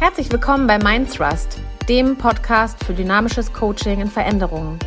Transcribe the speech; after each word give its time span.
Herzlich 0.00 0.30
willkommen 0.30 0.68
bei 0.68 0.78
Mindthrust, 0.78 1.58
dem 1.88 2.16
Podcast 2.16 2.84
für 2.84 2.94
dynamisches 2.94 3.52
Coaching 3.52 4.00
in 4.00 4.06
Veränderungen. 4.06 4.78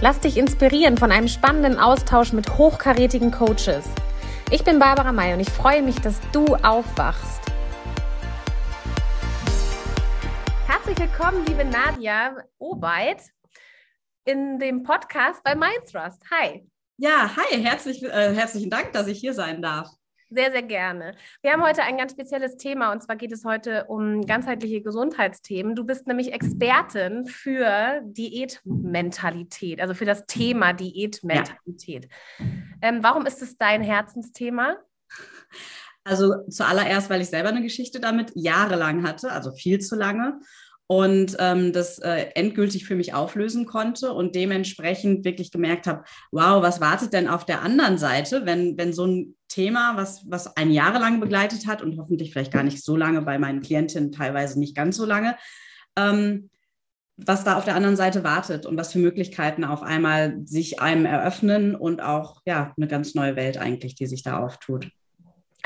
Lass 0.00 0.20
dich 0.20 0.38
inspirieren 0.38 0.96
von 0.96 1.12
einem 1.12 1.28
spannenden 1.28 1.78
Austausch 1.78 2.32
mit 2.32 2.56
hochkarätigen 2.56 3.30
Coaches. 3.30 3.84
Ich 4.50 4.64
bin 4.64 4.78
Barbara 4.78 5.12
May 5.12 5.34
und 5.34 5.40
ich 5.40 5.50
freue 5.50 5.82
mich, 5.82 5.96
dass 5.96 6.18
du 6.32 6.46
aufwachst. 6.56 7.42
Herzlich 10.66 10.98
willkommen, 10.98 11.44
liebe 11.44 11.66
Nadia 11.66 12.34
Obeit, 12.58 13.20
in 14.24 14.58
dem 14.58 14.82
Podcast 14.82 15.44
bei 15.44 15.54
Mindthrust. 15.54 16.22
Hi. 16.30 16.66
Ja, 16.96 17.30
hi, 17.36 17.62
herzlich, 17.62 18.02
äh, 18.02 18.34
herzlichen 18.34 18.70
Dank, 18.70 18.94
dass 18.94 19.08
ich 19.08 19.18
hier 19.18 19.34
sein 19.34 19.60
darf. 19.60 19.90
Sehr, 20.34 20.50
sehr 20.50 20.62
gerne. 20.62 21.14
Wir 21.42 21.52
haben 21.52 21.62
heute 21.62 21.84
ein 21.84 21.96
ganz 21.96 22.10
spezielles 22.10 22.56
Thema 22.56 22.90
und 22.90 23.00
zwar 23.00 23.14
geht 23.14 23.30
es 23.30 23.44
heute 23.44 23.84
um 23.84 24.26
ganzheitliche 24.26 24.82
Gesundheitsthemen. 24.82 25.76
Du 25.76 25.84
bist 25.84 26.08
nämlich 26.08 26.32
Expertin 26.32 27.26
für 27.26 28.00
Diätmentalität, 28.02 29.80
also 29.80 29.94
für 29.94 30.06
das 30.06 30.26
Thema 30.26 30.72
Diätmentalität. 30.72 32.08
Ja. 32.40 32.46
Ähm, 32.82 33.04
warum 33.04 33.26
ist 33.26 33.42
es 33.42 33.56
dein 33.58 33.80
Herzensthema? 33.80 34.78
Also 36.02 36.34
zuallererst, 36.48 37.10
weil 37.10 37.20
ich 37.20 37.28
selber 37.28 37.50
eine 37.50 37.62
Geschichte 37.62 38.00
damit 38.00 38.32
jahrelang 38.34 39.06
hatte, 39.06 39.30
also 39.30 39.52
viel 39.52 39.80
zu 39.80 39.94
lange 39.94 40.40
und 40.86 41.36
ähm, 41.38 41.72
das 41.72 41.98
äh, 41.98 42.26
endgültig 42.34 42.84
für 42.84 42.94
mich 42.94 43.14
auflösen 43.14 43.64
konnte 43.64 44.12
und 44.12 44.34
dementsprechend 44.34 45.24
wirklich 45.24 45.50
gemerkt 45.50 45.86
habe, 45.86 46.04
wow, 46.30 46.62
was 46.62 46.80
wartet 46.80 47.12
denn 47.12 47.28
auf 47.28 47.46
der 47.46 47.62
anderen 47.62 47.96
Seite, 47.96 48.44
wenn, 48.44 48.76
wenn 48.76 48.92
so 48.92 49.06
ein 49.06 49.34
Thema, 49.48 49.96
was, 49.96 50.28
was 50.28 50.56
ein 50.56 50.70
Jahre 50.70 50.98
lang 50.98 51.20
begleitet 51.20 51.66
hat 51.66 51.80
und 51.80 51.98
hoffentlich 51.98 52.32
vielleicht 52.32 52.52
gar 52.52 52.62
nicht 52.62 52.84
so 52.84 52.96
lange 52.96 53.22
bei 53.22 53.38
meinen 53.38 53.62
Klientinnen, 53.62 54.12
teilweise 54.12 54.58
nicht 54.58 54.76
ganz 54.76 54.96
so 54.96 55.06
lange, 55.06 55.36
ähm, 55.96 56.50
was 57.16 57.44
da 57.44 57.56
auf 57.56 57.64
der 57.64 57.76
anderen 57.76 57.96
Seite 57.96 58.24
wartet 58.24 58.66
und 58.66 58.76
was 58.76 58.92
für 58.92 58.98
Möglichkeiten 58.98 59.64
auf 59.64 59.82
einmal 59.82 60.40
sich 60.44 60.80
einem 60.80 61.06
eröffnen 61.06 61.76
und 61.76 62.02
auch 62.02 62.42
ja 62.44 62.74
eine 62.76 62.88
ganz 62.88 63.14
neue 63.14 63.36
Welt 63.36 63.56
eigentlich, 63.56 63.94
die 63.94 64.06
sich 64.06 64.22
da 64.22 64.40
auftut. 64.40 64.90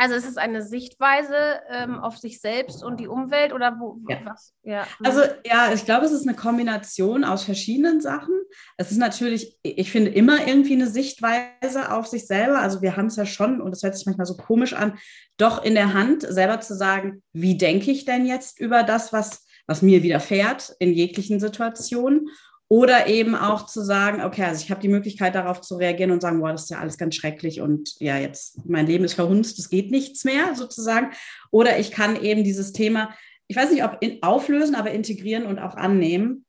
Also 0.01 0.15
ist 0.15 0.29
es 0.29 0.37
eine 0.37 0.63
Sichtweise 0.63 1.61
ähm, 1.71 1.99
auf 1.99 2.17
sich 2.19 2.41
selbst 2.41 2.85
und 2.85 3.01
die 3.01 3.09
Umwelt 3.09 3.53
oder 3.53 3.81
wo, 3.81 3.99
ja. 4.09 4.21
was? 4.25 4.55
Ja. 4.63 4.87
Also 5.03 5.23
ja, 5.45 5.73
ich 5.73 5.85
glaube, 5.85 6.07
es 6.07 6.13
ist 6.13 6.25
eine 6.25 6.37
Kombination 6.37 7.25
aus 7.25 7.43
verschiedenen 7.43 8.01
Sachen. 8.01 8.33
Es 8.77 8.93
ist 8.93 8.99
natürlich, 8.99 9.59
ich 9.65 9.91
finde 9.91 10.13
immer 10.13 10.47
irgendwie 10.47 10.75
eine 10.75 10.87
Sichtweise 10.87 11.91
auf 11.91 12.07
sich 12.07 12.29
selber. 12.29 12.61
Also 12.61 12.81
wir 12.81 12.97
haben 12.97 13.07
es 13.07 13.17
ja 13.17 13.27
schon, 13.27 13.61
und 13.61 13.73
das 13.73 13.83
hört 13.83 13.97
sich 13.97 14.07
manchmal 14.07 14.27
so 14.27 14.37
komisch 14.37 14.73
an, 14.73 14.97
doch 15.37 15.65
in 15.65 15.75
der 15.75 15.95
Hand, 15.95 16.23
selber 16.23 16.61
zu 16.61 16.77
sagen, 16.77 17.25
wie 17.33 17.59
denke 17.59 17.91
ich 17.91 18.05
denn 18.05 18.25
jetzt 18.25 18.61
über 18.61 18.85
das, 18.85 19.13
was, 19.13 19.47
was 19.67 19.83
mir 19.83 20.05
widerfährt 20.05 20.77
in 20.79 20.93
jeglichen 20.93 21.41
Situationen 21.41 22.29
oder 22.69 23.07
eben 23.07 23.35
auch 23.35 23.65
zu 23.65 23.83
sagen, 23.83 24.23
okay, 24.23 24.45
also 24.45 24.63
ich 24.63 24.71
habe 24.71 24.81
die 24.81 24.89
Möglichkeit 24.89 25.35
darauf 25.35 25.63
zu 25.63 25.77
reagieren 25.77 26.11
und 26.11 26.21
sagen, 26.21 26.41
boah, 26.41 26.53
das 26.53 26.65
ist 26.65 26.71
ja 26.71 26.79
alles 26.79 26.99
ganz 26.99 27.15
schrecklich 27.15 27.63
und 27.63 27.95
ja, 27.99 28.19
jetzt 28.19 28.59
mein 28.67 28.87
Leben 28.87 29.05
ist 29.05 29.15
verhunzt, 29.15 29.59
es 29.59 29.71
geht 29.71 29.91
nichts 29.91 30.25
mehr 30.25 30.55
sozusagen. 30.55 31.11
Oder 31.51 31.79
ich 31.79 31.91
kann 31.91 32.23
eben 32.23 32.45
dieses 32.45 32.73
Thema, 32.73 33.15
ich 33.47 33.57
weiß 33.57 33.73
nicht, 33.73 33.85
ob 33.85 33.97
in, 34.01 34.23
auflösen, 34.23 34.75
aber 34.75 34.91
integrieren 34.91 35.47
und 35.47 35.59
auch 35.59 35.77
annehmen 35.77 36.45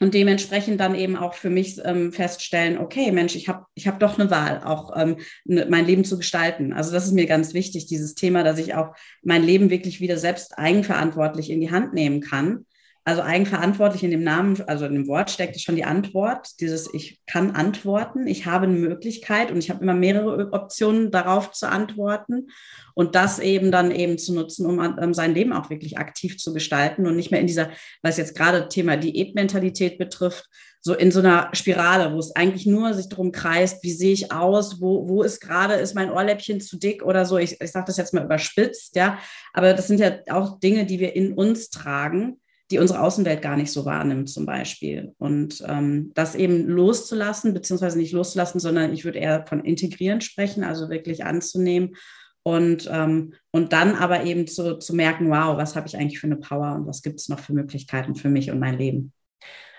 und 0.00 0.12
dementsprechend 0.12 0.80
dann 0.80 0.94
eben 0.94 1.16
auch 1.16 1.32
für 1.32 1.48
mich 1.48 1.80
ähm, 1.82 2.12
feststellen, 2.12 2.76
okay, 2.76 3.10
Mensch, 3.10 3.34
ich 3.34 3.48
habe 3.48 3.64
ich 3.74 3.86
hab 3.86 3.98
doch 4.00 4.18
eine 4.18 4.30
Wahl, 4.30 4.60
auch 4.64 4.94
ähm, 4.94 5.16
ne, 5.46 5.66
mein 5.70 5.86
Leben 5.86 6.04
zu 6.04 6.18
gestalten. 6.18 6.74
Also 6.74 6.92
das 6.92 7.06
ist 7.06 7.12
mir 7.12 7.26
ganz 7.26 7.54
wichtig, 7.54 7.86
dieses 7.86 8.14
Thema, 8.14 8.42
dass 8.42 8.58
ich 8.58 8.74
auch 8.74 8.94
mein 9.22 9.42
Leben 9.42 9.70
wirklich 9.70 10.00
wieder 10.00 10.18
selbst 10.18 10.58
eigenverantwortlich 10.58 11.48
in 11.48 11.62
die 11.62 11.70
Hand 11.70 11.94
nehmen 11.94 12.20
kann 12.20 12.66
also 13.06 13.20
eigenverantwortlich 13.20 14.02
in 14.02 14.10
dem 14.10 14.22
Namen, 14.22 14.62
also 14.66 14.86
in 14.86 14.94
dem 14.94 15.06
Wort 15.06 15.30
steckt 15.30 15.60
schon 15.60 15.76
die 15.76 15.84
Antwort, 15.84 16.58
dieses 16.60 16.92
ich 16.94 17.20
kann 17.26 17.50
antworten, 17.50 18.26
ich 18.26 18.46
habe 18.46 18.64
eine 18.66 18.78
Möglichkeit 18.78 19.50
und 19.50 19.58
ich 19.58 19.68
habe 19.68 19.82
immer 19.82 19.92
mehrere 19.92 20.52
Optionen 20.52 21.10
darauf 21.10 21.52
zu 21.52 21.68
antworten 21.68 22.48
und 22.94 23.14
das 23.14 23.40
eben 23.40 23.70
dann 23.70 23.90
eben 23.90 24.16
zu 24.16 24.32
nutzen, 24.32 24.64
um, 24.64 24.78
um 24.78 25.12
sein 25.12 25.34
Leben 25.34 25.52
auch 25.52 25.68
wirklich 25.68 25.98
aktiv 25.98 26.38
zu 26.38 26.54
gestalten 26.54 27.06
und 27.06 27.16
nicht 27.16 27.30
mehr 27.30 27.40
in 27.40 27.46
dieser, 27.46 27.70
was 28.02 28.16
jetzt 28.16 28.34
gerade 28.34 28.68
Thema 28.68 28.96
Diätmentalität 28.96 29.98
betrifft, 29.98 30.48
so 30.80 30.94
in 30.94 31.10
so 31.10 31.20
einer 31.20 31.50
Spirale, 31.52 32.14
wo 32.14 32.18
es 32.18 32.34
eigentlich 32.34 32.64
nur 32.64 32.94
sich 32.94 33.10
darum 33.10 33.32
kreist, 33.32 33.82
wie 33.82 33.92
sehe 33.92 34.12
ich 34.14 34.32
aus, 34.32 34.80
wo, 34.80 35.08
wo 35.08 35.22
ist 35.22 35.40
gerade, 35.40 35.74
ist 35.74 35.94
mein 35.94 36.10
Ohrläppchen 36.10 36.60
zu 36.60 36.78
dick 36.78 37.02
oder 37.02 37.26
so. 37.26 37.36
Ich, 37.36 37.60
ich 37.60 37.70
sage 37.70 37.86
das 37.86 37.96
jetzt 37.98 38.14
mal 38.14 38.24
überspitzt, 38.24 38.96
ja, 38.96 39.18
aber 39.52 39.74
das 39.74 39.88
sind 39.88 40.00
ja 40.00 40.18
auch 40.30 40.58
Dinge, 40.60 40.86
die 40.86 41.00
wir 41.00 41.14
in 41.16 41.34
uns 41.34 41.68
tragen 41.68 42.38
die 42.70 42.78
unsere 42.78 43.00
Außenwelt 43.00 43.42
gar 43.42 43.56
nicht 43.56 43.70
so 43.70 43.84
wahrnimmt 43.84 44.30
zum 44.30 44.46
Beispiel. 44.46 45.12
Und 45.18 45.62
ähm, 45.66 46.12
das 46.14 46.34
eben 46.34 46.66
loszulassen, 46.66 47.52
beziehungsweise 47.52 47.98
nicht 47.98 48.12
loszulassen, 48.12 48.60
sondern 48.60 48.92
ich 48.92 49.04
würde 49.04 49.18
eher 49.18 49.46
von 49.46 49.64
integrieren 49.64 50.20
sprechen, 50.20 50.64
also 50.64 50.88
wirklich 50.88 51.24
anzunehmen 51.24 51.94
und, 52.42 52.88
ähm, 52.92 53.34
und 53.50 53.72
dann 53.72 53.94
aber 53.94 54.24
eben 54.24 54.46
zu, 54.46 54.78
zu 54.78 54.94
merken, 54.94 55.30
wow, 55.30 55.56
was 55.56 55.76
habe 55.76 55.86
ich 55.86 55.96
eigentlich 55.96 56.20
für 56.20 56.26
eine 56.26 56.36
Power 56.36 56.74
und 56.74 56.86
was 56.86 57.02
gibt 57.02 57.18
es 57.18 57.28
noch 57.28 57.40
für 57.40 57.54
Möglichkeiten 57.54 58.14
für 58.14 58.28
mich 58.28 58.50
und 58.50 58.58
mein 58.58 58.78
Leben. 58.78 59.12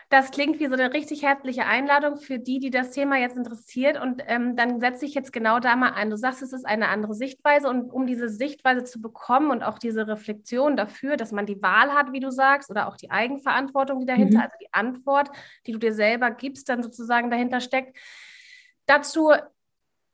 Das 0.09 0.29
klingt 0.29 0.59
wie 0.59 0.67
so 0.67 0.73
eine 0.73 0.93
richtig 0.93 1.23
herzliche 1.23 1.65
Einladung 1.65 2.17
für 2.17 2.37
die, 2.37 2.59
die 2.59 2.69
das 2.69 2.91
Thema 2.91 3.17
jetzt 3.17 3.35
interessiert. 3.35 3.99
Und 3.99 4.21
ähm, 4.27 4.55
dann 4.55 4.79
setze 4.79 5.05
ich 5.05 5.15
jetzt 5.15 5.33
genau 5.33 5.59
da 5.59 5.75
mal 5.75 5.93
ein. 5.93 6.11
Du 6.11 6.17
sagst, 6.17 6.43
es 6.43 6.53
ist 6.53 6.65
eine 6.65 6.89
andere 6.89 7.15
Sichtweise. 7.15 7.67
Und 7.69 7.91
um 7.91 8.05
diese 8.05 8.29
Sichtweise 8.29 8.83
zu 8.83 9.01
bekommen 9.01 9.49
und 9.49 9.63
auch 9.63 9.79
diese 9.79 10.07
Reflexion 10.07 10.77
dafür, 10.77 11.17
dass 11.17 11.31
man 11.31 11.47
die 11.47 11.61
Wahl 11.61 11.91
hat, 11.93 12.11
wie 12.11 12.19
du 12.19 12.29
sagst, 12.29 12.69
oder 12.69 12.87
auch 12.87 12.97
die 12.97 13.09
Eigenverantwortung, 13.09 13.99
die 13.99 14.05
dahinter, 14.05 14.37
mhm. 14.37 14.43
also 14.43 14.55
die 14.61 14.73
Antwort, 14.73 15.31
die 15.65 15.71
du 15.71 15.79
dir 15.79 15.93
selber 15.93 16.29
gibst, 16.29 16.69
dann 16.69 16.83
sozusagen 16.83 17.31
dahinter 17.31 17.59
steckt. 17.59 17.97
Dazu 18.85 19.31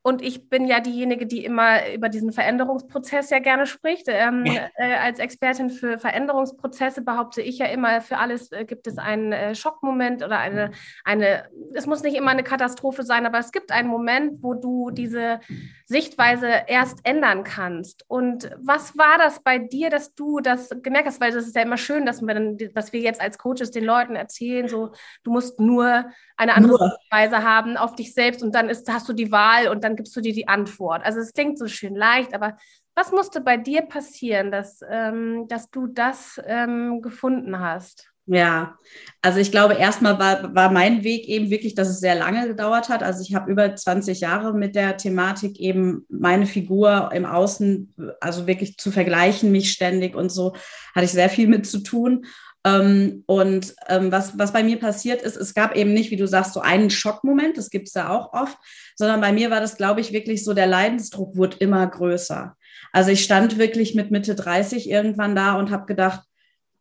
und 0.03 0.23
ich 0.23 0.49
bin 0.49 0.65
ja 0.65 0.79
diejenige, 0.79 1.27
die 1.27 1.45
immer 1.45 1.93
über 1.93 2.09
diesen 2.09 2.31
Veränderungsprozess 2.31 3.29
ja 3.29 3.37
gerne 3.37 3.67
spricht. 3.67 4.05
Ähm, 4.07 4.45
äh, 4.45 4.69
als 4.95 5.19
Expertin 5.19 5.69
für 5.69 5.99
Veränderungsprozesse 5.99 7.03
behaupte 7.03 7.41
ich 7.41 7.59
ja 7.59 7.67
immer, 7.67 8.01
für 8.01 8.17
alles 8.17 8.51
äh, 8.51 8.65
gibt 8.65 8.87
es 8.87 8.97
einen 8.97 9.31
äh, 9.31 9.53
Schockmoment 9.53 10.23
oder 10.23 10.39
eine, 10.39 10.71
eine, 11.03 11.49
es 11.75 11.85
muss 11.85 12.01
nicht 12.01 12.15
immer 12.15 12.31
eine 12.31 12.43
Katastrophe 12.43 13.03
sein, 13.03 13.27
aber 13.27 13.37
es 13.37 13.51
gibt 13.51 13.71
einen 13.71 13.89
Moment, 13.89 14.41
wo 14.41 14.55
du 14.55 14.89
diese 14.89 15.39
Sichtweise 15.85 16.47
erst 16.65 16.99
ändern 17.03 17.43
kannst. 17.43 18.03
Und 18.07 18.49
was 18.57 18.97
war 18.97 19.19
das 19.19 19.43
bei 19.43 19.59
dir, 19.59 19.91
dass 19.91 20.15
du 20.15 20.39
das 20.39 20.69
gemerkt 20.81 21.07
hast? 21.07 21.21
Weil 21.21 21.31
das 21.31 21.45
ist 21.45 21.55
ja 21.55 21.61
immer 21.61 21.77
schön, 21.77 22.07
dass 22.07 22.21
wir, 22.21 22.33
dann, 22.33 22.57
dass 22.73 22.91
wir 22.91 23.01
jetzt 23.01 23.21
als 23.21 23.37
Coaches 23.37 23.69
den 23.69 23.83
Leuten 23.83 24.15
erzählen, 24.15 24.67
so, 24.67 24.93
du 25.23 25.31
musst 25.31 25.59
nur 25.59 26.05
eine 26.37 26.55
andere. 26.55 26.89
Sichtweise 26.89 27.43
haben 27.43 27.77
auf 27.77 27.95
dich 27.95 28.13
selbst 28.15 28.41
und 28.41 28.55
dann 28.55 28.67
ist, 28.67 28.91
hast 28.91 29.07
du 29.07 29.13
die 29.13 29.31
Wahl 29.31 29.67
und 29.67 29.83
dann 29.83 29.90
dann 29.91 29.97
gibst 29.97 30.15
du 30.15 30.21
dir 30.21 30.33
die 30.33 30.47
Antwort. 30.47 31.03
Also 31.05 31.19
es 31.19 31.33
klingt 31.33 31.59
so 31.59 31.67
schön 31.67 31.95
leicht, 31.95 32.33
aber 32.33 32.57
was 32.95 33.11
musste 33.11 33.41
bei 33.41 33.57
dir 33.57 33.83
passieren, 33.83 34.51
dass, 34.51 34.79
ähm, 34.89 35.47
dass 35.47 35.69
du 35.69 35.87
das 35.87 36.41
ähm, 36.45 37.01
gefunden 37.01 37.59
hast? 37.59 38.07
Ja, 38.27 38.77
also 39.21 39.39
ich 39.39 39.51
glaube, 39.51 39.73
erstmal 39.73 40.17
war, 40.19 40.55
war 40.55 40.71
mein 40.71 41.03
Weg 41.03 41.27
eben 41.27 41.49
wirklich, 41.49 41.75
dass 41.75 41.89
es 41.89 41.99
sehr 41.99 42.15
lange 42.15 42.47
gedauert 42.47 42.87
hat. 42.87 43.03
Also 43.03 43.21
ich 43.23 43.33
habe 43.33 43.51
über 43.51 43.75
20 43.75 44.21
Jahre 44.21 44.53
mit 44.53 44.75
der 44.75 44.95
Thematik 44.95 45.59
eben 45.59 46.05
meine 46.07 46.45
Figur 46.45 47.09
im 47.13 47.25
Außen, 47.25 47.93
also 48.21 48.47
wirklich 48.47 48.77
zu 48.77 48.91
vergleichen, 48.91 49.51
mich 49.51 49.71
ständig 49.71 50.15
und 50.15 50.31
so, 50.31 50.53
hatte 50.95 51.05
ich 51.05 51.11
sehr 51.11 51.29
viel 51.29 51.47
mit 51.47 51.65
zu 51.65 51.79
tun. 51.79 52.25
Ähm, 52.63 53.23
und 53.25 53.73
ähm, 53.87 54.11
was, 54.11 54.37
was 54.37 54.53
bei 54.53 54.63
mir 54.63 54.79
passiert 54.79 55.21
ist, 55.21 55.35
es 55.35 55.53
gab 55.53 55.75
eben 55.75 55.93
nicht, 55.93 56.11
wie 56.11 56.15
du 56.15 56.27
sagst, 56.27 56.53
so 56.53 56.59
einen 56.59 56.89
Schockmoment, 56.89 57.57
das 57.57 57.69
gibt 57.69 57.87
es 57.87 57.95
ja 57.95 58.09
auch 58.09 58.33
oft, 58.33 58.57
sondern 58.95 59.19
bei 59.19 59.31
mir 59.31 59.49
war 59.49 59.59
das, 59.59 59.77
glaube 59.77 60.01
ich, 60.01 60.13
wirklich 60.13 60.43
so, 60.43 60.53
der 60.53 60.67
Leidensdruck 60.67 61.35
wurde 61.35 61.57
immer 61.57 61.85
größer. 61.87 62.55
Also 62.91 63.11
ich 63.11 63.23
stand 63.23 63.57
wirklich 63.57 63.95
mit 63.95 64.11
Mitte 64.11 64.35
30 64.35 64.89
irgendwann 64.89 65.35
da 65.35 65.55
und 65.57 65.71
habe 65.71 65.85
gedacht, 65.85 66.21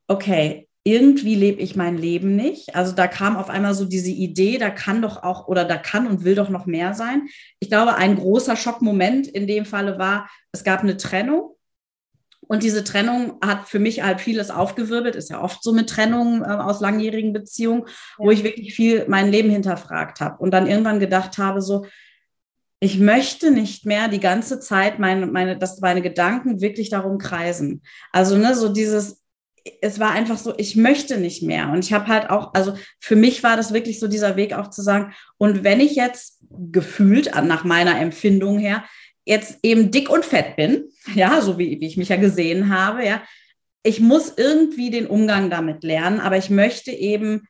okay, 0.07 0.69
irgendwie 0.83 1.35
lebe 1.35 1.61
ich 1.61 1.77
mein 1.77 1.99
Leben 1.99 2.37
nicht. 2.37 2.75
Also 2.75 2.93
da 2.93 3.07
kam 3.07 3.37
auf 3.37 3.51
einmal 3.51 3.75
so 3.75 3.85
diese 3.85 4.11
Idee, 4.11 4.59
da 4.59 4.71
kann 4.71 5.03
doch 5.03 5.23
auch 5.23 5.47
oder 5.47 5.65
da 5.65 5.77
kann 5.77 6.07
und 6.07 6.25
will 6.25 6.35
doch 6.35 6.49
noch 6.49 6.67
mehr 6.67 6.95
sein. 6.95 7.29
Ich 7.59 7.69
glaube, 7.69 7.97
ein 7.97 8.17
großer 8.17 8.57
Schockmoment 8.57 9.29
in 9.29 9.47
dem 9.47 9.67
Falle 9.67 9.99
war, 9.99 10.29
es 10.53 10.65
gab 10.65 10.81
eine 10.81 10.97
Trennung 10.97 11.55
und 12.51 12.65
diese 12.65 12.83
Trennung 12.83 13.39
hat 13.41 13.69
für 13.69 13.79
mich 13.79 14.03
halt 14.03 14.21
vieles 14.21 14.51
aufgewirbelt, 14.51 15.15
ist 15.15 15.31
ja 15.31 15.41
oft 15.41 15.63
so 15.63 15.73
mit 15.73 15.89
Trennungen 15.89 16.43
äh, 16.43 16.47
aus 16.47 16.81
langjährigen 16.81 17.33
Beziehungen, 17.33 17.85
wo 18.19 18.33
ich 18.33 18.43
wirklich 18.43 18.75
viel 18.75 19.05
mein 19.07 19.31
Leben 19.31 19.51
hinterfragt 19.51 20.21
habe 20.21 20.43
und 20.43 20.51
dann 20.51 20.67
irgendwann 20.67 20.99
gedacht 20.99 21.39
habe, 21.39 21.63
so, 21.63 21.87
ich 22.81 22.99
möchte 22.99 23.53
nicht 23.53 23.87
mehr 23.87 24.09
die 24.09 24.19
ganze 24.19 24.59
Zeit 24.59 24.99
meine, 24.99 25.27
meine, 25.27 25.59
dass 25.59 25.81
meine 25.81 26.03
Gedanken 26.03 26.61
wirklich 26.61 26.91
darum 26.91 27.19
kreisen. 27.19 27.83
Also, 28.11 28.37
ne, 28.37 28.57
so 28.57 28.69
dieses, 28.69 29.23
es 29.81 30.01
war 30.01 30.11
einfach 30.11 30.37
so, 30.37 30.53
ich 30.57 30.75
möchte 30.75 31.19
nicht 31.19 31.45
mehr. 31.45 31.69
Und 31.69 31.85
ich 31.85 31.93
habe 31.93 32.09
halt 32.09 32.31
auch, 32.31 32.53
also 32.55 32.75
für 32.99 33.15
mich 33.15 33.45
war 33.45 33.57
das 33.57 33.73
wirklich 33.73 34.01
so 34.01 34.09
dieser 34.09 34.35
Weg 34.35 34.55
auch 34.55 34.71
zu 34.71 34.83
sagen, 34.83 35.13
und 35.39 35.63
wenn 35.63 35.79
ich 35.79 35.95
jetzt 35.95 36.43
gefühlt, 36.51 37.31
nach 37.45 37.63
meiner 37.63 38.01
Empfindung 38.01 38.59
her, 38.59 38.83
jetzt 39.25 39.59
eben 39.63 39.91
dick 39.91 40.11
und 40.11 40.25
fett 40.25 40.57
bin, 40.57 40.89
ja, 41.15 41.41
so 41.41 41.59
wie, 41.59 41.81
wie 41.81 41.87
ich 41.87 41.97
mich 41.97 42.09
ja 42.09 42.17
gesehen 42.17 42.75
habe, 42.75 43.05
ja, 43.05 43.23
ich 43.83 44.01
muss 44.01 44.35
irgendwie 44.37 44.91
den 44.91 45.07
Umgang 45.07 45.49
damit 45.49 45.85
lernen, 45.85 46.21
aber 46.21 46.37
ich 46.37 46.51
möchte 46.51 46.91
eben 46.91 47.49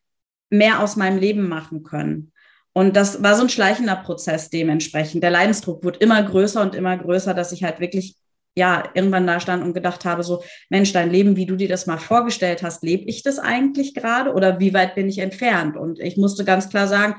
mehr 0.49 0.81
aus 0.81 0.97
meinem 0.97 1.19
Leben 1.19 1.49
machen 1.49 1.83
können. 1.83 2.33
Und 2.73 2.97
das 2.97 3.23
war 3.23 3.35
so 3.35 3.43
ein 3.43 3.49
schleichender 3.49 3.97
Prozess 3.97 4.49
dementsprechend. 4.49 5.25
Der 5.25 5.31
Leidensdruck 5.31 5.83
wurde 5.83 5.99
immer 5.99 6.23
größer 6.23 6.63
und 6.63 6.75
immer 6.77 6.97
größer, 6.97 7.35
dass 7.35 7.51
ich 7.51 7.65
halt 7.65 7.81
wirklich 7.81 8.17
ja 8.57 8.85
irgendwann 8.95 9.27
da 9.27 9.41
stand 9.41 9.65
und 9.65 9.75
gedacht 9.75 10.05
habe, 10.05 10.23
so 10.23 10.43
Mensch, 10.69 10.93
dein 10.93 11.11
Leben, 11.11 11.37
wie 11.37 11.47
du 11.47 11.57
dir 11.57 11.69
das 11.69 11.87
mal 11.87 11.99
vorgestellt 11.99 12.63
hast, 12.63 12.83
lebe 12.83 13.05
ich 13.05 13.23
das 13.23 13.39
eigentlich 13.39 13.95
gerade 13.95 14.33
oder 14.33 14.61
wie 14.61 14.75
weit 14.75 14.95
bin 14.95 15.09
ich 15.09 15.19
entfernt? 15.19 15.77
Und 15.77 15.99
ich 15.99 16.17
musste 16.17 16.45
ganz 16.45 16.69
klar 16.69 16.87
sagen, 16.87 17.17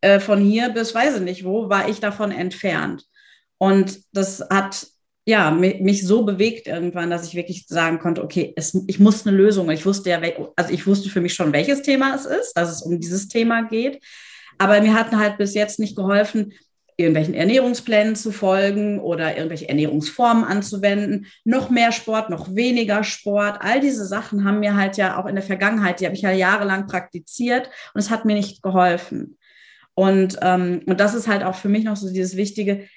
äh, 0.00 0.20
von 0.20 0.40
hier 0.40 0.70
bis 0.70 0.94
weiß 0.94 1.16
ich 1.16 1.22
nicht 1.22 1.44
wo, 1.44 1.68
war 1.68 1.88
ich 1.88 2.00
davon 2.00 2.30
entfernt. 2.30 3.04
Und 3.62 4.00
das 4.10 4.44
hat 4.50 4.88
ja, 5.24 5.52
mich 5.52 6.04
so 6.04 6.24
bewegt 6.24 6.66
irgendwann, 6.66 7.10
dass 7.10 7.28
ich 7.28 7.36
wirklich 7.36 7.68
sagen 7.68 8.00
konnte, 8.00 8.24
okay, 8.24 8.52
es, 8.56 8.76
ich 8.88 8.98
muss 8.98 9.24
eine 9.24 9.36
Lösung. 9.36 9.70
Ich 9.70 9.86
wusste 9.86 10.10
ja, 10.10 10.20
also 10.56 10.72
ich 10.72 10.84
wusste 10.84 11.08
für 11.10 11.20
mich 11.20 11.34
schon, 11.34 11.52
welches 11.52 11.82
Thema 11.82 12.12
es 12.12 12.26
ist, 12.26 12.54
dass 12.54 12.72
es 12.72 12.82
um 12.82 12.98
dieses 12.98 13.28
Thema 13.28 13.62
geht. 13.62 14.02
Aber 14.58 14.80
mir 14.80 14.94
hat 14.94 15.12
halt 15.12 15.38
bis 15.38 15.54
jetzt 15.54 15.78
nicht 15.78 15.94
geholfen, 15.94 16.54
irgendwelchen 16.96 17.34
Ernährungsplänen 17.34 18.16
zu 18.16 18.32
folgen 18.32 18.98
oder 18.98 19.36
irgendwelche 19.36 19.68
Ernährungsformen 19.68 20.42
anzuwenden. 20.42 21.26
Noch 21.44 21.70
mehr 21.70 21.92
Sport, 21.92 22.30
noch 22.30 22.56
weniger 22.56 23.04
Sport. 23.04 23.58
All 23.60 23.78
diese 23.78 24.06
Sachen 24.06 24.44
haben 24.44 24.58
mir 24.58 24.74
halt 24.74 24.96
ja 24.96 25.22
auch 25.22 25.26
in 25.26 25.36
der 25.36 25.44
Vergangenheit, 25.44 26.00
die 26.00 26.06
habe 26.06 26.16
ich 26.16 26.22
ja 26.22 26.32
jahrelang 26.32 26.88
praktiziert 26.88 27.70
und 27.94 28.00
es 28.00 28.10
hat 28.10 28.24
mir 28.24 28.34
nicht 28.34 28.60
geholfen. 28.60 29.38
Und, 29.94 30.36
ähm, 30.42 30.80
und 30.86 30.98
das 30.98 31.14
ist 31.14 31.28
halt 31.28 31.44
auch 31.44 31.54
für 31.54 31.68
mich 31.68 31.84
noch 31.84 31.96
so 31.96 32.12
dieses 32.12 32.36
Wichtige, 32.36 32.88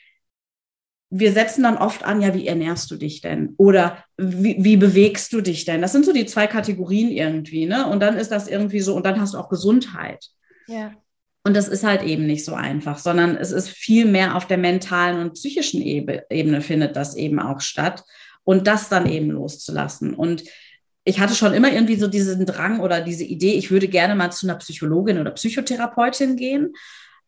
wir 1.10 1.32
setzen 1.32 1.64
dann 1.64 1.78
oft 1.78 2.04
an, 2.04 2.22
ja, 2.22 2.34
wie 2.34 2.48
ernährst 2.48 2.90
du 2.92 2.96
dich 2.96 3.22
denn? 3.22 3.54
Oder 3.58 4.04
wie, 4.18 4.58
wie, 4.60 4.78
bewegst 4.78 5.32
du 5.34 5.42
dich 5.42 5.66
denn? 5.66 5.82
Das 5.82 5.92
sind 5.92 6.06
so 6.06 6.12
die 6.12 6.26
zwei 6.26 6.48
Kategorien 6.48 7.10
irgendwie, 7.10 7.66
ne? 7.66 7.88
Und 7.88 8.00
dann 8.00 8.18
ist 8.18 8.32
das 8.32 8.48
irgendwie 8.48 8.80
so, 8.80 8.96
und 8.96 9.06
dann 9.06 9.20
hast 9.22 9.34
du 9.34 9.38
auch 9.38 9.50
Gesundheit. 9.50 10.26
Ja. 10.68 10.94
Und 11.44 11.56
das 11.56 11.68
ist 11.68 11.84
halt 11.84 12.02
eben 12.02 12.26
nicht 12.26 12.44
so 12.44 12.56
einfach, 12.56 12.98
sondern 12.98 13.38
es 13.38 13.52
ist 13.52 13.70
viel 13.70 14.06
mehr 14.06 14.36
auf 14.36 14.48
der 14.48 14.58
mentalen 14.58 15.20
und 15.20 15.34
psychischen 15.34 15.82
Ebene 15.82 16.62
findet 16.62 16.96
das 16.96 17.16
eben 17.16 17.40
auch 17.40 17.62
statt. 17.62 18.04
Und 18.44 18.68
das 18.68 18.90
dann 18.90 19.08
eben 19.08 19.32
loszulassen. 19.32 20.14
Und 20.14 20.44
ich 21.04 21.20
hatte 21.20 21.36
schon 21.36 21.54
immer 21.54 21.72
irgendwie 21.72 21.96
so 21.96 22.08
diesen 22.08 22.46
Drang 22.46 22.80
oder 22.80 23.02
diese 23.02 23.24
Idee, 23.24 23.54
ich 23.54 23.72
würde 23.72 23.88
gerne 23.88 24.16
mal 24.16 24.32
zu 24.32 24.48
einer 24.48 24.58
Psychologin 24.58 25.20
oder 25.20 25.32
Psychotherapeutin 25.32 26.36
gehen. 26.36 26.74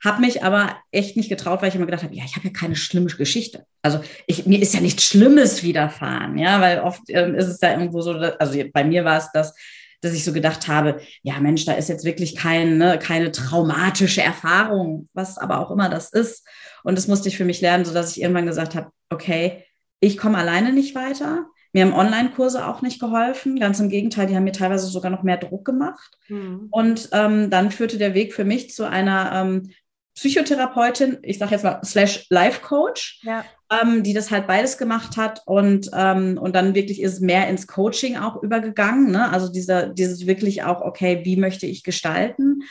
Habe 0.03 0.21
mich 0.21 0.43
aber 0.43 0.77
echt 0.91 1.17
nicht 1.17 1.29
getraut, 1.29 1.61
weil 1.61 1.69
ich 1.69 1.75
immer 1.75 1.85
gedacht 1.85 2.03
habe, 2.03 2.15
ja, 2.15 2.23
ich 2.23 2.35
habe 2.35 2.47
ja 2.47 2.53
keine 2.53 2.75
schlimme 2.75 3.07
Geschichte. 3.07 3.65
Also 3.81 3.99
ich, 4.27 4.45
mir 4.45 4.61
ist 4.61 4.73
ja 4.73 4.81
nichts 4.81 5.05
Schlimmes 5.05 5.63
widerfahren, 5.63 6.37
ja, 6.37 6.61
weil 6.61 6.81
oft 6.81 7.01
ähm, 7.09 7.35
ist 7.35 7.47
es 7.47 7.59
da 7.59 7.71
irgendwo 7.71 8.01
so, 8.01 8.11
also 8.11 8.59
bei 8.73 8.83
mir 8.83 9.05
war 9.05 9.17
es 9.17 9.31
das, 9.33 9.55
dass 10.01 10.13
ich 10.13 10.23
so 10.23 10.33
gedacht 10.33 10.67
habe, 10.67 11.01
ja 11.23 11.39
Mensch, 11.39 11.65
da 11.65 11.73
ist 11.73 11.89
jetzt 11.89 12.05
wirklich 12.05 12.35
kein, 12.35 12.77
ne, 12.77 12.99
keine 12.99 13.31
traumatische 13.31 14.21
Erfahrung, 14.21 15.09
was 15.13 15.37
aber 15.37 15.59
auch 15.59 15.71
immer 15.71 15.89
das 15.89 16.11
ist. 16.11 16.47
Und 16.83 16.97
das 16.97 17.07
musste 17.07 17.29
ich 17.29 17.37
für 17.37 17.45
mich 17.45 17.61
lernen, 17.61 17.85
sodass 17.85 18.15
ich 18.15 18.21
irgendwann 18.21 18.45
gesagt 18.45 18.75
habe, 18.75 18.91
okay, 19.09 19.63
ich 19.99 20.17
komme 20.17 20.37
alleine 20.37 20.71
nicht 20.73 20.93
weiter. 20.93 21.47
Mir 21.73 21.85
haben 21.85 21.93
Online-Kurse 21.93 22.65
auch 22.67 22.81
nicht 22.81 22.99
geholfen. 22.99 23.59
Ganz 23.59 23.79
im 23.79 23.89
Gegenteil, 23.89 24.27
die 24.27 24.35
haben 24.35 24.43
mir 24.43 24.51
teilweise 24.51 24.87
sogar 24.87 25.11
noch 25.11 25.23
mehr 25.23 25.37
Druck 25.37 25.65
gemacht. 25.65 26.17
Mhm. 26.27 26.67
Und 26.71 27.09
ähm, 27.11 27.49
dann 27.49 27.71
führte 27.71 27.97
der 27.97 28.13
Weg 28.13 28.33
für 28.33 28.45
mich 28.45 28.71
zu 28.71 28.87
einer 28.87 29.31
ähm, 29.33 29.71
Psychotherapeutin, 30.17 31.19
ich 31.21 31.37
sage 31.37 31.51
jetzt 31.51 31.63
mal 31.63 31.79
slash 31.85 32.25
Life 32.31 32.61
Coach, 32.61 33.21
ja. 33.21 33.45
ähm, 33.69 34.01
die 34.01 34.13
das 34.13 34.31
halt 34.31 34.47
beides 34.47 34.79
gemacht 34.79 35.15
hat 35.15 35.43
und, 35.45 35.91
ähm, 35.93 36.39
und 36.41 36.55
dann 36.55 36.73
wirklich 36.73 37.03
ist 37.03 37.21
mehr 37.21 37.47
ins 37.47 37.67
Coaching 37.67 38.17
auch 38.17 38.41
übergegangen. 38.41 39.11
Ne? 39.11 39.31
Also 39.31 39.51
dieser, 39.51 39.89
dieses 39.89 40.25
wirklich 40.25 40.63
auch, 40.63 40.81
okay, 40.81 41.21
wie 41.23 41.37
möchte 41.37 41.67
ich 41.67 41.83
gestalten? 41.83 42.63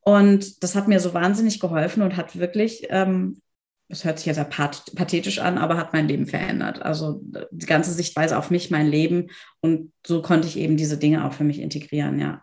Und 0.00 0.62
das 0.62 0.74
hat 0.74 0.88
mir 0.88 0.98
so 0.98 1.12
wahnsinnig 1.12 1.60
geholfen 1.60 2.02
und 2.02 2.16
hat 2.16 2.38
wirklich, 2.38 2.86
ähm, 2.88 3.42
das 3.90 4.06
hört 4.06 4.18
sich 4.18 4.26
jetzt 4.26 4.40
pathetisch 4.48 5.40
an, 5.40 5.58
aber 5.58 5.76
hat 5.76 5.92
mein 5.92 6.08
Leben 6.08 6.26
verändert. 6.26 6.80
Also 6.80 7.20
die 7.50 7.66
ganze 7.66 7.92
Sichtweise 7.92 8.38
auf 8.38 8.50
mich, 8.50 8.70
mein 8.70 8.86
Leben 8.86 9.28
und 9.60 9.92
so 10.06 10.22
konnte 10.22 10.48
ich 10.48 10.56
eben 10.56 10.78
diese 10.78 10.96
Dinge 10.96 11.26
auch 11.26 11.34
für 11.34 11.44
mich 11.44 11.60
integrieren, 11.60 12.18
ja. 12.18 12.42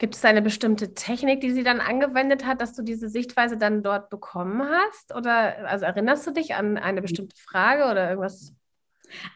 Gibt 0.00 0.16
es 0.16 0.24
eine 0.24 0.40
bestimmte 0.40 0.94
Technik, 0.94 1.42
die 1.42 1.50
sie 1.50 1.62
dann 1.62 1.78
angewendet 1.78 2.46
hat, 2.46 2.62
dass 2.62 2.72
du 2.72 2.82
diese 2.82 3.10
Sichtweise 3.10 3.58
dann 3.58 3.82
dort 3.82 4.08
bekommen 4.08 4.62
hast? 4.62 5.14
Oder 5.14 5.68
also 5.68 5.84
erinnerst 5.84 6.26
du 6.26 6.30
dich 6.30 6.54
an 6.54 6.78
eine 6.78 7.02
bestimmte 7.02 7.36
Frage 7.36 7.84
oder 7.84 8.08
irgendwas? 8.08 8.54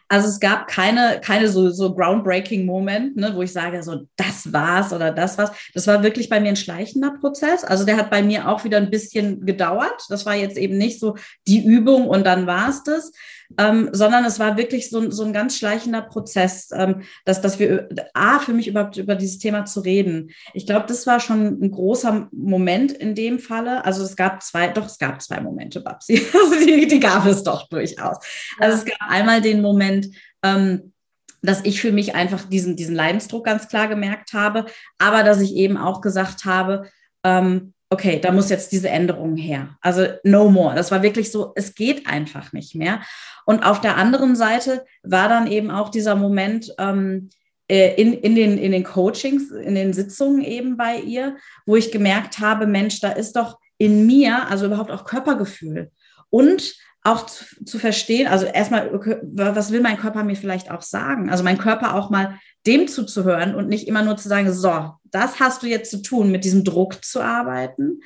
Also 0.07 0.27
es 0.27 0.39
gab 0.39 0.67
keine, 0.67 1.21
keine 1.21 1.49
so, 1.49 1.69
so 1.69 1.93
groundbreaking 1.93 2.65
Moment, 2.65 3.15
ne, 3.15 3.35
wo 3.35 3.43
ich 3.43 3.53
sage, 3.53 3.83
so 3.83 4.07
das 4.15 4.51
war's 4.51 4.91
oder 4.91 5.11
das 5.11 5.37
war's. 5.37 5.51
Das 5.75 5.85
war 5.85 6.01
wirklich 6.01 6.29
bei 6.29 6.39
mir 6.39 6.49
ein 6.49 6.55
schleichender 6.55 7.11
Prozess. 7.19 7.63
Also 7.63 7.85
der 7.85 7.97
hat 7.97 8.09
bei 8.09 8.23
mir 8.23 8.47
auch 8.47 8.63
wieder 8.63 8.77
ein 8.77 8.89
bisschen 8.89 9.45
gedauert. 9.45 10.05
Das 10.09 10.25
war 10.25 10.33
jetzt 10.33 10.57
eben 10.57 10.79
nicht 10.79 10.99
so 10.99 11.15
die 11.47 11.63
Übung 11.63 12.07
und 12.07 12.25
dann 12.25 12.47
war's 12.47 12.81
das, 12.81 13.11
ähm, 13.57 13.89
sondern 13.91 14.25
es 14.25 14.39
war 14.39 14.57
wirklich 14.57 14.89
so, 14.89 15.09
so 15.11 15.23
ein 15.23 15.33
ganz 15.33 15.57
schleichender 15.57 16.01
Prozess, 16.01 16.69
ähm, 16.73 17.03
dass, 17.25 17.41
dass 17.41 17.59
wir, 17.59 17.89
A, 18.13 18.39
für 18.39 18.53
mich 18.53 18.67
überhaupt 18.67 18.97
über 18.97 19.15
dieses 19.15 19.39
Thema 19.39 19.65
zu 19.65 19.81
reden. 19.81 20.31
Ich 20.53 20.65
glaube, 20.65 20.85
das 20.87 21.07
war 21.07 21.19
schon 21.19 21.59
ein 21.61 21.71
großer 21.71 22.29
Moment 22.31 22.91
in 22.91 23.15
dem 23.15 23.39
Falle. 23.39 23.85
Also 23.85 24.03
es 24.03 24.15
gab 24.15 24.41
zwei, 24.43 24.69
doch, 24.69 24.85
es 24.85 24.97
gab 24.97 25.21
zwei 25.21 25.39
Momente, 25.41 25.81
Babsi. 25.81 26.21
Also 26.35 26.65
die, 26.65 26.87
die 26.87 26.99
gab 26.99 27.25
es 27.25 27.43
doch 27.43 27.67
durchaus. 27.69 28.17
Also 28.59 28.77
es 28.77 28.85
gab 28.85 29.09
einmal 29.09 29.41
den 29.41 29.61
Moment, 29.61 30.07
ähm, 30.43 30.93
dass 31.41 31.63
ich 31.63 31.79
für 31.79 31.91
mich 31.91 32.15
einfach 32.15 32.43
diesen, 32.49 32.75
diesen 32.75 32.95
Leidensdruck 32.95 33.45
ganz 33.45 33.67
klar 33.67 33.87
gemerkt 33.87 34.33
habe, 34.33 34.65
aber 34.97 35.23
dass 35.23 35.41
ich 35.41 35.55
eben 35.55 35.77
auch 35.77 36.01
gesagt 36.01 36.45
habe, 36.45 36.89
ähm, 37.23 37.74
okay, 37.95 38.19
da 38.19 38.33
muss 38.33 38.49
jetzt 38.49 38.73
diese 38.73 38.89
Änderung 38.89 39.37
her. 39.37 39.77
Also 39.79 40.05
no 40.23 40.49
more. 40.49 40.75
Das 40.75 40.91
war 40.91 41.01
wirklich 41.01 41.31
so, 41.31 41.53
es 41.55 41.73
geht 41.75 42.07
einfach 42.07 42.51
nicht 42.51 42.75
mehr. 42.75 43.01
Und 43.45 43.65
auf 43.65 43.79
der 43.79 43.95
anderen 43.95 44.35
Seite 44.35 44.85
war 45.01 45.29
dann 45.29 45.47
eben 45.47 45.71
auch 45.71 45.89
dieser 45.89 46.15
Moment 46.15 46.73
ähm, 46.77 47.29
äh, 47.69 47.95
in, 47.95 48.11
in, 48.13 48.35
den, 48.35 48.57
in 48.57 48.73
den 48.73 48.83
Coachings, 48.83 49.49
in 49.49 49.75
den 49.75 49.93
Sitzungen 49.93 50.41
eben 50.41 50.75
bei 50.75 50.97
ihr, 50.97 51.37
wo 51.65 51.77
ich 51.77 51.91
gemerkt 51.91 52.39
habe, 52.39 52.67
Mensch, 52.67 52.99
da 52.99 53.11
ist 53.11 53.37
doch 53.37 53.59
in 53.77 54.05
mir, 54.05 54.49
also 54.49 54.65
überhaupt 54.65 54.91
auch 54.91 55.05
Körpergefühl. 55.05 55.89
Und 56.29 56.75
auch 57.05 57.27
zu, 57.27 57.63
zu, 57.65 57.79
verstehen, 57.79 58.27
also 58.27 58.45
erstmal, 58.45 58.91
was 59.21 59.71
will 59.71 59.81
mein 59.81 59.97
Körper 59.97 60.23
mir 60.23 60.35
vielleicht 60.35 60.71
auch 60.71 60.81
sagen? 60.81 61.29
Also 61.29 61.43
mein 61.43 61.59
Körper 61.59 61.95
auch 61.95 62.09
mal 62.09 62.39
dem 62.65 62.87
zuzuhören 62.87 63.53
und 63.53 63.67
nicht 63.67 63.87
immer 63.87 64.01
nur 64.01 64.17
zu 64.17 64.27
sagen, 64.27 64.51
so, 64.51 64.93
das 65.11 65.39
hast 65.39 65.61
du 65.61 65.67
jetzt 65.67 65.91
zu 65.91 66.01
tun, 66.01 66.31
mit 66.31 66.43
diesem 66.43 66.63
Druck 66.63 67.05
zu 67.05 67.21
arbeiten. 67.21 68.01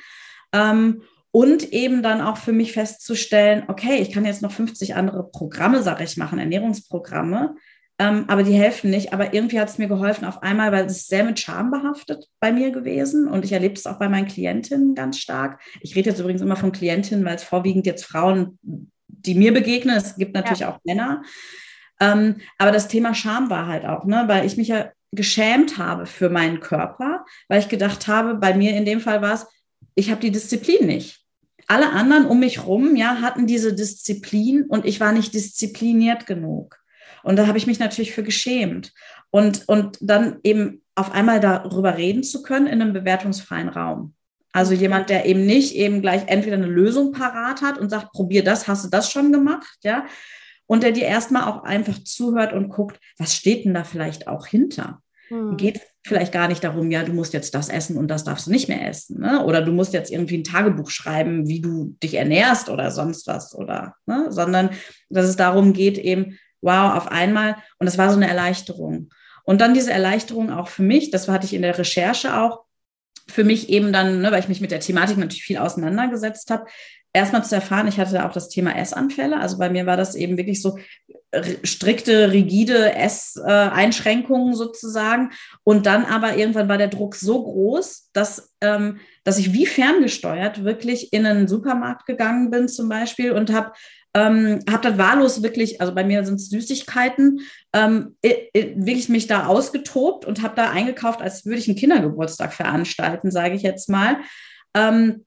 Ähm, 0.52 1.02
und 1.32 1.72
eben 1.72 2.02
dann 2.02 2.20
auch 2.20 2.36
für 2.36 2.52
mich 2.52 2.72
festzustellen, 2.72 3.64
okay, 3.68 3.96
ich 4.02 4.10
kann 4.12 4.24
jetzt 4.24 4.42
noch 4.42 4.52
50 4.52 4.96
andere 4.96 5.30
Programme, 5.30 5.82
sage 5.82 6.04
ich, 6.04 6.16
machen, 6.16 6.38
Ernährungsprogramme, 6.38 7.54
ähm, 8.00 8.24
aber 8.28 8.42
die 8.42 8.54
helfen 8.54 8.90
nicht. 8.90 9.12
Aber 9.12 9.34
irgendwie 9.34 9.60
hat 9.60 9.68
es 9.68 9.76
mir 9.76 9.86
geholfen, 9.86 10.24
auf 10.24 10.42
einmal, 10.42 10.72
weil 10.72 10.86
es 10.86 11.06
sehr 11.06 11.22
mit 11.22 11.38
Scham 11.38 11.70
behaftet 11.70 12.26
bei 12.40 12.50
mir 12.50 12.70
gewesen 12.70 13.28
und 13.28 13.44
ich 13.44 13.52
erlebe 13.52 13.74
es 13.74 13.86
auch 13.86 13.98
bei 13.98 14.08
meinen 14.08 14.26
Klientinnen 14.26 14.94
ganz 14.94 15.18
stark. 15.18 15.60
Ich 15.82 15.94
rede 15.94 16.08
jetzt 16.08 16.18
übrigens 16.18 16.40
immer 16.40 16.56
von 16.56 16.72
Klientinnen, 16.72 17.26
weil 17.26 17.36
es 17.36 17.44
vorwiegend 17.44 17.84
jetzt 17.84 18.06
Frauen, 18.06 18.58
die 18.62 19.34
mir 19.34 19.52
begegnen, 19.52 19.98
es 19.98 20.16
gibt 20.16 20.34
natürlich 20.34 20.60
ja. 20.60 20.72
auch 20.72 20.78
Männer. 20.82 21.22
Ähm, 22.00 22.36
aber 22.56 22.72
das 22.72 22.88
Thema 22.88 23.14
Scham 23.14 23.50
war 23.50 23.66
halt 23.66 23.84
auch, 23.84 24.06
ne, 24.06 24.24
weil 24.26 24.46
ich 24.46 24.56
mich 24.56 24.68
ja 24.68 24.90
geschämt 25.12 25.76
habe 25.76 26.06
für 26.06 26.30
meinen 26.30 26.60
Körper, 26.60 27.26
weil 27.48 27.60
ich 27.60 27.68
gedacht 27.68 28.08
habe, 28.08 28.34
bei 28.34 28.54
mir 28.54 28.74
in 28.74 28.86
dem 28.86 29.00
Fall 29.00 29.20
war 29.20 29.34
es, 29.34 29.46
ich 29.94 30.10
habe 30.10 30.22
die 30.22 30.30
Disziplin 30.30 30.86
nicht 30.86 31.20
alle 31.66 31.92
anderen 31.92 32.26
um 32.26 32.40
mich 32.40 32.66
rum, 32.66 32.96
ja, 32.96 33.20
hatten 33.20 33.46
diese 33.46 33.72
Disziplin 33.72 34.64
und 34.64 34.84
ich 34.84 34.98
war 34.98 35.12
nicht 35.12 35.34
diszipliniert 35.34 36.26
genug. 36.26 36.80
Und 37.22 37.36
da 37.36 37.46
habe 37.46 37.58
ich 37.58 37.66
mich 37.66 37.78
natürlich 37.78 38.12
für 38.12 38.22
geschämt. 38.22 38.92
Und, 39.30 39.68
und 39.68 39.98
dann 40.00 40.38
eben 40.42 40.82
auf 40.94 41.12
einmal 41.12 41.40
darüber 41.40 41.96
reden 41.96 42.22
zu 42.22 42.42
können 42.42 42.66
in 42.66 42.80
einem 42.80 42.92
bewertungsfreien 42.92 43.68
Raum. 43.68 44.14
Also 44.52 44.74
jemand, 44.74 45.10
der 45.10 45.26
eben 45.26 45.46
nicht 45.46 45.76
eben 45.76 46.02
gleich 46.02 46.24
entweder 46.26 46.56
eine 46.56 46.66
Lösung 46.66 47.12
parat 47.12 47.62
hat 47.62 47.78
und 47.78 47.88
sagt, 47.88 48.12
probier 48.12 48.42
das, 48.42 48.66
hast 48.66 48.84
du 48.84 48.88
das 48.88 49.10
schon 49.10 49.32
gemacht, 49.32 49.78
ja? 49.84 50.06
Und 50.66 50.82
der 50.82 50.92
dir 50.92 51.04
erstmal 51.04 51.44
auch 51.44 51.64
einfach 51.64 51.98
zuhört 52.04 52.52
und 52.52 52.68
guckt, 52.68 53.00
was 53.18 53.34
steht 53.34 53.64
denn 53.64 53.74
da 53.74 53.84
vielleicht 53.84 54.28
auch 54.28 54.46
hinter? 54.46 55.02
Hm. 55.28 55.56
Geht 55.56 55.80
vielleicht 56.04 56.32
gar 56.32 56.48
nicht 56.48 56.62
darum, 56.62 56.90
ja, 56.90 57.02
du 57.02 57.12
musst 57.12 57.32
jetzt 57.32 57.54
das 57.54 57.68
essen 57.68 57.96
und 57.96 58.08
das 58.08 58.24
darfst 58.24 58.46
du 58.46 58.50
nicht 58.50 58.68
mehr 58.68 58.88
essen. 58.88 59.20
Ne? 59.20 59.44
Oder 59.44 59.62
du 59.62 59.72
musst 59.72 59.92
jetzt 59.92 60.10
irgendwie 60.10 60.38
ein 60.38 60.44
Tagebuch 60.44 60.90
schreiben, 60.90 61.48
wie 61.48 61.60
du 61.60 61.96
dich 62.02 62.14
ernährst 62.14 62.68
oder 62.68 62.90
sonst 62.90 63.26
was. 63.26 63.54
Oder, 63.54 63.96
ne? 64.06 64.26
Sondern 64.30 64.70
dass 65.08 65.26
es 65.26 65.36
darum 65.36 65.72
geht, 65.72 65.98
eben, 65.98 66.38
wow, 66.60 66.96
auf 66.96 67.08
einmal. 67.08 67.56
Und 67.78 67.86
das 67.86 67.98
war 67.98 68.10
so 68.10 68.16
eine 68.16 68.28
Erleichterung. 68.28 69.10
Und 69.44 69.60
dann 69.60 69.74
diese 69.74 69.92
Erleichterung 69.92 70.50
auch 70.50 70.68
für 70.68 70.82
mich, 70.82 71.10
das 71.10 71.28
hatte 71.28 71.46
ich 71.46 71.54
in 71.54 71.62
der 71.62 71.78
Recherche 71.78 72.36
auch, 72.36 72.64
für 73.28 73.44
mich 73.44 73.68
eben 73.68 73.92
dann, 73.92 74.20
ne, 74.20 74.32
weil 74.32 74.40
ich 74.40 74.48
mich 74.48 74.60
mit 74.60 74.70
der 74.70 74.80
Thematik 74.80 75.16
natürlich 75.16 75.44
viel 75.44 75.58
auseinandergesetzt 75.58 76.50
habe, 76.50 76.66
erstmal 77.12 77.44
zu 77.44 77.54
erfahren, 77.54 77.88
ich 77.88 77.98
hatte 77.98 78.24
auch 78.24 78.32
das 78.32 78.48
Thema 78.48 78.76
Essanfälle. 78.76 79.38
Also 79.38 79.58
bei 79.58 79.70
mir 79.70 79.86
war 79.86 79.96
das 79.96 80.14
eben 80.14 80.36
wirklich 80.36 80.62
so 80.62 80.78
strikte, 81.62 82.32
rigide 82.32 82.94
Esseinschränkungen 82.94 84.54
sozusagen. 84.54 85.30
Und 85.62 85.86
dann 85.86 86.04
aber 86.04 86.36
irgendwann 86.36 86.68
war 86.68 86.78
der 86.78 86.88
Druck 86.88 87.14
so 87.14 87.42
groß, 87.42 88.10
dass, 88.12 88.52
ähm, 88.60 88.98
dass 89.24 89.38
ich 89.38 89.52
wie 89.52 89.66
ferngesteuert 89.66 90.64
wirklich 90.64 91.12
in 91.12 91.26
einen 91.26 91.48
Supermarkt 91.48 92.06
gegangen 92.06 92.50
bin 92.50 92.68
zum 92.68 92.88
Beispiel 92.88 93.32
und 93.32 93.52
habe 93.52 93.72
ähm, 94.12 94.58
habe 94.68 94.82
dann 94.82 94.98
wahllos 94.98 95.40
wirklich, 95.40 95.80
also 95.80 95.94
bei 95.94 96.02
mir 96.02 96.24
sind 96.24 96.34
es 96.34 96.48
Süßigkeiten, 96.48 97.42
ähm, 97.72 98.16
wirklich 98.22 99.08
mich 99.08 99.28
da 99.28 99.46
ausgetobt 99.46 100.24
und 100.24 100.42
habe 100.42 100.56
da 100.56 100.70
eingekauft, 100.70 101.22
als 101.22 101.44
würde 101.46 101.58
ich 101.58 101.68
einen 101.68 101.76
Kindergeburtstag 101.76 102.52
veranstalten, 102.52 103.30
sage 103.30 103.54
ich 103.54 103.62
jetzt 103.62 103.88
mal. 103.88 104.16
Ähm, 104.74 105.24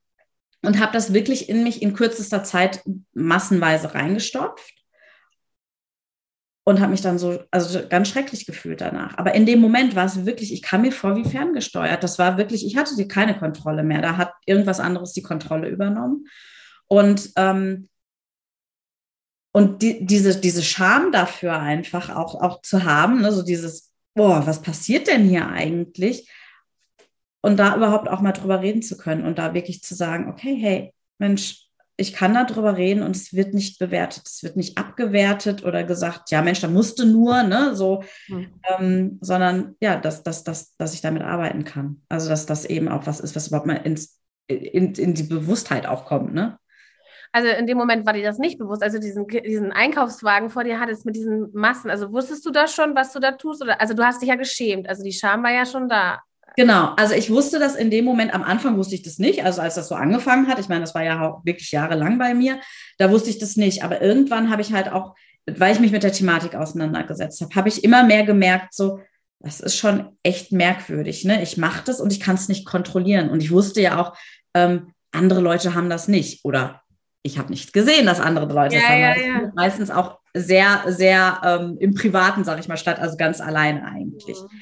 und 0.64 0.80
habe 0.80 0.94
das 0.94 1.14
wirklich 1.14 1.50
in 1.50 1.64
mich 1.64 1.82
in 1.82 1.94
kürzester 1.94 2.44
Zeit 2.44 2.82
massenweise 3.14 3.94
reingestopft 3.94 4.74
und 6.64 6.80
habe 6.80 6.92
mich 6.92 7.02
dann 7.02 7.20
so, 7.20 7.44
also 7.52 7.82
ganz 7.88 8.08
schrecklich 8.08 8.46
gefühlt 8.46 8.80
danach. 8.80 9.18
Aber 9.18 9.36
in 9.36 9.46
dem 9.46 9.60
Moment 9.60 9.96
war 9.96 10.06
es 10.06 10.26
wirklich, 10.26 10.54
ich 10.54 10.62
kam 10.62 10.82
mir 10.82 10.94
vor 10.94 11.18
wie 11.18 11.26
ferngesteuert. 11.26 12.02
Das 12.02 12.18
war 12.18 12.38
wirklich, 12.38 12.66
ich 12.66 12.78
hatte 12.78 13.08
keine 13.08 13.38
Kontrolle 13.38 13.84
mehr. 13.84 14.02
Da 14.02 14.16
hat 14.16 14.32
irgendwas 14.46 14.80
anderes 14.80 15.12
die 15.12 15.22
Kontrolle 15.22 15.68
übernommen. 15.68 16.28
Und, 16.88 17.32
ähm, 17.36 17.90
und 19.52 19.82
die, 19.82 20.06
diese, 20.06 20.40
diese 20.40 20.64
Scham 20.64 21.12
dafür 21.12 21.60
einfach 21.60 22.10
auch, 22.10 22.42
auch 22.42 22.62
zu 22.62 22.86
haben, 22.86 23.22
ne, 23.22 23.34
so 23.34 23.44
dieses, 23.44 23.92
boah, 24.16 24.48
was 24.48 24.62
passiert 24.62 25.08
denn 25.08 25.28
hier 25.28 25.50
eigentlich? 25.50 26.30
Und 27.46 27.58
da 27.58 27.76
überhaupt 27.76 28.08
auch 28.08 28.22
mal 28.22 28.32
drüber 28.32 28.62
reden 28.62 28.82
zu 28.82 28.98
können 28.98 29.26
und 29.26 29.38
da 29.38 29.54
wirklich 29.54 29.84
zu 29.84 29.96
sagen, 29.96 30.30
okay, 30.30 30.56
hey, 30.56 30.94
Mensch, 31.18 31.68
ich 31.98 32.14
kann 32.14 32.34
da 32.34 32.46
drüber 32.46 32.78
reden 32.78 33.04
und 33.04 33.16
es 33.16 33.34
wird 33.34 33.54
nicht 33.54 33.78
bewertet, 33.80 34.24
es 34.26 34.44
wird 34.44 34.56
nicht 34.56 34.78
abgewertet 34.78 35.64
oder 35.64 35.84
gesagt, 35.84 36.32
ja 36.32 36.42
Mensch, 36.42 36.62
da 36.62 36.68
musste 36.68 37.06
nur, 37.06 37.44
ne, 37.44 37.76
so, 37.76 38.04
mhm. 38.30 38.48
ähm, 38.68 39.18
sondern 39.22 39.76
ja, 39.80 39.98
dass, 39.98 40.24
dass, 40.24 40.44
dass, 40.44 40.76
dass 40.78 40.94
ich 40.94 41.02
damit 41.02 41.22
arbeiten 41.22 41.66
kann. 41.66 42.02
Also 42.10 42.30
dass 42.30 42.46
das 42.46 42.66
eben 42.66 42.88
auch 42.88 43.06
was 43.06 43.20
ist, 43.20 43.36
was 43.36 43.50
überhaupt 43.50 43.68
mal 43.68 43.76
ins, 43.76 44.20
in, 44.48 44.94
in 44.94 45.14
die 45.14 45.24
Bewusstheit 45.24 45.86
auch 45.86 46.06
kommt, 46.06 46.34
ne? 46.34 46.58
Also 47.36 47.50
in 47.50 47.66
dem 47.66 47.80
Moment 47.80 48.06
war 48.06 48.14
dir 48.14 48.24
das 48.24 48.38
nicht 48.38 48.60
bewusst, 48.60 48.84
also 48.84 49.00
diesen, 49.00 49.28
diesen 49.28 49.72
Einkaufswagen 49.72 50.52
vor 50.52 50.64
dir 50.64 50.80
hattest 50.80 51.04
mit 51.04 51.16
diesen 51.16 51.50
Massen. 51.52 51.90
Also 51.90 52.12
wusstest 52.14 52.46
du 52.46 52.52
da 52.52 52.68
schon, 52.68 52.96
was 52.96 53.12
du 53.12 53.20
da 53.20 53.32
tust? 53.32 53.64
Oder 53.64 53.82
also 53.82 53.96
du 53.96 54.06
hast 54.06 54.22
dich 54.22 54.30
ja 54.30 54.36
geschämt, 54.36 54.88
also 54.88 55.04
die 55.04 55.12
Scham 55.12 55.42
war 55.44 55.52
ja 55.52 55.66
schon 55.66 55.90
da. 55.90 56.22
Genau, 56.56 56.94
also 56.98 57.16
ich 57.16 57.30
wusste 57.30 57.60
das 57.60 57.76
in 57.76 57.90
dem 57.90 58.06
Moment, 58.06 58.34
am 58.34 58.44
Anfang 58.44 58.78
wusste 58.78 58.96
ich 58.96 59.02
das 59.02 59.18
nicht, 59.18 59.44
also 59.44 59.62
als 59.62 59.76
das 59.76 59.88
so 59.88 59.96
angefangen 59.96 60.48
hat, 60.48 60.60
ich 60.60 60.70
meine, 60.70 60.82
das 60.82 60.94
war 60.94 61.04
ja 61.04 61.42
wirklich 61.44 61.72
jahrelang 61.72 62.20
bei 62.20 62.34
mir, 62.34 62.60
da 62.98 63.10
wusste 63.10 63.30
ich 63.30 63.40
das 63.40 63.56
nicht, 63.56 63.84
aber 63.84 64.02
irgendwann 64.02 64.52
habe 64.52 64.62
ich 64.62 64.72
halt 64.72 64.92
auch, 64.92 65.16
weil 65.46 65.74
ich 65.74 65.80
mich 65.80 65.92
mit 65.92 66.04
der 66.04 66.12
Thematik 66.12 66.56
auseinandergesetzt 66.56 67.42
habe, 67.42 67.56
habe 67.56 67.70
ich 67.70 67.84
immer 67.84 68.04
mehr 68.04 68.24
gemerkt, 68.24 68.74
so, 68.74 69.00
das 69.40 69.60
ist 69.60 69.76
schon 69.76 70.16
echt 70.24 70.52
merkwürdig, 70.52 71.26
ne? 71.26 71.44
Ich 71.44 71.58
mache 71.58 71.84
das 71.86 72.00
und 72.00 72.14
ich 72.14 72.22
kann 72.22 72.36
es 72.36 72.48
nicht 72.48 72.66
kontrollieren 72.66 73.30
und 73.30 73.42
ich 73.42 73.52
wusste 73.52 73.82
ja 73.82 74.00
auch, 74.00 74.16
ähm, 74.54 74.94
andere 75.12 75.42
Leute 75.42 75.74
haben 75.74 75.90
das 75.90 76.08
nicht 76.08 76.46
oder 76.46 76.82
ich 77.24 77.38
habe 77.38 77.50
nicht 77.50 77.74
gesehen, 77.74 78.06
dass 78.06 78.20
andere 78.20 78.46
Leute 78.54 78.76
ja, 78.76 78.82
das 78.82 78.90
haben. 78.90 79.00
Ja, 79.00 79.16
ja. 79.16 79.52
Meistens 79.56 79.90
auch 79.90 80.20
sehr, 80.34 80.84
sehr 80.88 81.42
ähm, 81.44 81.78
im 81.80 81.94
Privaten, 81.94 82.44
sage 82.44 82.60
ich 82.60 82.68
mal, 82.68 82.78
statt, 82.78 83.00
also 83.00 83.18
ganz 83.18 83.40
alleine 83.40 83.86
eigentlich. 83.86 84.38
Mhm. 84.40 84.60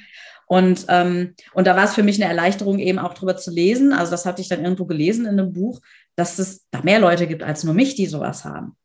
Und, 0.51 0.87
ähm, 0.89 1.33
und 1.53 1.65
da 1.65 1.77
war 1.77 1.85
es 1.85 1.95
für 1.95 2.03
mich 2.03 2.21
eine 2.21 2.29
Erleichterung, 2.29 2.79
eben 2.79 2.99
auch 2.99 3.13
drüber 3.13 3.37
zu 3.37 3.51
lesen. 3.51 3.93
Also 3.93 4.11
das 4.11 4.25
hatte 4.25 4.41
ich 4.41 4.49
dann 4.49 4.65
irgendwo 4.65 4.83
gelesen 4.83 5.25
in 5.25 5.39
einem 5.39 5.53
Buch, 5.53 5.79
dass 6.17 6.39
es 6.39 6.67
da 6.71 6.81
mehr 6.81 6.99
Leute 6.99 7.25
gibt 7.25 7.41
als 7.41 7.63
nur 7.63 7.73
mich, 7.73 7.95
die 7.95 8.05
sowas 8.05 8.43
haben. 8.43 8.75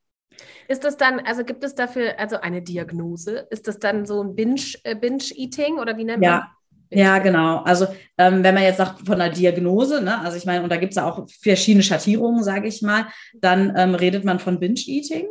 Ist 0.69 0.85
das 0.85 0.97
dann, 0.97 1.19
also 1.19 1.43
gibt 1.43 1.65
es 1.65 1.75
dafür 1.75 2.21
also 2.21 2.37
eine 2.37 2.63
Diagnose? 2.63 3.49
Ist 3.51 3.67
das 3.67 3.81
dann 3.81 4.07
so 4.07 4.23
ein 4.23 4.37
Binge-Eating 4.37 4.81
äh, 4.85 4.95
Binge 4.95 5.81
oder 5.81 5.97
wie 5.97 6.05
nennt 6.05 6.21
man 6.21 6.31
ja. 6.31 6.53
Ja, 6.89 7.19
genau. 7.19 7.65
Also 7.65 7.89
ähm, 8.17 8.45
wenn 8.45 8.55
man 8.55 8.63
jetzt 8.63 8.77
sagt 8.77 9.05
von 9.05 9.21
einer 9.21 9.35
Diagnose, 9.35 10.01
ne, 10.01 10.21
also 10.21 10.37
ich 10.37 10.47
meine, 10.47 10.63
und 10.63 10.71
da 10.71 10.77
gibt 10.77 10.93
es 10.93 10.97
ja 10.99 11.05
auch 11.11 11.27
verschiedene 11.43 11.83
Schattierungen, 11.83 12.45
sage 12.45 12.69
ich 12.69 12.81
mal, 12.81 13.09
dann 13.35 13.75
ähm, 13.77 13.97
redet 13.97 14.25
man 14.25 14.39
von 14.39 14.61
Binge-Eating. 14.61 15.27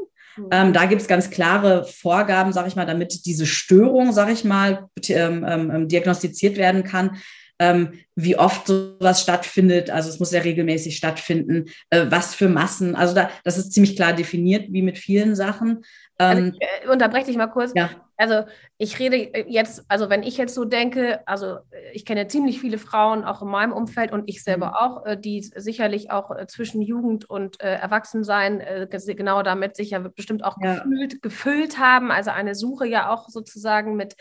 Ähm, 0.51 0.73
da 0.73 0.85
gibt 0.85 1.01
es 1.01 1.07
ganz 1.07 1.29
klare 1.29 1.85
Vorgaben, 1.85 2.53
sage 2.53 2.67
ich 2.67 2.75
mal, 2.75 2.85
damit 2.85 3.25
diese 3.25 3.45
Störung, 3.45 4.11
sage 4.11 4.31
ich 4.31 4.43
mal, 4.43 4.87
ähm, 5.09 5.45
ähm, 5.47 5.71
ähm, 5.71 5.87
diagnostiziert 5.87 6.57
werden 6.57 6.83
kann. 6.83 7.17
Ähm, 7.57 7.93
wie 8.15 8.37
oft 8.37 8.67
sowas 8.67 9.21
stattfindet, 9.21 9.89
also 9.89 10.09
es 10.09 10.19
muss 10.19 10.31
ja 10.31 10.41
regelmäßig 10.41 10.97
stattfinden, 10.97 11.65
äh, 11.89 12.05
was 12.09 12.35
für 12.35 12.49
Massen, 12.49 12.95
also 12.95 13.15
da, 13.15 13.29
das 13.45 13.57
ist 13.57 13.71
ziemlich 13.71 13.95
klar 13.95 14.11
definiert, 14.11 14.65
wie 14.71 14.81
mit 14.81 14.97
vielen 14.97 15.37
Sachen. 15.37 15.85
Also 16.17 16.41
ähm, 16.41 16.53
ich, 16.53 16.85
äh, 16.85 16.91
unterbreche 16.91 17.27
dich 17.27 17.37
mal 17.37 17.47
kurz. 17.47 17.71
Ja. 17.73 18.04
Also 18.17 18.43
ich 18.77 18.97
rede 18.99 19.17
jetzt, 19.47 19.83
also 19.87 20.09
wenn 20.09 20.23
ich 20.23 20.37
jetzt 20.37 20.55
so 20.55 20.65
denke, 20.65 21.25
also 21.27 21.57
ich 21.93 22.05
kenne 22.05 22.27
ziemlich 22.27 22.59
viele 22.61 22.77
Frauen 22.77 23.23
auch 23.23 23.41
in 23.41 23.49
meinem 23.49 23.73
Umfeld 23.73 24.11
und 24.11 24.29
ich 24.29 24.43
selber 24.43 24.67
mhm. 24.67 24.73
auch, 24.73 25.05
äh, 25.05 25.17
die 25.17 25.41
sicherlich 25.41 26.11
auch 26.11 26.31
äh, 26.31 26.47
zwischen 26.47 26.81
Jugend 26.81 27.29
und 27.29 27.61
äh, 27.61 27.75
Erwachsensein 27.75 28.61
äh, 28.61 28.87
genau 29.15 29.43
damit 29.43 29.75
sicher 29.75 29.99
bestimmt 29.99 30.43
auch 30.43 30.57
ja. 30.61 30.75
gefüllt, 30.75 31.21
gefüllt 31.21 31.77
haben. 31.77 32.11
Also 32.11 32.31
eine 32.31 32.55
Suche 32.55 32.87
ja 32.87 33.13
auch 33.13 33.29
sozusagen 33.29 33.95
mit 33.95 34.15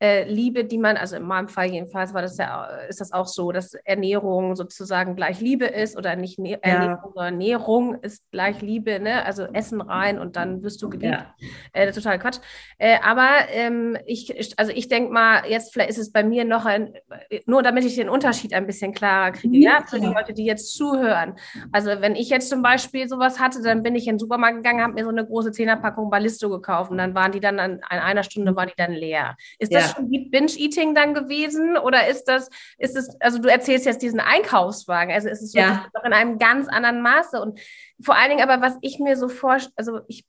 äh, 0.00 0.24
Liebe, 0.30 0.64
die 0.64 0.78
man, 0.78 0.96
also 0.96 1.16
in 1.16 1.24
meinem 1.24 1.48
Fall 1.48 1.70
jedenfalls 1.70 2.14
war 2.14 2.22
das 2.22 2.36
ja, 2.38 2.66
ist 2.88 3.00
das 3.00 3.12
auch 3.12 3.26
so, 3.26 3.50
dass 3.50 3.74
Ernährung 3.74 4.54
sozusagen 4.54 5.16
gleich 5.16 5.40
Liebe 5.40 5.66
ist 5.66 5.96
oder 5.96 6.14
nicht 6.14 6.38
ne 6.38 6.62
Ernährung, 6.62 7.12
sondern 7.14 7.34
Ernährung 7.34 7.94
ist 8.02 8.30
gleich 8.30 8.60
Liebe, 8.62 9.00
ne? 9.00 9.24
Also 9.24 9.44
Essen 9.52 9.80
rein 9.80 10.18
und 10.18 10.36
dann 10.36 10.62
wirst 10.62 10.80
du 10.82 10.88
geliebt. 10.88 11.14
Ja. 11.14 11.34
Äh, 11.72 11.90
total 11.90 12.18
Quatsch. 12.18 12.38
Äh, 12.78 12.98
aber 13.02 13.28
ähm, 13.50 13.98
ich, 14.06 14.54
also 14.56 14.72
ich 14.72 14.88
denke 14.88 15.12
mal, 15.12 15.42
jetzt 15.48 15.72
vielleicht 15.72 15.90
ist 15.90 15.98
es 15.98 16.12
bei 16.12 16.22
mir 16.22 16.44
noch 16.44 16.64
ein, 16.64 16.94
nur 17.46 17.62
damit 17.62 17.84
ich 17.84 17.96
den 17.96 18.08
Unterschied 18.08 18.54
ein 18.54 18.66
bisschen 18.66 18.94
klarer 18.94 19.32
kriege, 19.32 19.58
ja, 19.58 19.78
ja 19.80 19.84
für 19.84 19.98
die 19.98 20.06
Leute, 20.06 20.32
die 20.32 20.44
jetzt 20.44 20.76
zuhören. 20.76 21.34
Also 21.72 21.90
wenn 22.00 22.14
ich 22.14 22.28
jetzt 22.28 22.48
zum 22.48 22.62
Beispiel 22.62 23.08
sowas 23.08 23.40
hatte, 23.40 23.62
dann 23.62 23.82
bin 23.82 23.96
ich 23.96 24.06
in 24.06 24.14
den 24.14 24.18
Supermarkt 24.20 24.58
gegangen, 24.58 24.80
habe 24.80 24.94
mir 24.94 25.04
so 25.04 25.10
eine 25.10 25.26
große 25.26 25.50
Zehnerpackung 25.50 26.08
Ballisto 26.08 26.48
gekauft 26.50 26.92
und 26.92 26.98
dann 26.98 27.14
waren 27.16 27.32
die 27.32 27.40
dann 27.40 27.58
an, 27.58 27.80
an 27.88 27.98
einer 27.98 28.22
Stunde 28.22 28.54
war 28.54 28.66
die 28.66 28.74
dann 28.76 28.92
leer. 28.92 29.36
Ist 29.58 29.74
das 29.74 29.87
schon 29.88 30.10
Binge-Eating 30.10 30.94
dann 30.94 31.14
gewesen? 31.14 31.76
Oder 31.76 32.08
ist 32.08 32.24
das, 32.24 32.50
ist 32.78 32.96
es, 32.96 33.08
also 33.20 33.38
du 33.38 33.50
erzählst 33.50 33.86
jetzt 33.86 34.02
diesen 34.02 34.20
Einkaufswagen, 34.20 35.12
also 35.12 35.28
ist 35.28 35.42
es 35.42 35.52
ja. 35.52 35.86
in 36.04 36.12
einem 36.12 36.38
ganz 36.38 36.68
anderen 36.68 37.02
Maße. 37.02 37.40
Und 37.40 37.60
vor 38.00 38.16
allen 38.16 38.30
Dingen 38.30 38.48
aber, 38.48 38.62
was 38.62 38.76
ich 38.80 38.98
mir 38.98 39.16
so 39.16 39.28
vorstelle, 39.28 39.74
also 39.76 40.00
ich 40.08 40.24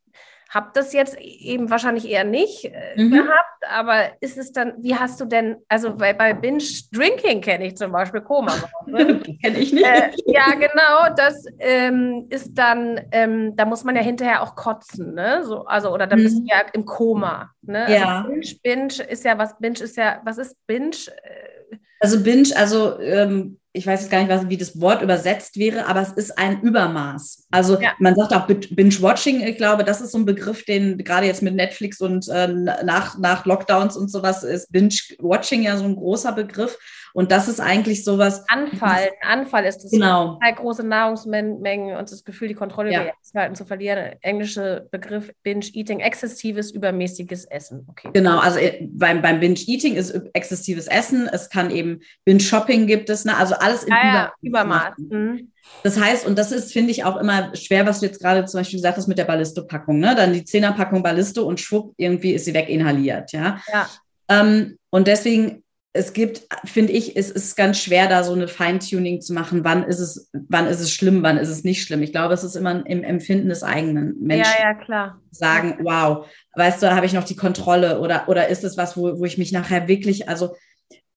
habe 0.49 0.71
das 0.73 0.93
jetzt 0.93 1.15
eben 1.19 1.69
wahrscheinlich 1.69 2.09
eher 2.09 2.23
nicht 2.23 2.65
äh, 2.65 2.95
mhm. 2.97 3.11
gehabt, 3.11 3.63
aber 3.69 4.05
ist 4.19 4.37
es 4.37 4.51
dann, 4.51 4.73
wie 4.79 4.95
hast 4.95 5.21
du 5.21 5.25
denn, 5.25 5.57
also 5.67 5.95
bei, 5.95 6.11
bei 6.11 6.33
Binge 6.33 6.63
Drinking 6.91 7.41
kenne 7.41 7.67
ich 7.67 7.77
zum 7.77 7.91
Beispiel 7.91 8.21
Koma. 8.21 8.55
Ne? 8.87 9.19
kenne 9.43 9.59
ich 9.59 9.71
nicht. 9.71 9.85
Äh, 9.85 10.09
ja, 10.25 10.55
genau, 10.55 11.13
das 11.15 11.45
ähm, 11.59 12.25
ist 12.29 12.55
dann, 12.55 12.99
ähm, 13.11 13.55
da 13.55 13.65
muss 13.65 13.83
man 13.83 13.95
ja 13.95 14.01
hinterher 14.01 14.41
auch 14.41 14.55
kotzen, 14.55 15.13
ne? 15.13 15.43
So, 15.43 15.65
also, 15.65 15.93
oder 15.93 16.07
dann 16.07 16.19
mhm. 16.19 16.23
bist 16.23 16.39
du 16.39 16.45
ja 16.45 16.61
im 16.73 16.83
Koma. 16.83 17.51
Ne? 17.61 17.85
Also 17.85 17.93
ja. 17.93 18.21
Binge, 18.23 18.55
Binge 18.63 19.07
ist 19.07 19.23
ja 19.23 19.37
was, 19.37 19.55
Binge 19.59 19.79
ist 19.79 19.97
ja, 19.97 20.19
was 20.23 20.39
ist 20.39 20.55
Binge? 20.65 20.95
Äh, 21.23 21.77
also 21.99 22.23
Binge, 22.23 22.49
also 22.55 22.99
ähm, 22.99 23.58
ich 23.71 23.85
weiß 23.85 24.01
jetzt 24.01 24.09
gar 24.09 24.19
nicht, 24.19 24.29
was, 24.29 24.49
wie 24.49 24.57
das 24.57 24.81
Wort 24.81 25.03
übersetzt 25.03 25.57
wäre, 25.57 25.85
aber 25.85 26.01
es 26.01 26.11
ist 26.11 26.37
ein 26.37 26.61
Übermaß. 26.61 27.47
Also 27.51 27.79
ja. 27.79 27.91
man 27.99 28.15
sagt 28.15 28.33
auch 28.33 28.47
Binge-Watching, 28.47 29.41
ich 29.41 29.57
glaube, 29.57 29.83
das 29.83 30.01
ist 30.01 30.11
so 30.11 30.17
ein 30.17 30.25
Begriff, 30.25 30.65
den 30.65 30.97
gerade 30.97 31.27
jetzt 31.27 31.43
mit 31.43 31.53
Netflix 31.53 32.01
und 32.01 32.27
äh, 32.29 32.47
nach, 32.47 33.19
nach 33.19 33.45
Lockdowns 33.45 33.95
und 33.95 34.09
sowas 34.09 34.43
ist 34.43 34.71
Binge-Watching 34.71 35.61
ja 35.61 35.77
so 35.77 35.83
ein 35.83 35.95
großer 35.95 36.31
Begriff. 36.31 36.77
Und 37.13 37.31
das 37.31 37.47
ist 37.47 37.59
eigentlich 37.59 38.03
sowas. 38.03 38.43
Anfall, 38.47 39.09
Anfall 39.21 39.65
ist 39.65 39.83
das. 39.83 39.91
Genau. 39.91 40.39
Halt 40.41 40.57
große 40.57 40.85
Nahrungsmengen 40.85 41.97
und 41.97 42.11
das 42.11 42.23
Gefühl, 42.23 42.47
die 42.47 42.53
Kontrolle 42.53 42.91
ja. 42.91 43.01
über 43.01 43.13
Essverhalten 43.21 43.55
zu 43.55 43.65
verlieren. 43.65 44.15
Englische 44.21 44.87
Begriff 44.91 45.31
Binge-Eating, 45.43 45.99
exzessives, 45.99 46.71
übermäßiges 46.71 47.45
Essen. 47.45 47.85
Okay. 47.89 48.09
Genau, 48.13 48.39
also 48.39 48.59
äh, 48.59 48.87
beim, 48.91 49.21
beim 49.21 49.39
Binge-Eating 49.39 49.95
ist 49.95 50.11
exzessives 50.33 50.87
Essen. 50.87 51.29
Es 51.31 51.49
kann 51.49 51.71
eben 51.71 51.99
Binge-Shopping 52.25 52.87
gibt 52.87 53.09
es, 53.09 53.25
ne? 53.25 53.35
also 53.37 53.55
alles 53.55 53.83
in 53.83 53.93
ja, 53.93 54.31
Über 54.41 54.59
Übermaß. 54.59 54.97
Mhm. 54.97 55.51
Das 55.83 55.99
heißt, 55.99 56.25
und 56.25 56.37
das 56.37 56.51
ist, 56.51 56.73
finde 56.73 56.91
ich, 56.91 57.03
auch 57.03 57.17
immer 57.17 57.55
schwer, 57.55 57.85
was 57.85 57.99
du 57.99 58.07
jetzt 58.07 58.19
gerade 58.19 58.45
zum 58.45 58.59
Beispiel 58.59 58.79
gesagt 58.79 58.97
hast 58.97 59.07
mit 59.07 59.17
der 59.17 59.25
Ballisto-Packung, 59.25 59.99
ne? 59.99 60.15
Dann 60.15 60.33
die 60.33 60.43
Zehnerpackung 60.43 61.03
Ballisto 61.03 61.43
und 61.43 61.59
schwupp, 61.59 61.93
irgendwie 61.97 62.33
ist 62.33 62.45
sie 62.45 62.53
weginhaliert, 62.53 63.31
ja. 63.31 63.61
ja. 63.71 63.87
Ähm, 64.29 64.77
und 64.89 65.07
deswegen 65.07 65.63
es 65.91 66.13
gibt, 66.13 66.43
finde 66.65 66.93
ich, 66.93 67.15
es 67.17 67.31
ist 67.31 67.55
ganz 67.55 67.79
schwer, 67.79 68.07
da 68.07 68.23
so 68.23 68.33
eine 68.33 68.47
Feintuning 68.47 69.21
zu 69.21 69.33
machen. 69.33 69.63
Wann 69.63 69.83
ist 69.83 69.99
es, 69.99 70.29
wann 70.33 70.67
ist 70.67 70.81
es 70.81 70.91
schlimm, 70.91 71.23
wann 71.23 71.37
ist 71.37 71.49
es 71.49 71.63
nicht 71.63 71.81
schlimm? 71.81 72.03
Ich 72.03 72.11
glaube, 72.11 72.33
es 72.33 72.43
ist 72.43 72.55
immer 72.55 72.85
im 72.85 73.03
Empfinden 73.03 73.49
des 73.49 73.63
eigenen 73.63 74.15
Menschen. 74.21 74.53
Ja, 74.59 74.69
ja, 74.69 74.73
klar. 74.75 75.21
Sagen, 75.31 75.79
wow, 75.81 76.27
weißt 76.55 76.81
du, 76.81 76.85
da 76.85 76.95
habe 76.95 77.07
ich 77.07 77.13
noch 77.13 77.23
die 77.23 77.35
Kontrolle 77.35 77.99
oder, 77.99 78.29
oder 78.29 78.49
ist 78.49 78.63
es 78.63 78.77
was, 78.77 78.97
wo, 78.97 79.19
wo 79.19 79.25
ich 79.25 79.39
mich 79.39 79.51
nachher 79.51 79.87
wirklich, 79.87 80.29
also 80.29 80.55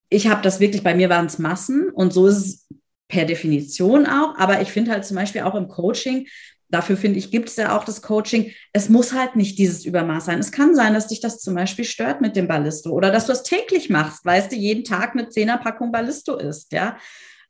ich 0.08 0.28
habe 0.28 0.42
das 0.42 0.58
wirklich, 0.58 0.82
bei 0.82 0.94
mir 0.94 1.10
waren 1.10 1.26
es 1.26 1.38
Massen 1.38 1.90
und 1.90 2.12
so 2.14 2.26
ist 2.26 2.36
es 2.36 2.68
per 3.08 3.26
Definition 3.26 4.06
auch. 4.06 4.38
Aber 4.38 4.62
ich 4.62 4.72
finde 4.72 4.90
halt 4.92 5.04
zum 5.04 5.16
Beispiel 5.16 5.42
auch 5.42 5.54
im 5.54 5.68
Coaching, 5.68 6.26
dafür 6.72 6.96
finde 6.96 7.18
ich, 7.18 7.30
gibt 7.30 7.50
es 7.50 7.56
ja 7.56 7.76
auch 7.76 7.84
das 7.84 8.02
Coaching. 8.02 8.50
Es 8.72 8.88
muss 8.88 9.12
halt 9.12 9.36
nicht 9.36 9.58
dieses 9.58 9.84
Übermaß 9.84 10.24
sein. 10.24 10.38
Es 10.38 10.50
kann 10.50 10.74
sein, 10.74 10.94
dass 10.94 11.06
dich 11.06 11.20
das 11.20 11.38
zum 11.38 11.54
Beispiel 11.54 11.84
stört 11.84 12.20
mit 12.20 12.34
dem 12.34 12.48
Ballisto 12.48 12.90
oder 12.90 13.12
dass 13.12 13.26
du 13.26 13.32
es 13.32 13.42
täglich 13.42 13.90
machst, 13.90 14.24
weißt 14.24 14.50
du, 14.50 14.56
jeden 14.56 14.82
Tag 14.82 15.12
eine 15.12 15.28
Zehnerpackung 15.28 15.92
Ballisto 15.92 16.36
isst, 16.36 16.72
ja. 16.72 16.96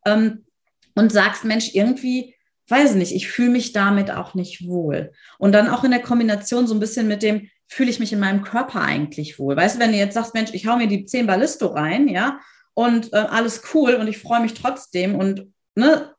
Ähm, 0.05 0.45
und 0.95 1.13
sagst, 1.13 1.45
Mensch, 1.45 1.71
irgendwie, 1.75 2.35
weiß 2.69 2.97
nicht, 2.97 3.15
ich 3.15 3.29
fühle 3.29 3.51
mich 3.51 3.73
damit 3.73 4.11
auch 4.11 4.35
nicht 4.35 4.67
wohl. 4.67 5.13
Und 5.39 5.53
dann 5.53 5.69
auch 5.69 5.85
in 5.85 5.93
der 5.93 6.03
Kombination 6.03 6.67
so 6.67 6.75
ein 6.75 6.81
bisschen 6.81 7.09
mit 7.09 7.23
dem, 7.23 7.49
fühle 7.69 7.91
ich 7.91 8.01
mich 8.01 8.13
in 8.13 8.21
meinem 8.21 8.43
Körper 8.43 8.83
eigentlich 8.83 9.39
wohl? 9.39 9.57
Weißt 9.57 9.77
du, 9.77 9.81
wenn 9.81 9.93
du 9.93 9.99
jetzt 9.99 10.15
sagst, 10.15 10.35
Mensch, 10.35 10.51
ich 10.53 10.67
hau 10.67 10.77
mir 10.77 10.89
die 10.89 11.07
zehn 11.07 11.27
Ballisto 11.27 11.69
rein, 11.69 12.09
ja, 12.09 12.41
und 12.75 13.13
äh, 13.13 13.17
alles 13.17 13.63
cool 13.73 13.95
und 13.95 14.09
ich 14.09 14.19
freue 14.19 14.41
mich 14.41 14.55
trotzdem 14.55 15.15
und 15.15 15.53
ne, 15.75 16.13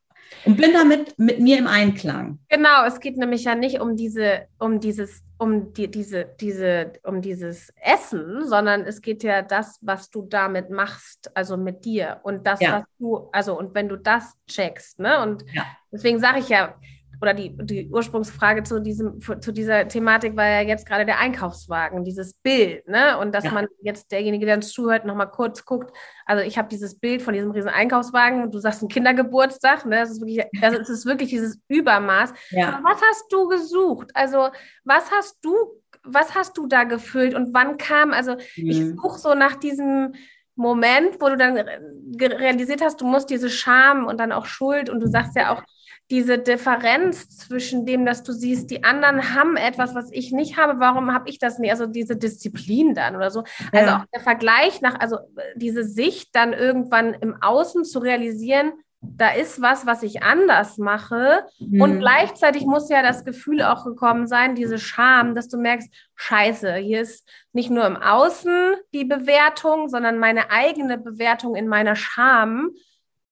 und 0.46 0.58
bin 0.58 0.74
damit 0.74 1.18
mit 1.18 1.40
mir 1.40 1.58
im 1.58 1.68
Einklang. 1.68 2.40
Genau, 2.50 2.86
es 2.86 3.00
geht 3.00 3.18
nämlich 3.18 3.44
ja 3.44 3.56
nicht 3.56 3.80
um 3.80 3.96
diese, 3.96 4.48
um 4.60 4.80
dieses, 4.80 5.24
um 5.38 5.74
die, 5.74 5.90
diese, 5.90 6.26
diese, 6.40 6.94
um 7.04 7.22
dieses 7.22 7.74
Essen, 7.82 8.48
sondern 8.48 8.82
es 8.82 9.02
geht 9.02 9.24
ja 9.24 9.42
das, 9.42 9.80
was 9.82 10.10
du 10.10 10.24
damit 10.24 10.70
machst, 10.70 11.32
also 11.36 11.58
mit 11.58 11.86
dir 11.86 12.20
und 12.24 12.46
das, 12.46 12.60
ja. 12.60 12.80
was 12.80 12.84
du, 13.00 13.30
also 13.32 13.58
und 13.58 13.74
wenn 13.76 13.90
du 13.90 13.98
das 13.98 14.34
checkst, 14.48 15.00
ne? 15.00 15.22
Und 15.22 15.44
ja. 15.54 15.66
deswegen 15.92 16.20
sage 16.20 16.40
ich 16.40 16.50
ja, 16.50 16.76
oder 17.24 17.34
die, 17.34 17.56
die 17.56 17.90
Ursprungsfrage 17.90 18.64
zu, 18.64 18.82
diesem, 18.82 19.22
zu 19.22 19.54
dieser 19.54 19.88
Thematik 19.88 20.36
war 20.36 20.46
ja 20.46 20.60
jetzt 20.60 20.86
gerade 20.86 21.06
der 21.06 21.20
Einkaufswagen, 21.20 22.04
dieses 22.04 22.34
Bild, 22.34 22.86
ne? 22.86 23.18
Und 23.18 23.34
dass 23.34 23.46
ja. 23.46 23.52
man 23.52 23.68
jetzt 23.82 24.12
derjenige, 24.12 24.46
der 24.46 24.58
uns 24.58 24.74
zuhört, 24.74 25.06
nochmal 25.06 25.32
kurz 25.32 25.64
guckt. 25.64 25.96
Also 26.26 26.44
ich 26.44 26.58
habe 26.58 26.68
dieses 26.68 27.00
Bild 27.00 27.22
von 27.22 27.34
diesem 27.34 27.52
riesen 27.52 27.70
Einkaufswagen 27.70 28.44
und 28.44 28.54
du 28.54 28.60
sagst 28.60 28.84
ein 28.84 28.90
Kindergeburtstag, 28.90 29.86
ne? 29.86 30.02
Das 30.02 30.12
ist 30.12 30.20
wirklich, 30.20 30.44
also 30.62 30.78
es 30.78 30.90
ist 30.90 31.06
wirklich 31.06 31.30
dieses 31.30 31.62
Übermaß. 31.70 32.34
Ja. 32.50 32.82
Was 32.84 33.02
hast 33.02 33.32
du 33.32 33.48
gesucht? 33.48 34.12
Also 34.14 34.50
was 34.84 35.10
hast 35.10 35.38
du, 35.46 35.56
was 36.04 36.36
hast 36.36 36.58
du 36.58 36.68
da 36.68 36.84
gefüllt 36.84 37.36
und 37.36 37.54
wann 37.54 37.78
kam, 37.78 38.12
also 38.12 38.34
mhm. 38.34 38.70
ich 38.70 38.86
suche 38.86 39.18
so 39.18 39.34
nach 39.34 39.56
diesem 39.56 40.14
Moment, 40.56 41.20
wo 41.20 41.30
du 41.30 41.38
dann 41.38 41.58
realisiert 41.58 42.82
hast, 42.82 43.02
du 43.02 43.06
musst 43.06 43.30
diese 43.30 43.50
Scham 43.50 44.06
und 44.06 44.20
dann 44.20 44.32
auch 44.32 44.46
Schuld 44.46 44.90
und 44.90 45.00
du 45.00 45.08
sagst 45.08 45.36
ja 45.36 45.54
auch, 45.54 45.64
diese 46.12 46.38
Differenz 46.38 47.30
zwischen 47.30 47.86
dem, 47.86 48.06
dass 48.06 48.24
du 48.24 48.34
siehst, 48.34 48.70
die 48.70 48.84
anderen 48.84 49.34
haben 49.34 49.56
etwas, 49.56 49.96
was 49.96 50.12
ich 50.12 50.32
nicht 50.32 50.58
habe, 50.58 50.80
warum 50.80 51.14
habe 51.14 51.30
ich 51.30 51.40
das 51.40 51.60
nicht? 51.60 51.72
Also 51.72 51.88
diese 51.88 52.16
Disziplin 52.16 52.94
dann 52.94 53.16
oder 53.16 53.32
so. 53.32 53.44
Also 53.72 53.88
ja. 53.88 54.00
auch 54.00 54.06
der 54.14 54.20
Vergleich 54.20 54.82
nach, 54.82 55.00
also 55.00 55.18
diese 55.56 55.84
Sicht 55.84 56.36
dann 56.36 56.54
irgendwann 56.54 57.14
im 57.14 57.42
Außen 57.42 57.86
zu 57.86 58.00
realisieren, 58.00 58.74
da 59.04 59.30
ist 59.32 59.62
was, 59.62 59.86
was 59.86 60.04
ich 60.04 60.24
anders 60.24 60.78
mache. 60.78 61.46
Mhm. 61.60 61.82
Und 61.82 62.00
gleichzeitig 62.00 62.66
muss 62.66 62.90
ja 62.90 63.02
das 63.02 63.26
Gefühl 63.26 63.62
auch 63.62 63.86
gekommen 63.86 64.28
sein, 64.28 64.56
diese 64.56 64.80
Scham, 64.80 65.36
dass 65.36 65.50
du 65.50 65.58
merkst, 65.58 65.94
scheiße, 66.16 66.76
hier 66.76 67.02
ist 67.02 67.30
nicht 67.52 67.70
nur 67.70 67.86
im 67.86 67.98
Außen 67.98 68.76
die 68.94 69.06
Bewertung, 69.06 69.90
sondern 69.90 70.20
meine 70.20 70.50
eigene 70.52 70.98
Bewertung 70.98 71.56
in 71.56 71.68
meiner 71.68 71.96
Scham 71.96 72.72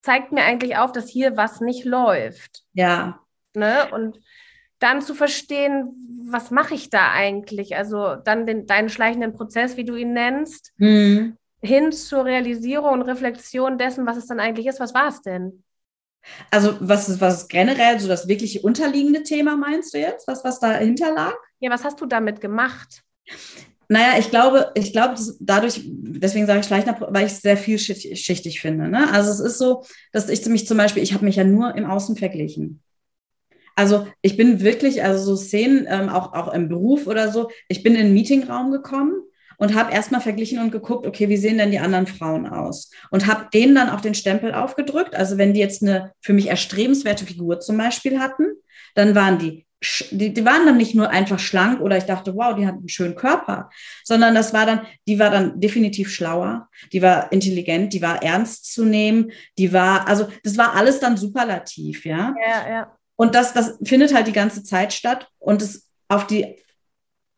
zeigt 0.02 0.32
mir 0.32 0.44
eigentlich 0.44 0.78
auf, 0.78 0.92
dass 0.92 1.10
hier 1.10 1.38
was 1.38 1.62
nicht 1.62 1.86
läuft. 1.86 2.64
Ja. 2.74 3.20
Ne? 3.54 3.88
Und 3.92 4.20
dann 4.80 5.02
zu 5.02 5.14
verstehen, 5.14 5.94
was 6.30 6.50
mache 6.50 6.74
ich 6.74 6.90
da 6.90 7.12
eigentlich? 7.12 7.76
Also 7.76 8.16
dann 8.16 8.46
den, 8.46 8.66
deinen 8.66 8.90
schleichenden 8.90 9.34
Prozess, 9.34 9.78
wie 9.78 9.86
du 9.86 9.96
ihn 9.96 10.14
nennst, 10.14 10.74
mhm. 10.78 11.38
Hin 11.62 11.92
zur 11.92 12.26
Realisierung 12.26 12.94
und 12.94 13.02
Reflexion 13.04 13.78
dessen, 13.78 14.06
was 14.06 14.18
es 14.18 14.28
dann 14.28 14.40
eigentlich 14.40 14.68
ist. 14.68 14.80
Was 14.80 14.94
war 14.94 15.08
es 15.08 15.22
denn? 15.22 15.64
Also 16.50 16.76
was 16.80 17.10
ist, 17.10 17.22
was 17.22 17.44
ist 17.44 17.50
generell 17.50 18.00
so 18.00 18.08
das 18.08 18.28
wirklich 18.28 18.64
unterliegende 18.64 19.24
Thema, 19.24 19.56
meinst 19.56 19.94
du 19.94 20.00
jetzt? 20.00 20.28
Was, 20.28 20.44
was 20.44 20.60
dahinter 20.60 21.14
lag? 21.14 21.36
Ja, 21.60 21.72
was 21.72 21.84
hast 21.84 22.00
du 22.00 22.06
damit 22.06 22.42
gemacht? 22.42 23.04
Naja, 23.88 24.18
ich 24.18 24.30
glaube, 24.30 24.72
ich 24.76 24.94
glaube, 24.94 25.16
dadurch, 25.40 25.82
deswegen 25.86 26.46
sage 26.46 26.62
ich 26.62 26.66
Schleichner, 26.66 26.96
weil 27.10 27.26
ich 27.26 27.34
es 27.34 27.42
sehr 27.42 27.58
vielschichtig 27.58 28.62
finde. 28.62 28.88
Ne? 28.88 29.12
Also 29.12 29.32
es 29.32 29.40
ist 29.40 29.58
so, 29.58 29.84
dass 30.14 30.30
ich 30.30 30.46
mich 30.46 30.66
zum 30.66 30.78
Beispiel, 30.78 31.04
ich 31.04 31.14
habe 31.14 31.26
mich 31.26 31.36
ja 31.36 31.44
nur 31.44 31.76
im 31.76 31.86
Außen 31.86 32.16
verglichen. 32.16 32.82
Also 33.76 34.08
ich 34.22 34.38
bin 34.38 34.62
wirklich, 34.62 35.04
also 35.04 35.24
so 35.24 35.36
Szenen, 35.36 35.88
ähm, 35.90 36.10
auch, 36.10 36.34
auch 36.34 36.54
im 36.54 36.70
Beruf 36.70 37.08
oder 37.08 37.32
so, 37.32 37.50
ich 37.68 37.84
bin 37.84 37.96
in 37.96 38.02
einen 38.02 38.14
Meetingraum 38.14 38.72
gekommen 38.72 39.24
und 39.62 39.76
habe 39.76 39.94
erstmal 39.94 40.22
verglichen 40.22 40.58
und 40.58 40.72
geguckt, 40.72 41.06
okay, 41.06 41.30
wie 41.30 41.38
sehen 41.38 41.60
denn 41.60 41.70
die 41.70 41.78
anderen 41.78 42.08
Frauen 42.08 42.48
aus? 42.48 42.90
Und 43.12 43.28
habe 43.28 43.48
denen 43.54 43.76
dann 43.76 43.92
auch 43.92 44.02
den 44.02 44.16
Stempel 44.16 44.56
aufgedrückt. 44.56 45.14
Also 45.14 45.38
wenn 45.38 45.54
die 45.54 45.60
jetzt 45.60 45.84
eine 45.84 46.14
für 46.20 46.34
mich 46.34 46.48
erstrebenswerte 46.48 47.28
Figur 47.28 47.60
zum 47.60 47.78
Beispiel 47.78 48.20
hatten, 48.20 48.46
dann 48.96 49.14
waren 49.14 49.38
die 49.38 49.68
die, 50.12 50.32
die 50.34 50.46
waren 50.46 50.66
dann 50.66 50.78
nicht 50.78 50.94
nur 50.94 51.10
einfach 51.10 51.40
schlank 51.40 51.82
oder 51.82 51.98
ich 51.98 52.04
dachte, 52.04 52.36
wow, 52.36 52.56
die 52.56 52.68
hat 52.68 52.76
einen 52.76 52.90
schönen 52.90 53.16
Körper, 53.16 53.70
sondern 54.04 54.36
das 54.36 54.54
war 54.54 54.68
dann, 54.68 54.86
die 55.08 55.18
war 55.18 55.32
dann 55.32 55.60
definitiv 55.60 56.14
schlauer, 56.14 56.70
die 56.94 57.02
war 57.02 57.32
intelligent, 57.32 57.94
die 57.94 58.02
war 58.02 58.22
ernst 58.22 58.72
zu 58.72 58.86
nehmen, 58.86 59.32
die 59.58 59.74
war, 59.74 60.08
also 60.08 60.28
das 60.44 60.56
war 60.56 60.76
alles 60.76 61.00
dann 61.00 61.18
superlativ, 61.18 62.06
ja. 62.06 62.36
Ja, 62.48 62.70
ja. 62.70 62.98
Und 63.16 63.34
das, 63.34 63.54
das 63.54 63.80
findet 63.84 64.14
halt 64.14 64.28
die 64.28 64.34
ganze 64.34 64.64
Zeit 64.64 64.94
statt 64.94 65.28
und 65.40 65.64
es 65.64 65.88
auf 66.10 66.28
die, 66.28 66.58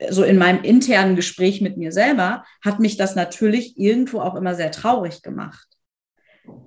so 0.09 0.23
in 0.23 0.37
meinem 0.37 0.63
internen 0.63 1.15
Gespräch 1.15 1.61
mit 1.61 1.77
mir 1.77 1.91
selber, 1.91 2.43
hat 2.63 2.79
mich 2.79 2.97
das 2.97 3.15
natürlich 3.15 3.77
irgendwo 3.77 4.19
auch 4.19 4.35
immer 4.35 4.55
sehr 4.55 4.71
traurig 4.71 5.21
gemacht. 5.21 5.67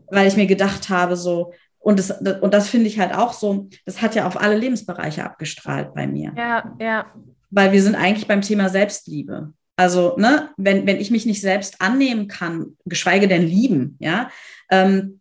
Weil 0.08 0.28
ich 0.28 0.36
mir 0.36 0.46
gedacht 0.46 0.88
habe, 0.88 1.16
so, 1.16 1.52
und 1.78 1.98
das, 1.98 2.10
und 2.10 2.54
das 2.54 2.68
finde 2.68 2.86
ich 2.86 2.98
halt 2.98 3.14
auch 3.14 3.32
so, 3.32 3.68
das 3.84 4.02
hat 4.02 4.14
ja 4.14 4.26
auf 4.26 4.40
alle 4.40 4.56
Lebensbereiche 4.56 5.24
abgestrahlt 5.24 5.94
bei 5.94 6.06
mir. 6.06 6.32
Ja, 6.36 6.76
ja. 6.80 7.06
Weil 7.50 7.72
wir 7.72 7.82
sind 7.82 7.94
eigentlich 7.94 8.26
beim 8.26 8.42
Thema 8.42 8.68
Selbstliebe. 8.68 9.52
Also, 9.76 10.16
ne, 10.16 10.50
wenn, 10.56 10.86
wenn 10.86 10.98
ich 10.98 11.10
mich 11.10 11.26
nicht 11.26 11.40
selbst 11.40 11.80
annehmen 11.80 12.28
kann, 12.28 12.76
geschweige 12.86 13.28
denn 13.28 13.46
lieben, 13.46 13.96
ja. 14.00 14.30
Ähm, 14.70 15.20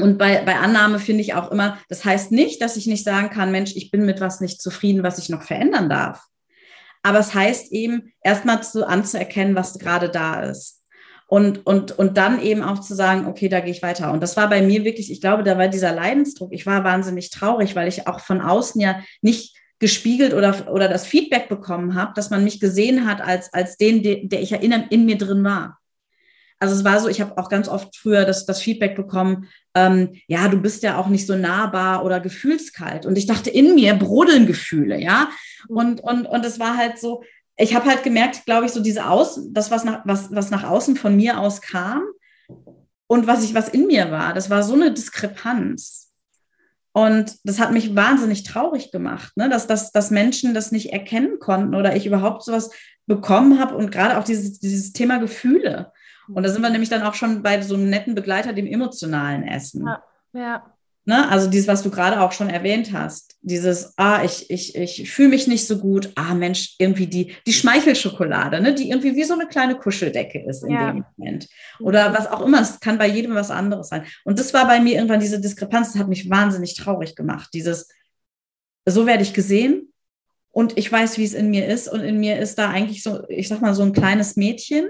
und 0.00 0.18
bei, 0.18 0.42
bei 0.42 0.56
Annahme 0.56 0.98
finde 0.98 1.20
ich 1.20 1.34
auch 1.34 1.50
immer, 1.52 1.78
das 1.88 2.04
heißt 2.04 2.32
nicht, 2.32 2.60
dass 2.60 2.76
ich 2.76 2.86
nicht 2.86 3.04
sagen 3.04 3.30
kann, 3.30 3.52
Mensch, 3.52 3.76
ich 3.76 3.90
bin 3.90 4.04
mit 4.04 4.20
was 4.20 4.40
nicht 4.40 4.60
zufrieden, 4.60 5.02
was 5.02 5.18
ich 5.18 5.28
noch 5.28 5.42
verändern 5.42 5.88
darf. 5.88 6.24
Aber 7.02 7.18
es 7.18 7.34
heißt 7.34 7.72
eben, 7.72 8.12
erstmal 8.22 8.62
zu, 8.62 8.86
anzuerkennen, 8.86 9.54
was 9.54 9.78
gerade 9.78 10.08
da 10.08 10.42
ist. 10.42 10.82
Und, 11.26 11.66
und, 11.66 11.98
und 11.98 12.18
dann 12.18 12.42
eben 12.42 12.62
auch 12.62 12.80
zu 12.80 12.94
sagen, 12.94 13.26
okay, 13.26 13.48
da 13.48 13.60
gehe 13.60 13.72
ich 13.72 13.82
weiter. 13.82 14.12
Und 14.12 14.22
das 14.22 14.36
war 14.36 14.50
bei 14.50 14.60
mir 14.60 14.84
wirklich, 14.84 15.10
ich 15.10 15.20
glaube, 15.20 15.42
da 15.42 15.56
war 15.56 15.68
dieser 15.68 15.92
Leidensdruck. 15.92 16.52
Ich 16.52 16.66
war 16.66 16.84
wahnsinnig 16.84 17.30
traurig, 17.30 17.74
weil 17.74 17.88
ich 17.88 18.06
auch 18.06 18.20
von 18.20 18.42
außen 18.42 18.80
ja 18.80 19.02
nicht 19.22 19.56
gespiegelt 19.78 20.34
oder, 20.34 20.70
oder 20.70 20.88
das 20.88 21.06
Feedback 21.06 21.48
bekommen 21.48 21.94
habe, 21.94 22.12
dass 22.14 22.30
man 22.30 22.44
mich 22.44 22.60
gesehen 22.60 23.06
hat 23.06 23.20
als, 23.20 23.52
als 23.52 23.76
den, 23.76 24.02
der 24.28 24.40
ich 24.40 24.50
ja 24.50 24.58
in, 24.58 24.72
in 24.72 25.06
mir 25.06 25.18
drin 25.18 25.42
war. 25.42 25.78
Also 26.62 26.76
es 26.76 26.84
war 26.84 27.00
so, 27.00 27.08
ich 27.08 27.20
habe 27.20 27.36
auch 27.38 27.48
ganz 27.48 27.68
oft 27.68 27.96
früher 27.96 28.24
das, 28.24 28.46
das 28.46 28.62
Feedback 28.62 28.94
bekommen, 28.94 29.48
ähm, 29.74 30.12
ja, 30.28 30.46
du 30.46 30.58
bist 30.58 30.84
ja 30.84 30.96
auch 30.96 31.08
nicht 31.08 31.26
so 31.26 31.34
nahbar 31.34 32.04
oder 32.04 32.20
gefühlskalt. 32.20 33.04
Und 33.04 33.18
ich 33.18 33.26
dachte, 33.26 33.50
in 33.50 33.74
mir 33.74 33.94
brodeln 33.94 34.46
Gefühle, 34.46 34.96
ja. 35.00 35.28
Und, 35.66 36.00
und, 36.00 36.24
und 36.24 36.44
es 36.46 36.60
war 36.60 36.76
halt 36.76 37.00
so, 37.00 37.24
ich 37.56 37.74
habe 37.74 37.86
halt 37.86 38.04
gemerkt, 38.04 38.44
glaube 38.46 38.66
ich, 38.66 38.70
so 38.70 38.80
diese 38.80 39.08
Aus, 39.08 39.40
das, 39.50 39.72
was 39.72 39.82
nach, 39.82 40.02
was, 40.04 40.32
was 40.32 40.50
nach 40.50 40.62
außen 40.62 40.94
von 40.94 41.16
mir 41.16 41.40
aus 41.40 41.62
kam 41.62 42.04
und 43.08 43.26
was 43.26 43.42
ich, 43.42 43.56
was 43.56 43.68
in 43.68 43.88
mir 43.88 44.12
war, 44.12 44.32
das 44.32 44.48
war 44.48 44.62
so 44.62 44.74
eine 44.74 44.92
Diskrepanz. 44.92 46.12
Und 46.92 47.38
das 47.42 47.58
hat 47.58 47.72
mich 47.72 47.96
wahnsinnig 47.96 48.44
traurig 48.44 48.92
gemacht, 48.92 49.36
ne? 49.36 49.48
dass, 49.48 49.66
dass, 49.66 49.90
dass 49.90 50.12
Menschen 50.12 50.54
das 50.54 50.70
nicht 50.70 50.92
erkennen 50.92 51.40
konnten 51.40 51.74
oder 51.74 51.96
ich 51.96 52.06
überhaupt 52.06 52.44
sowas 52.44 52.70
bekommen 53.06 53.58
habe 53.58 53.74
und 53.74 53.90
gerade 53.90 54.16
auch 54.16 54.24
dieses, 54.24 54.60
dieses 54.60 54.92
Thema 54.92 55.18
Gefühle. 55.18 55.90
Und 56.28 56.42
da 56.42 56.48
sind 56.48 56.62
wir 56.62 56.70
nämlich 56.70 56.90
dann 56.90 57.02
auch 57.02 57.14
schon 57.14 57.42
bei 57.42 57.60
so 57.62 57.74
einem 57.74 57.90
netten 57.90 58.14
Begleiter, 58.14 58.52
dem 58.52 58.66
emotionalen 58.66 59.46
Essen. 59.46 59.86
Ja, 59.86 60.02
ja. 60.32 60.72
Ne? 61.04 61.28
Also 61.28 61.50
dieses, 61.50 61.66
was 61.66 61.82
du 61.82 61.90
gerade 61.90 62.20
auch 62.20 62.30
schon 62.30 62.48
erwähnt 62.48 62.92
hast, 62.92 63.36
dieses, 63.42 63.92
ah, 63.96 64.22
ich, 64.22 64.48
ich, 64.50 64.76
ich 64.76 65.10
fühle 65.10 65.30
mich 65.30 65.48
nicht 65.48 65.66
so 65.66 65.78
gut, 65.78 66.12
ah 66.14 66.34
Mensch, 66.34 66.76
irgendwie 66.78 67.08
die, 67.08 67.34
die 67.44 67.52
Schmeichelschokolade, 67.52 68.60
ne? 68.60 68.72
die 68.72 68.88
irgendwie 68.88 69.16
wie 69.16 69.24
so 69.24 69.34
eine 69.34 69.48
kleine 69.48 69.76
Kuscheldecke 69.76 70.44
ist 70.46 70.62
in 70.62 70.70
ja. 70.70 70.92
dem 70.92 71.04
Moment. 71.16 71.48
Oder 71.80 72.12
was 72.12 72.28
auch 72.28 72.42
immer, 72.42 72.60
es 72.60 72.78
kann 72.78 72.98
bei 72.98 73.08
jedem 73.08 73.34
was 73.34 73.50
anderes 73.50 73.88
sein. 73.88 74.04
Und 74.24 74.38
das 74.38 74.54
war 74.54 74.68
bei 74.68 74.78
mir 74.78 74.94
irgendwann 74.94 75.18
diese 75.18 75.40
Diskrepanz, 75.40 75.92
das 75.92 76.00
hat 76.00 76.08
mich 76.08 76.30
wahnsinnig 76.30 76.76
traurig 76.76 77.16
gemacht. 77.16 77.50
Dieses, 77.52 77.88
so 78.86 79.04
werde 79.04 79.24
ich 79.24 79.34
gesehen 79.34 79.92
und 80.52 80.78
ich 80.78 80.90
weiß, 80.92 81.18
wie 81.18 81.24
es 81.24 81.34
in 81.34 81.50
mir 81.50 81.66
ist. 81.66 81.88
Und 81.88 82.00
in 82.00 82.20
mir 82.20 82.38
ist 82.38 82.58
da 82.58 82.70
eigentlich 82.70 83.02
so, 83.02 83.24
ich 83.28 83.48
sag 83.48 83.60
mal, 83.60 83.74
so 83.74 83.82
ein 83.82 83.92
kleines 83.92 84.36
Mädchen, 84.36 84.88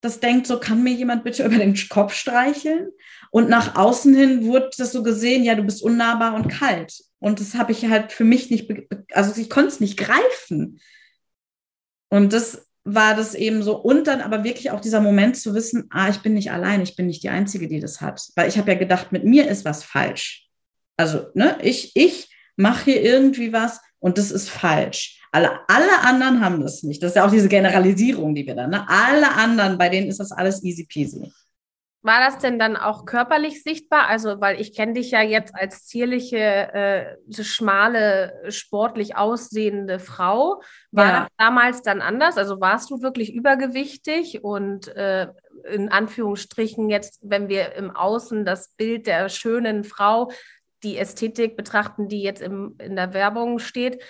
das 0.00 0.20
denkt, 0.20 0.46
so 0.46 0.58
kann 0.58 0.82
mir 0.82 0.92
jemand 0.92 1.24
bitte 1.24 1.44
über 1.46 1.56
den 1.56 1.76
Kopf 1.88 2.14
streicheln. 2.14 2.90
Und 3.30 3.48
nach 3.48 3.76
außen 3.76 4.14
hin 4.14 4.44
wurde 4.44 4.70
das 4.76 4.92
so 4.92 5.02
gesehen, 5.02 5.44
ja, 5.44 5.54
du 5.54 5.62
bist 5.62 5.82
unnahbar 5.82 6.34
und 6.34 6.48
kalt. 6.48 7.02
Und 7.18 7.40
das 7.40 7.54
habe 7.54 7.72
ich 7.72 7.86
halt 7.86 8.12
für 8.12 8.24
mich 8.24 8.50
nicht, 8.50 8.72
also 9.12 9.38
ich 9.40 9.50
konnte 9.50 9.68
es 9.68 9.80
nicht 9.80 9.98
greifen. 9.98 10.80
Und 12.08 12.32
das 12.32 12.66
war 12.84 13.14
das 13.14 13.34
eben 13.34 13.62
so. 13.62 13.76
Und 13.76 14.06
dann 14.06 14.20
aber 14.20 14.42
wirklich 14.42 14.70
auch 14.70 14.80
dieser 14.80 15.00
Moment 15.00 15.36
zu 15.36 15.54
wissen, 15.54 15.86
ah, 15.90 16.08
ich 16.08 16.20
bin 16.20 16.34
nicht 16.34 16.50
allein, 16.50 16.80
ich 16.80 16.96
bin 16.96 17.06
nicht 17.06 17.22
die 17.22 17.28
Einzige, 17.28 17.68
die 17.68 17.78
das 17.78 18.00
hat. 18.00 18.22
Weil 18.36 18.48
ich 18.48 18.58
habe 18.58 18.72
ja 18.72 18.78
gedacht, 18.78 19.12
mit 19.12 19.24
mir 19.24 19.48
ist 19.48 19.64
was 19.64 19.84
falsch. 19.84 20.48
Also, 20.96 21.26
ne, 21.34 21.58
ich, 21.62 21.92
ich 21.94 22.34
mache 22.56 22.84
hier 22.84 23.02
irgendwie 23.02 23.52
was, 23.52 23.80
und 24.00 24.18
das 24.18 24.30
ist 24.30 24.48
falsch. 24.48 25.19
Alle, 25.32 25.60
alle 25.68 26.00
anderen 26.02 26.44
haben 26.44 26.60
das 26.60 26.82
nicht. 26.82 27.02
Das 27.02 27.10
ist 27.10 27.16
ja 27.16 27.26
auch 27.26 27.30
diese 27.30 27.48
Generalisierung, 27.48 28.34
die 28.34 28.46
wir 28.46 28.56
dann, 28.56 28.70
ne? 28.70 28.84
Alle 28.88 29.32
anderen, 29.32 29.78
bei 29.78 29.88
denen 29.88 30.08
ist 30.08 30.18
das 30.18 30.32
alles 30.32 30.62
easy 30.64 30.86
peasy. 30.86 31.32
War 32.02 32.20
das 32.20 32.38
denn 32.38 32.58
dann 32.58 32.76
auch 32.76 33.04
körperlich 33.04 33.62
sichtbar? 33.62 34.08
Also, 34.08 34.40
weil 34.40 34.58
ich 34.58 34.74
kenne 34.74 34.94
dich 34.94 35.10
ja 35.10 35.20
jetzt 35.20 35.54
als 35.54 35.86
zierliche, 35.86 36.38
äh, 36.38 37.42
schmale, 37.42 38.32
sportlich 38.48 39.16
aussehende 39.16 39.98
Frau. 39.98 40.62
War 40.92 41.06
ja. 41.06 41.20
das 41.20 41.28
damals 41.36 41.82
dann 41.82 42.00
anders? 42.00 42.38
Also 42.38 42.58
warst 42.60 42.90
du 42.90 43.02
wirklich 43.02 43.34
übergewichtig 43.34 44.42
und 44.42 44.88
äh, 44.96 45.28
in 45.70 45.90
Anführungsstrichen 45.90 46.88
jetzt, 46.88 47.20
wenn 47.22 47.48
wir 47.48 47.74
im 47.74 47.94
Außen 47.94 48.46
das 48.46 48.70
Bild 48.76 49.06
der 49.06 49.28
schönen 49.28 49.84
Frau, 49.84 50.30
die 50.82 50.96
Ästhetik 50.96 51.54
betrachten, 51.54 52.08
die 52.08 52.22
jetzt 52.22 52.40
im, 52.40 52.76
in 52.78 52.96
der 52.96 53.12
Werbung 53.12 53.58
steht, 53.58 54.02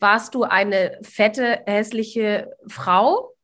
warst 0.00 0.34
du 0.34 0.44
eine 0.44 0.98
fette, 1.02 1.62
hässliche 1.66 2.50
Frau? 2.66 3.34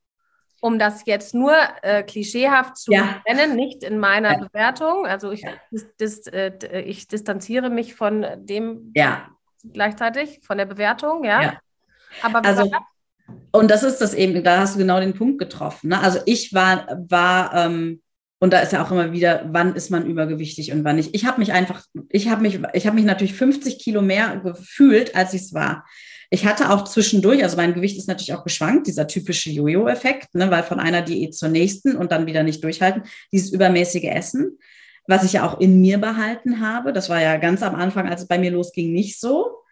um 0.65 0.79
das 0.79 1.05
jetzt 1.05 1.35
nur 1.35 1.53
äh, 1.83 2.03
klischeehaft 2.03 2.79
zu 2.79 2.91
ja. 2.91 3.21
nennen, 3.29 3.55
nicht 3.55 3.83
in 3.83 3.99
meiner 3.99 4.33
ja. 4.33 4.39
Bewertung. 4.39 5.05
Also 5.05 5.31
ich, 5.31 5.45
dis, 5.71 5.87
dis, 6.01 6.27
äh, 6.27 6.81
ich 6.87 7.07
distanziere 7.07 7.69
mich 7.69 7.95
von 7.95 8.25
dem 8.37 8.91
ja. 8.95 9.29
gleichzeitig, 9.75 10.41
von 10.43 10.57
der 10.57 10.65
Bewertung, 10.65 11.23
ja. 11.23 11.43
ja. 11.43 11.59
Aber 12.23 12.43
also, 12.47 12.71
und 13.53 13.71
das 13.71 13.83
ist 13.83 13.99
das 13.99 14.15
eben, 14.15 14.43
da 14.43 14.61
hast 14.61 14.77
du 14.77 14.79
genau 14.79 15.01
den 15.01 15.13
Punkt 15.13 15.39
getroffen. 15.39 15.89
Ne? 15.89 16.01
Also 16.01 16.21
ich 16.25 16.55
war, 16.55 16.87
war 17.11 17.53
ähm, 17.53 18.01
und 18.39 18.55
da 18.55 18.61
ist 18.61 18.73
ja 18.73 18.83
auch 18.83 18.91
immer 18.91 19.13
wieder, 19.13 19.45
wann 19.51 19.75
ist 19.75 19.91
man 19.91 20.07
übergewichtig 20.07 20.73
und 20.73 20.83
wann 20.83 20.97
nicht. 20.97 21.15
Ich 21.15 21.27
habe 21.27 21.41
mich 21.41 21.53
einfach, 21.53 21.83
ich 22.09 22.31
habe 22.31 22.41
mich, 22.41 22.59
ich 22.73 22.87
habe 22.87 22.97
mich 22.97 23.05
natürlich 23.05 23.35
50 23.35 23.79
Kilo 23.79 24.01
mehr 24.01 24.41
gefühlt, 24.43 25.15
als 25.15 25.35
ich 25.35 25.43
es 25.43 25.53
war. 25.53 25.85
Ich 26.35 26.45
hatte 26.45 26.71
auch 26.71 26.83
zwischendurch, 26.83 27.45
also 27.45 27.57
mein 27.57 27.75
Gewicht 27.75 27.97
ist 27.97 28.09
natürlich 28.09 28.35
auch 28.35 28.43
geschwankt, 28.43 28.89
dieser 28.89 29.07
typische 29.07 29.51
Jojo-Effekt, 29.51 30.35
ne, 30.35 30.51
weil 30.51 30.65
von 30.65 30.81
einer 30.81 31.01
Diät 31.01 31.33
zur 31.33 31.49
nächsten 31.49 31.97
und 31.97 32.11
dann 32.11 32.27
wieder 32.27 32.43
nicht 32.43 32.65
durchhalten, 32.65 33.05
dieses 33.31 33.53
übermäßige 33.53 34.03
Essen, 34.03 34.59
was 35.07 35.23
ich 35.23 35.35
ja 35.35 35.47
auch 35.47 35.61
in 35.61 35.81
mir 35.81 35.99
behalten 35.99 36.61
habe. 36.61 36.93
Das 36.93 37.09
war 37.09 37.23
ja 37.23 37.37
ganz 37.37 37.63
am 37.63 37.77
Anfang, 37.77 38.09
als 38.09 38.23
es 38.23 38.27
bei 38.27 38.41
mir 38.41 38.51
losging, 38.51 38.93
nicht 38.93 39.21
so. 39.21 39.63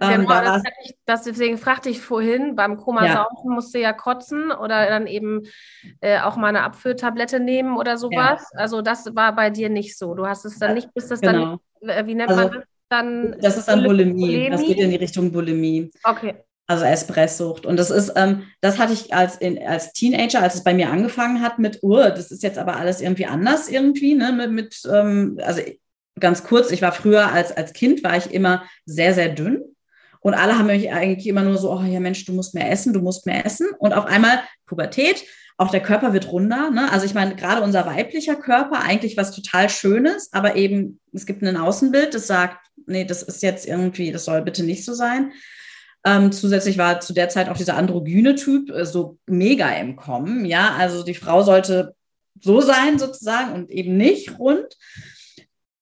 Ähm, 0.00 0.22
genau, 0.22 0.22
ähm, 0.22 0.26
da 0.26 0.42
das, 0.42 0.62
ich, 0.84 0.94
das, 1.04 1.22
deswegen 1.22 1.56
fragte 1.56 1.88
ich 1.88 2.00
vorhin, 2.00 2.56
beim 2.56 2.78
Koma 2.78 3.06
ja. 3.06 3.12
saufen 3.12 3.52
musste 3.52 3.78
ja 3.78 3.92
kotzen 3.92 4.50
oder 4.50 4.88
dann 4.88 5.06
eben 5.06 5.42
äh, 6.00 6.18
auch 6.18 6.34
mal 6.34 6.48
eine 6.48 6.64
Abführtablette 6.64 7.38
nehmen 7.38 7.76
oder 7.76 7.96
sowas. 7.96 8.42
Ja. 8.54 8.58
Also 8.58 8.82
das 8.82 9.14
war 9.14 9.36
bei 9.36 9.50
dir 9.50 9.68
nicht 9.68 9.96
so. 9.96 10.14
Du 10.14 10.26
hast 10.26 10.44
es 10.46 10.58
dann 10.58 10.74
nicht, 10.74 10.92
bis 10.94 11.06
das 11.06 11.20
genau. 11.20 11.60
dann, 11.80 12.06
wie 12.08 12.16
nennt 12.16 12.30
also, 12.30 12.42
man 12.42 12.52
das? 12.54 12.64
Dann. 12.92 13.36
Das 13.40 13.56
ist 13.56 13.66
dann 13.66 13.82
Bulimie. 13.82 14.26
Bulimie. 14.26 14.50
Das 14.50 14.62
geht 14.62 14.78
in 14.78 14.90
die 14.90 14.96
Richtung 14.96 15.32
Bulimie. 15.32 15.90
Okay. 16.04 16.34
Also 16.66 16.84
Espresssucht. 16.84 17.66
Und 17.66 17.76
das 17.76 17.90
ist, 17.90 18.12
ähm, 18.16 18.44
das 18.60 18.78
hatte 18.78 18.92
ich 18.92 19.12
als, 19.12 19.36
in, 19.36 19.58
als 19.66 19.92
Teenager, 19.92 20.42
als 20.42 20.54
es 20.54 20.64
bei 20.64 20.74
mir 20.74 20.90
angefangen 20.90 21.42
hat 21.42 21.58
mit, 21.58 21.80
oh, 21.82 21.96
das 21.96 22.30
ist 22.30 22.42
jetzt 22.42 22.58
aber 22.58 22.76
alles 22.76 23.00
irgendwie 23.00 23.26
anders 23.26 23.68
irgendwie, 23.68 24.14
ne, 24.14 24.32
mit, 24.32 24.52
mit 24.52 24.82
ähm, 24.90 25.38
also 25.42 25.60
ganz 26.20 26.44
kurz, 26.44 26.70
ich 26.70 26.82
war 26.82 26.92
früher 26.92 27.32
als, 27.32 27.50
als 27.56 27.72
Kind, 27.72 28.04
war 28.04 28.16
ich 28.16 28.32
immer 28.32 28.64
sehr, 28.86 29.12
sehr 29.12 29.30
dünn. 29.30 29.62
Und 30.20 30.34
alle 30.34 30.56
haben 30.56 30.66
mich 30.66 30.92
eigentlich 30.92 31.26
immer 31.26 31.42
nur 31.42 31.58
so, 31.58 31.72
oh 31.72 31.82
ja 31.82 31.98
Mensch, 31.98 32.24
du 32.24 32.32
musst 32.32 32.54
mehr 32.54 32.70
essen, 32.70 32.92
du 32.92 33.00
musst 33.00 33.26
mehr 33.26 33.44
essen. 33.44 33.66
Und 33.78 33.92
auf 33.92 34.06
einmal 34.06 34.40
Pubertät, 34.66 35.24
auch 35.62 35.70
der 35.70 35.82
Körper 35.82 36.12
wird 36.12 36.30
runder. 36.32 36.70
Ne? 36.70 36.90
Also 36.90 37.06
ich 37.06 37.14
meine, 37.14 37.36
gerade 37.36 37.62
unser 37.62 37.86
weiblicher 37.86 38.34
Körper, 38.34 38.82
eigentlich 38.82 39.16
was 39.16 39.30
total 39.30 39.70
Schönes, 39.70 40.28
aber 40.32 40.56
eben, 40.56 40.98
es 41.12 41.24
gibt 41.24 41.42
ein 41.42 41.56
Außenbild, 41.56 42.14
das 42.14 42.26
sagt, 42.26 42.66
nee, 42.86 43.04
das 43.04 43.22
ist 43.22 43.42
jetzt 43.42 43.66
irgendwie, 43.66 44.10
das 44.10 44.24
soll 44.24 44.42
bitte 44.42 44.64
nicht 44.64 44.84
so 44.84 44.92
sein. 44.92 45.32
Ähm, 46.04 46.32
zusätzlich 46.32 46.78
war 46.78 46.98
zu 46.98 47.12
der 47.12 47.28
Zeit 47.28 47.48
auch 47.48 47.56
dieser 47.56 47.76
androgyne 47.76 48.34
Typ 48.34 48.70
äh, 48.70 48.84
so 48.84 49.18
mega 49.26 49.70
im 49.76 49.94
Kommen. 49.94 50.44
Ja, 50.46 50.74
also 50.76 51.04
die 51.04 51.14
Frau 51.14 51.44
sollte 51.44 51.94
so 52.40 52.60
sein 52.60 52.98
sozusagen 52.98 53.52
und 53.52 53.70
eben 53.70 53.96
nicht 53.96 54.40
rund. 54.40 54.76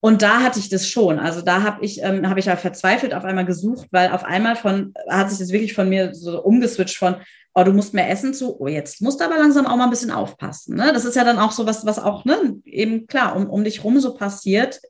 Und 0.01 0.21
da 0.21 0.43
hatte 0.43 0.59
ich 0.59 0.69
das 0.69 0.87
schon. 0.87 1.19
Also 1.19 1.40
da 1.40 1.62
habe 1.62 1.83
ich, 1.83 2.03
ähm, 2.03 2.29
habe 2.29 2.38
ich 2.38 2.47
ja 2.47 2.57
verzweifelt 2.57 3.14
auf 3.14 3.25
einmal 3.25 3.47
gesucht, 3.47 3.88
weil 3.93 4.11
auf 4.11 4.25
einmal 4.25 4.57
von, 4.57 4.93
hat 5.09 5.31
sich 5.31 5.38
das 5.38 5.53
wirklich 5.53 5.73
von 5.73 5.88
mir 5.88 6.14
so 6.14 6.43
umgeswitcht 6.43 6.99
von, 6.99 7.16
oh, 7.55 7.65
du 7.65 7.73
musst 7.73 7.95
mehr 7.95 8.09
essen 8.09 8.33
zu, 8.33 8.61
oh, 8.61 8.69
jetzt 8.69 9.03
musst 9.03 9.21
du 9.21 9.25
aber 9.25 9.39
langsam 9.39 9.67
auch 9.67 9.77
mal 9.77 9.85
ein 9.85 9.91
bisschen 9.91 10.11
aufpassen. 10.11 10.77
Ne? 10.77 10.93
Das 10.93 11.05
ist 11.05 11.17
ja 11.17 11.25
dann 11.25 11.39
auch 11.39 11.53
so 11.53 11.67
was, 11.67 11.85
was 11.85 11.99
auch, 11.99 12.25
ne, 12.25 12.57
eben 12.65 13.07
klar, 13.07 13.37
um, 13.37 13.49
um 13.49 13.65
dich 13.65 13.83
rum 13.83 13.99
so 14.01 14.15
passiert, 14.15 14.81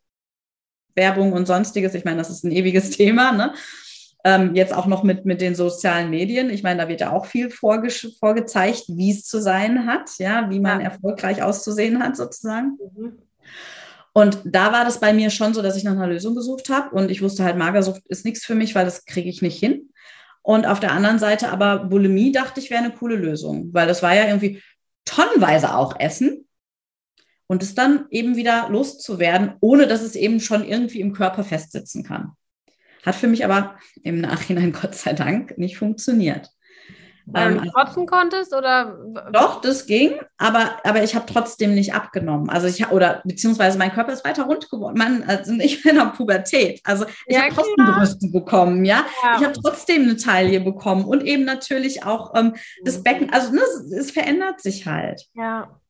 Werbung 0.95 1.33
und 1.33 1.47
sonstiges. 1.47 1.95
Ich 1.95 2.05
meine, 2.05 2.19
das 2.19 2.31
ist 2.31 2.45
ein 2.45 2.53
ewiges 2.53 2.91
Thema. 2.97 3.33
Ne? 3.33 3.55
Ähm, 4.25 4.55
jetzt 4.55 4.75
auch 4.75 4.87
noch 4.87 5.03
mit, 5.03 5.25
mit 5.25 5.41
den 5.41 5.55
sozialen 5.55 6.11
Medien. 6.11 6.51
Ich 6.51 6.63
meine, 6.63 6.83
da 6.83 6.89
wird 6.89 7.01
ja 7.01 7.13
auch 7.13 7.25
viel 7.25 7.51
vorge 7.51 7.91
vorgezeigt, 8.19 8.85
wie 8.89 9.11
es 9.11 9.25
zu 9.25 9.41
sein 9.41 9.87
hat, 9.87 10.11
ja, 10.19 10.51
wie 10.51 10.61
man 10.61 10.81
ja. 10.81 10.89
erfolgreich 10.89 11.43
auszusehen 11.43 12.03
hat, 12.03 12.17
sozusagen. 12.17 12.79
Mhm. 12.95 13.19
Und 14.13 14.41
da 14.45 14.73
war 14.73 14.85
das 14.85 15.01
bei 15.01 15.13
mir 15.13 15.31
schon 15.31 15.55
so, 15.55 15.63
dass 15.63 15.77
ich 15.77 15.85
nach 15.85 15.93
einer 15.93 16.09
Lösung 16.09 16.35
gesucht 16.35 16.69
habe 16.69 16.95
und 16.95 17.11
ich 17.11 17.23
wusste 17.23 17.45
halt, 17.45 17.57
Magersucht 17.57 18.03
ist 18.09 18.25
nichts 18.25 18.45
für 18.45 18.57
mich, 18.57 18.75
weil 18.75 18.85
das 18.85 19.05
kriege 19.05 19.31
ich 19.31 19.41
nicht 19.41 19.59
hin. 19.59 19.91
Und 20.43 20.67
auf 20.67 20.81
der 20.81 20.93
anderen 20.93 21.19
Seite 21.19 21.51
aber 21.51 21.85
Bulimie 21.85 22.33
dachte 22.33 22.61
ich 22.61 22.71
wäre 22.71 22.83
eine 22.83 22.93
coole 22.93 23.17
Lösung, 23.17 23.73
weil 23.73 23.87
das 23.87 24.03
war 24.03 24.15
ja 24.15 24.27
irgendwie 24.27 24.63
tonnenweise 25.05 25.75
auch 25.75 25.99
Essen 25.99 26.47
und 27.47 27.63
es 27.63 27.75
dann 27.75 28.07
eben 28.11 28.37
wieder 28.37 28.69
loszuwerden, 28.71 29.55
ohne 29.61 29.87
dass 29.87 30.03
es 30.03 30.15
eben 30.15 30.41
schon 30.41 30.65
irgendwie 30.65 31.01
im 31.01 31.13
Körper 31.13 31.45
festsitzen 31.45 32.05
kann. 32.05 32.33
Hat 33.05 33.15
für 33.15 33.27
mich 33.27 33.45
aber 33.45 33.77
im 34.03 34.21
Nachhinein 34.21 34.73
Gott 34.81 34.95
sei 34.95 35.13
Dank 35.13 35.59
nicht 35.59 35.77
funktioniert. 35.77 36.51
Ähm, 37.35 37.63
du 37.63 37.71
kotzen 37.71 38.07
konntest 38.07 38.55
oder? 38.55 38.99
Doch, 39.33 39.61
das 39.61 39.87
ging, 39.87 40.15
aber, 40.39 40.79
aber 40.85 41.03
ich 41.03 41.15
habe 41.15 41.27
trotzdem 41.31 41.75
nicht 41.75 41.95
abgenommen. 41.95 42.49
Also 42.51 42.67
ich 42.67 42.89
oder 42.89 43.23
beziehungsweise 43.25 43.79
mein 43.79 43.93
Körper 43.93 44.13
ist 44.13 44.25
weiter 44.25 44.45
rund 44.45 44.71
geworden. 44.71 44.99
Man, 44.99 45.23
also 45.25 45.53
ich 45.53 45.83
bin 45.83 45.93
in 45.93 45.99
der 45.99 46.07
Pubertät. 46.07 46.81
Also 46.85 47.05
ich 47.27 47.37
ja, 47.37 47.43
habe 47.43 47.55
trotzdem 47.55 47.87
Brüste 47.87 48.29
bekommen, 48.29 48.85
ja. 48.85 49.05
ja. 49.23 49.37
Ich 49.39 49.45
habe 49.45 49.55
trotzdem 49.61 50.03
eine 50.03 50.17
Taille 50.17 50.61
bekommen 50.61 51.05
und 51.05 51.23
eben 51.25 51.45
natürlich 51.45 52.05
auch 52.05 52.35
ähm, 52.35 52.55
das 52.85 52.99
mhm. 52.99 53.03
Becken. 53.05 53.33
Also 53.33 53.53
ne, 53.53 53.61
es, 53.61 53.93
es 53.93 54.11
verändert 54.11 54.61
sich 54.61 54.87
halt. 54.87 55.27
Ja. 55.35 55.81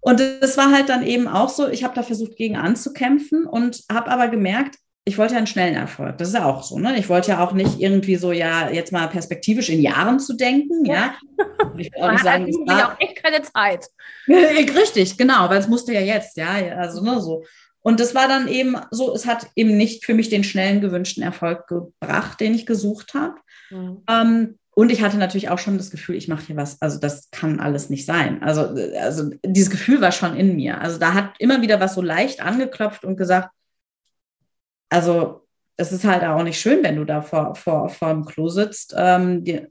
Und 0.00 0.20
das 0.20 0.56
war 0.56 0.70
halt 0.70 0.88
dann 0.88 1.04
eben 1.04 1.26
auch 1.26 1.48
so, 1.48 1.68
ich 1.68 1.82
habe 1.82 1.94
da 1.94 2.04
versucht, 2.04 2.36
gegen 2.36 2.56
anzukämpfen 2.56 3.44
und 3.44 3.82
habe 3.90 4.08
aber 4.08 4.28
gemerkt, 4.28 4.76
ich 5.08 5.18
wollte 5.18 5.34
ja 5.34 5.38
einen 5.38 5.46
schnellen 5.46 5.76
Erfolg. 5.76 6.18
Das 6.18 6.28
ist 6.28 6.34
ja 6.34 6.44
auch 6.44 6.64
so. 6.64 6.80
Ne? 6.80 6.98
Ich 6.98 7.08
wollte 7.08 7.30
ja 7.30 7.44
auch 7.44 7.52
nicht 7.52 7.80
irgendwie 7.80 8.16
so, 8.16 8.32
ja, 8.32 8.68
jetzt 8.70 8.90
mal 8.90 9.06
perspektivisch 9.06 9.68
in 9.68 9.80
Jahren 9.80 10.18
zu 10.18 10.34
denken. 10.34 10.84
Ja. 10.84 10.94
ja. 10.94 11.14
Ich 11.78 11.92
will 11.92 12.02
auch 12.02 12.10
nicht 12.10 12.24
sagen, 12.24 12.48
es 12.48 12.56
war 12.66 12.92
auch 12.92 13.00
echt 13.00 13.22
keine 13.22 13.40
Zeit. 13.42 13.86
Richtig, 14.28 15.16
genau, 15.16 15.48
weil 15.48 15.60
es 15.60 15.68
musste 15.68 15.92
ja 15.92 16.00
jetzt, 16.00 16.36
ja, 16.36 16.48
also 16.76 17.04
nur 17.04 17.14
ne, 17.14 17.20
so. 17.20 17.44
Und 17.82 18.00
das 18.00 18.16
war 18.16 18.26
dann 18.26 18.48
eben 18.48 18.76
so, 18.90 19.14
es 19.14 19.26
hat 19.26 19.46
eben 19.54 19.76
nicht 19.76 20.04
für 20.04 20.12
mich 20.12 20.28
den 20.28 20.42
schnellen 20.42 20.80
gewünschten 20.80 21.22
Erfolg 21.22 21.68
gebracht, 21.68 22.40
den 22.40 22.52
ich 22.52 22.66
gesucht 22.66 23.14
habe. 23.14 23.36
Mhm. 23.70 24.02
Ähm, 24.10 24.58
und 24.74 24.90
ich 24.90 25.02
hatte 25.02 25.18
natürlich 25.18 25.50
auch 25.50 25.60
schon 25.60 25.78
das 25.78 25.92
Gefühl, 25.92 26.16
ich 26.16 26.26
mache 26.26 26.48
hier 26.48 26.56
was, 26.56 26.82
also 26.82 26.98
das 26.98 27.30
kann 27.30 27.60
alles 27.60 27.88
nicht 27.88 28.04
sein. 28.04 28.42
Also, 28.42 28.74
also 29.00 29.30
dieses 29.44 29.70
Gefühl 29.70 30.00
war 30.00 30.10
schon 30.10 30.36
in 30.36 30.56
mir. 30.56 30.80
Also 30.80 30.98
da 30.98 31.14
hat 31.14 31.30
immer 31.38 31.62
wieder 31.62 31.78
was 31.78 31.94
so 31.94 32.02
leicht 32.02 32.42
angeklopft 32.42 33.04
und 33.04 33.16
gesagt, 33.16 33.50
also 34.88 35.46
es 35.76 35.92
ist 35.92 36.04
halt 36.04 36.24
auch 36.24 36.42
nicht 36.42 36.60
schön, 36.60 36.82
wenn 36.82 36.96
du 36.96 37.04
da 37.04 37.22
vor, 37.22 37.54
vor, 37.54 37.88
vor 37.88 38.08
dem 38.10 38.24
Klo 38.24 38.48
sitzt. 38.48 38.94
Ähm, 38.96 39.44
die, 39.44 39.66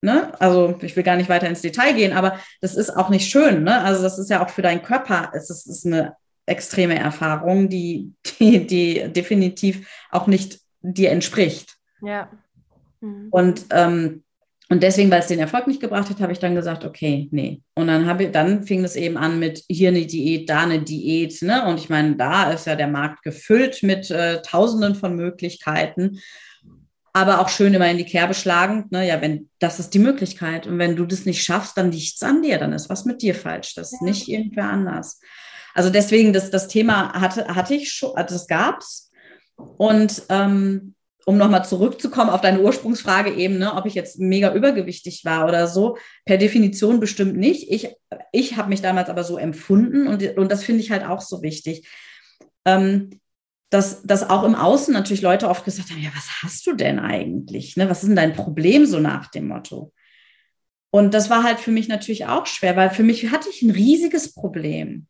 ne? 0.00 0.32
Also 0.40 0.78
ich 0.80 0.96
will 0.96 1.02
gar 1.02 1.16
nicht 1.16 1.28
weiter 1.28 1.48
ins 1.48 1.60
Detail 1.60 1.92
gehen, 1.94 2.12
aber 2.12 2.38
das 2.60 2.74
ist 2.74 2.90
auch 2.90 3.10
nicht 3.10 3.30
schön. 3.30 3.64
Ne? 3.64 3.80
Also 3.82 4.02
das 4.02 4.18
ist 4.18 4.30
ja 4.30 4.44
auch 4.44 4.48
für 4.48 4.62
deinen 4.62 4.82
Körper, 4.82 5.30
es 5.34 5.50
ist, 5.50 5.66
ist 5.66 5.86
eine 5.86 6.16
extreme 6.46 6.98
Erfahrung, 6.98 7.68
die, 7.68 8.12
die, 8.40 8.66
die 8.66 9.12
definitiv 9.12 9.88
auch 10.10 10.26
nicht 10.26 10.60
dir 10.80 11.10
entspricht. 11.10 11.76
Ja. 12.00 12.30
Mhm. 13.00 13.28
Und 13.30 13.66
ähm, 13.70 14.24
und 14.72 14.84
deswegen, 14.84 15.10
weil 15.10 15.18
es 15.18 15.26
den 15.26 15.40
Erfolg 15.40 15.66
nicht 15.66 15.80
gebracht 15.80 16.08
hat, 16.08 16.20
habe 16.20 16.32
ich 16.32 16.38
dann 16.38 16.54
gesagt, 16.54 16.84
okay, 16.84 17.28
nee. 17.32 17.60
Und 17.74 17.88
dann 17.88 18.06
habe 18.06 18.24
ich, 18.24 18.30
dann 18.30 18.62
fing 18.62 18.84
es 18.84 18.94
eben 18.94 19.16
an 19.16 19.40
mit 19.40 19.64
hier 19.68 19.88
eine 19.88 20.06
Diät, 20.06 20.48
da 20.48 20.60
eine 20.60 20.80
Diät, 20.80 21.42
ne? 21.42 21.66
Und 21.66 21.80
ich 21.80 21.88
meine, 21.88 22.14
da 22.14 22.52
ist 22.52 22.68
ja 22.68 22.76
der 22.76 22.86
Markt 22.86 23.24
gefüllt 23.24 23.82
mit 23.82 24.12
äh, 24.12 24.42
Tausenden 24.42 24.94
von 24.94 25.16
Möglichkeiten, 25.16 26.20
aber 27.12 27.40
auch 27.40 27.48
schön 27.48 27.74
immer 27.74 27.90
in 27.90 27.98
die 27.98 28.04
Kerbe 28.04 28.32
schlagend, 28.32 28.92
ne? 28.92 29.08
Ja, 29.08 29.20
wenn 29.20 29.50
das 29.58 29.80
ist 29.80 29.92
die 29.92 29.98
Möglichkeit 29.98 30.68
und 30.68 30.78
wenn 30.78 30.94
du 30.94 31.04
das 31.04 31.26
nicht 31.26 31.42
schaffst, 31.42 31.76
dann 31.76 31.90
liegt 31.90 32.14
es 32.14 32.22
an 32.22 32.40
dir, 32.40 32.58
dann 32.58 32.72
ist 32.72 32.88
was 32.88 33.04
mit 33.04 33.22
dir 33.22 33.34
falsch, 33.34 33.74
das 33.74 33.92
ist 33.92 34.02
ja. 34.02 34.06
nicht 34.06 34.28
irgendwer 34.28 34.66
anders. 34.66 35.20
Also 35.74 35.90
deswegen, 35.90 36.32
das, 36.32 36.52
das 36.52 36.68
Thema 36.68 37.12
hatte, 37.20 37.48
hatte 37.48 37.74
ich 37.74 37.92
schon, 37.92 38.16
also 38.16 38.36
das 38.36 38.46
gab's 38.46 39.10
und 39.56 40.22
ähm, 40.28 40.94
um 41.30 41.38
nochmal 41.38 41.64
zurückzukommen 41.64 42.28
auf 42.28 42.40
deine 42.40 42.60
Ursprungsfrage 42.60 43.32
eben, 43.32 43.58
ne, 43.58 43.76
ob 43.76 43.86
ich 43.86 43.94
jetzt 43.94 44.18
mega 44.18 44.52
übergewichtig 44.52 45.24
war 45.24 45.46
oder 45.46 45.68
so, 45.68 45.96
per 46.24 46.38
Definition 46.38 46.98
bestimmt 46.98 47.36
nicht. 47.36 47.70
Ich, 47.70 47.94
ich 48.32 48.56
habe 48.56 48.68
mich 48.68 48.82
damals 48.82 49.08
aber 49.08 49.22
so 49.22 49.38
empfunden 49.38 50.08
und, 50.08 50.36
und 50.36 50.50
das 50.50 50.64
finde 50.64 50.80
ich 50.80 50.90
halt 50.90 51.04
auch 51.04 51.20
so 51.20 51.40
wichtig. 51.40 51.88
Ähm, 52.64 53.20
dass, 53.70 54.02
dass 54.02 54.28
auch 54.28 54.42
im 54.42 54.56
Außen 54.56 54.92
natürlich 54.92 55.22
Leute 55.22 55.48
oft 55.48 55.64
gesagt 55.64 55.90
haben, 55.90 56.02
ja, 56.02 56.10
was 56.16 56.42
hast 56.42 56.66
du 56.66 56.74
denn 56.74 56.98
eigentlich? 56.98 57.76
Ne? 57.76 57.88
Was 57.88 58.02
ist 58.02 58.08
denn 58.08 58.16
dein 58.16 58.32
Problem 58.32 58.84
so 58.84 58.98
nach 58.98 59.30
dem 59.30 59.46
Motto? 59.46 59.92
Und 60.90 61.14
das 61.14 61.30
war 61.30 61.44
halt 61.44 61.60
für 61.60 61.70
mich 61.70 61.86
natürlich 61.86 62.26
auch 62.26 62.46
schwer, 62.46 62.74
weil 62.74 62.90
für 62.90 63.04
mich 63.04 63.30
hatte 63.30 63.48
ich 63.48 63.62
ein 63.62 63.70
riesiges 63.70 64.34
Problem. 64.34 65.06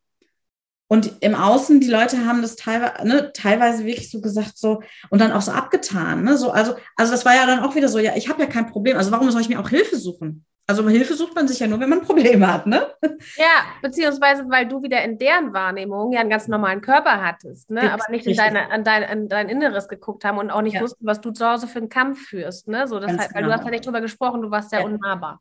Und 0.92 1.12
im 1.20 1.36
Außen, 1.36 1.78
die 1.78 1.88
Leute 1.88 2.26
haben 2.26 2.42
das 2.42 2.56
teilweise, 2.56 3.06
ne, 3.06 3.32
teilweise 3.32 3.84
wirklich 3.84 4.10
so 4.10 4.20
gesagt, 4.20 4.58
so, 4.58 4.82
und 5.08 5.20
dann 5.20 5.30
auch 5.30 5.40
so 5.40 5.52
abgetan. 5.52 6.24
Ne? 6.24 6.36
So, 6.36 6.50
also, 6.50 6.74
also 6.96 7.12
das 7.12 7.24
war 7.24 7.36
ja 7.36 7.46
dann 7.46 7.60
auch 7.60 7.76
wieder 7.76 7.88
so, 7.88 8.00
ja, 8.00 8.16
ich 8.16 8.28
habe 8.28 8.42
ja 8.42 8.48
kein 8.48 8.66
Problem. 8.66 8.96
Also 8.96 9.12
warum 9.12 9.30
soll 9.30 9.40
ich 9.40 9.48
mir 9.48 9.60
auch 9.60 9.68
Hilfe 9.68 9.96
suchen? 9.96 10.44
Also 10.66 10.88
Hilfe 10.88 11.14
sucht 11.14 11.36
man 11.36 11.46
sich 11.46 11.60
ja 11.60 11.68
nur, 11.68 11.78
wenn 11.78 11.88
man 11.88 12.02
Probleme 12.02 12.52
hat, 12.52 12.66
ne? 12.66 12.88
Ja, 13.36 13.64
beziehungsweise 13.82 14.44
weil 14.48 14.66
du 14.66 14.82
wieder 14.82 15.02
in 15.04 15.16
deren 15.16 15.52
Wahrnehmung 15.52 16.12
ja 16.12 16.20
einen 16.20 16.30
ganz 16.30 16.48
normalen 16.48 16.80
Körper 16.80 17.22
hattest, 17.22 17.70
ne? 17.70 17.92
Aber 17.92 18.04
nicht 18.08 18.26
in 18.26 18.36
deine, 18.36 18.70
an, 18.70 18.82
dein, 18.82 19.04
an 19.04 19.28
dein 19.28 19.48
Inneres 19.48 19.88
geguckt 19.88 20.24
haben 20.24 20.38
und 20.38 20.50
auch 20.50 20.62
nicht 20.62 20.74
ja. 20.74 20.80
wussten, 20.80 21.06
was 21.06 21.20
du 21.20 21.30
zu 21.30 21.48
Hause 21.48 21.68
für 21.68 21.78
einen 21.78 21.88
Kampf 21.88 22.20
führst, 22.20 22.66
ne? 22.66 22.88
So, 22.88 22.98
das 22.98 23.12
heißt, 23.12 23.34
weil 23.34 23.42
genau. 23.42 23.54
du 23.54 23.58
hast 23.58 23.64
ja 23.64 23.70
nicht 23.70 23.86
drüber 23.86 24.00
gesprochen, 24.00 24.42
du 24.42 24.50
warst 24.50 24.72
ja, 24.72 24.80
ja. 24.80 24.84
unnahbar. 24.84 25.40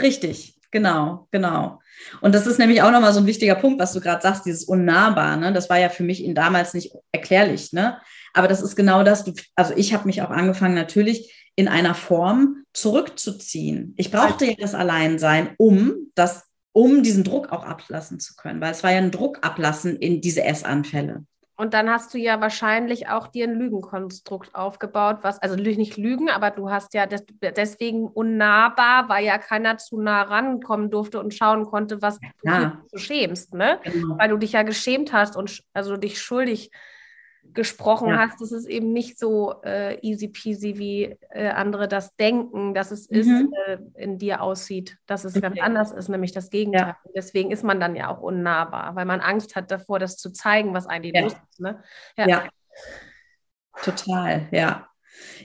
Richtig, 0.00 0.60
genau, 0.74 1.28
genau. 1.30 1.80
Und 2.20 2.34
das 2.34 2.46
ist 2.46 2.58
nämlich 2.58 2.82
auch 2.82 2.90
nochmal 2.90 3.12
so 3.12 3.20
ein 3.20 3.26
wichtiger 3.26 3.54
Punkt, 3.54 3.80
was 3.80 3.92
du 3.92 4.00
gerade 4.00 4.20
sagst, 4.20 4.44
dieses 4.44 4.64
Unnahbar, 4.64 5.36
ne? 5.36 5.52
Das 5.52 5.70
war 5.70 5.78
ja 5.78 5.88
für 5.88 6.02
mich 6.02 6.22
in 6.22 6.34
damals 6.34 6.74
nicht 6.74 6.92
erklärlich, 7.12 7.72
ne? 7.72 7.98
Aber 8.34 8.48
das 8.48 8.60
ist 8.60 8.74
genau 8.74 9.04
das, 9.04 9.24
du, 9.24 9.32
also 9.54 9.72
ich 9.76 9.94
habe 9.94 10.06
mich 10.06 10.20
auch 10.20 10.30
angefangen, 10.30 10.74
natürlich 10.74 11.32
in 11.54 11.68
einer 11.68 11.94
Form 11.94 12.64
zurückzuziehen. 12.72 13.94
Ich 13.96 14.10
brauchte 14.10 14.46
ja 14.46 14.54
das 14.58 14.74
Alleinsein, 14.74 15.54
um 15.56 15.94
das, 16.16 16.42
um 16.72 17.04
diesen 17.04 17.22
Druck 17.22 17.52
auch 17.52 17.64
ablassen 17.64 18.18
zu 18.18 18.34
können, 18.34 18.60
weil 18.60 18.72
es 18.72 18.82
war 18.82 18.90
ja 18.90 18.98
ein 18.98 19.12
Druck 19.12 19.38
ablassen 19.42 19.96
in 19.96 20.20
diese 20.20 20.42
Essanfälle. 20.42 21.24
Und 21.56 21.72
dann 21.72 21.88
hast 21.88 22.12
du 22.12 22.18
ja 22.18 22.40
wahrscheinlich 22.40 23.08
auch 23.08 23.28
dir 23.28 23.46
ein 23.46 23.54
Lügenkonstrukt 23.54 24.54
aufgebaut, 24.54 25.18
was, 25.22 25.40
also 25.40 25.54
nicht 25.54 25.96
Lügen, 25.96 26.28
aber 26.28 26.50
du 26.50 26.70
hast 26.70 26.94
ja 26.94 27.06
des, 27.06 27.24
deswegen 27.42 28.08
unnahbar, 28.08 29.08
weil 29.08 29.24
ja 29.24 29.38
keiner 29.38 29.78
zu 29.78 30.00
nah 30.00 30.22
rankommen 30.22 30.90
durfte 30.90 31.20
und 31.20 31.32
schauen 31.32 31.64
konnte, 31.64 32.02
was 32.02 32.18
ja. 32.42 32.82
du 32.90 32.98
schämst, 32.98 33.54
ne? 33.54 33.78
Genau. 33.84 34.18
Weil 34.18 34.30
du 34.30 34.36
dich 34.36 34.52
ja 34.52 34.62
geschämt 34.62 35.12
hast 35.12 35.36
und 35.36 35.62
also 35.72 35.96
dich 35.96 36.20
schuldig 36.20 36.70
gesprochen 37.52 38.08
ja. 38.08 38.18
hast, 38.18 38.40
das 38.40 38.52
ist 38.52 38.66
eben 38.66 38.92
nicht 38.92 39.18
so 39.18 39.62
äh, 39.62 39.98
easy 40.00 40.28
peasy, 40.28 40.78
wie 40.78 41.16
äh, 41.30 41.48
andere 41.48 41.88
das 41.88 42.16
denken, 42.16 42.74
dass 42.74 42.90
es 42.90 43.08
mhm. 43.10 43.16
ist, 43.16 43.30
äh, 43.66 43.78
in 43.94 44.18
dir 44.18 44.42
aussieht, 44.42 44.98
dass 45.06 45.24
es 45.24 45.36
okay. 45.36 45.42
ganz 45.42 45.60
anders 45.60 45.92
ist, 45.92 46.08
nämlich 46.08 46.32
das 46.32 46.50
Gegenteil. 46.50 46.88
Ja. 46.88 46.96
Deswegen 47.14 47.50
ist 47.50 47.62
man 47.62 47.80
dann 47.80 47.94
ja 47.96 48.08
auch 48.08 48.20
unnahbar, 48.20 48.96
weil 48.96 49.04
man 49.04 49.20
Angst 49.20 49.54
hat 49.56 49.70
davor, 49.70 49.98
das 49.98 50.16
zu 50.16 50.30
zeigen, 50.32 50.74
was 50.74 50.86
eigentlich 50.86 51.14
ja. 51.14 51.22
los 51.22 51.32
ist. 51.32 51.60
Ne? 51.60 51.82
Ja. 52.16 52.28
ja. 52.28 52.48
total, 53.82 54.48
ja. 54.50 54.88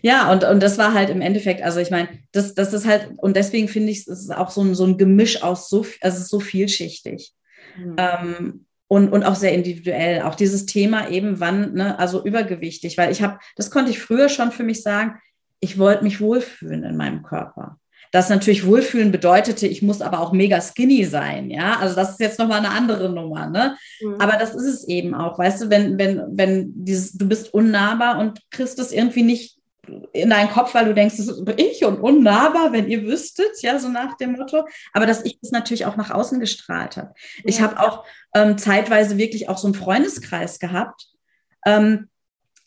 Ja, 0.01 0.31
und, 0.31 0.43
und 0.43 0.61
das 0.61 0.77
war 0.77 0.93
halt 0.93 1.09
im 1.09 1.21
Endeffekt, 1.21 1.61
also 1.61 1.79
ich 1.79 1.91
meine, 1.91 2.09
das, 2.31 2.55
das 2.55 2.73
ist 2.73 2.87
halt, 2.87 3.11
und 3.17 3.35
deswegen 3.35 3.67
finde 3.67 3.91
ich, 3.91 3.99
es 3.99 4.07
ist 4.07 4.35
auch 4.35 4.49
so 4.49 4.61
ein, 4.61 4.73
so 4.73 4.85
ein 4.85 4.97
Gemisch 4.97 5.43
aus 5.43 5.69
so, 5.69 5.85
also 6.01 6.17
es 6.17 6.23
ist 6.23 6.29
so 6.29 6.39
vielschichtig. 6.39 7.33
Mhm. 7.77 7.95
Ähm, 7.97 8.65
und, 8.89 9.09
und 9.13 9.23
auch 9.23 9.35
sehr 9.35 9.53
individuell. 9.53 10.23
Auch 10.23 10.35
dieses 10.35 10.65
Thema 10.65 11.09
eben, 11.09 11.39
wann, 11.39 11.75
ne, 11.75 11.97
also 11.97 12.25
übergewichtig, 12.25 12.97
weil 12.97 13.11
ich 13.11 13.21
habe, 13.21 13.39
das 13.55 13.71
konnte 13.71 13.91
ich 13.91 13.99
früher 13.99 14.27
schon 14.27 14.51
für 14.51 14.63
mich 14.63 14.81
sagen, 14.81 15.19
ich 15.61 15.77
wollte 15.77 16.03
mich 16.03 16.19
wohlfühlen 16.19 16.83
in 16.83 16.97
meinem 16.97 17.23
Körper. 17.23 17.77
Das 18.11 18.29
natürlich 18.29 18.65
Wohlfühlen 18.65 19.11
bedeutete, 19.11 19.67
ich 19.67 19.83
muss 19.83 20.01
aber 20.01 20.19
auch 20.19 20.31
mega 20.31 20.59
skinny 20.59 21.05
sein, 21.05 21.51
ja. 21.51 21.77
Also 21.79 21.95
das 21.95 22.11
ist 22.11 22.19
jetzt 22.19 22.39
nochmal 22.39 22.59
eine 22.59 22.71
andere 22.71 23.09
Nummer, 23.09 23.47
ne? 23.47 23.77
Mhm. 24.01 24.15
Aber 24.19 24.37
das 24.37 24.55
ist 24.55 24.65
es 24.65 24.87
eben 24.87 25.13
auch, 25.13 25.37
weißt 25.37 25.61
du, 25.61 25.69
wenn, 25.69 25.99
wenn, 25.99 26.23
wenn 26.31 26.71
dieses, 26.73 27.11
du 27.11 27.27
bist 27.27 27.53
unnahbar 27.53 28.17
und 28.17 28.39
kriegst 28.49 28.79
es 28.79 28.91
irgendwie 28.91 29.21
nicht 29.21 29.58
in 30.13 30.29
deinen 30.29 30.49
Kopf, 30.49 30.73
weil 30.73 30.85
du 30.85 30.93
denkst, 30.93 31.17
das 31.17 31.27
ist 31.27 31.43
ich 31.57 31.85
und 31.85 31.99
unnahbar, 31.99 32.71
wenn 32.71 32.89
ihr 32.89 33.03
wüsstet, 33.05 33.61
ja, 33.61 33.79
so 33.79 33.89
nach 33.89 34.17
dem 34.17 34.33
Motto. 34.33 34.67
Aber 34.93 35.05
dass 35.05 35.23
ich 35.25 35.39
das 35.41 35.51
natürlich 35.51 35.85
auch 35.85 35.97
nach 35.97 36.11
außen 36.11 36.39
gestrahlt 36.39 36.97
habe. 36.97 37.13
Ja. 37.37 37.43
Ich 37.45 37.61
habe 37.61 37.79
auch 37.79 38.05
ähm, 38.33 38.57
zeitweise 38.57 39.17
wirklich 39.17 39.49
auch 39.49 39.57
so 39.57 39.67
einen 39.67 39.75
Freundeskreis 39.75 40.59
gehabt, 40.59 41.07
ähm, 41.65 42.09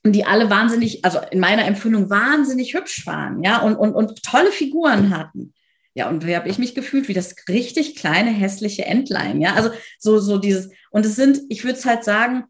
die 0.05 0.25
alle 0.25 0.51
wahnsinnig, 0.51 1.05
also 1.05 1.21
in 1.31 1.41
meiner 1.41 1.65
Empfindung 1.65 2.11
wahnsinnig 2.11 2.75
hübsch 2.75 3.07
waren, 3.07 3.43
ja, 3.45 3.59
und, 3.63 3.77
und, 3.77 3.95
und 3.95 4.23
tolle 4.23 4.51
Figuren 4.51 5.17
hatten. 5.17 5.55
Ja, 5.95 6.09
und 6.09 6.27
wie 6.27 6.35
habe 6.35 6.49
ich 6.49 6.59
mich 6.59 6.75
gefühlt? 6.75 7.09
Wie 7.09 7.15
das 7.15 7.37
richtig 7.49 7.97
kleine, 7.97 8.31
hässliche 8.31 8.87
Entlein, 8.87 9.41
ja. 9.41 9.55
Also 9.55 9.71
so, 9.99 10.19
so 10.19 10.39
dieses, 10.39 10.71
und 10.91 11.05
es 11.05 11.17
sind, 11.17 11.41
ich 11.51 11.65
würde 11.65 11.79
es 11.79 11.85
halt 11.85 12.03
sagen, 12.03 12.45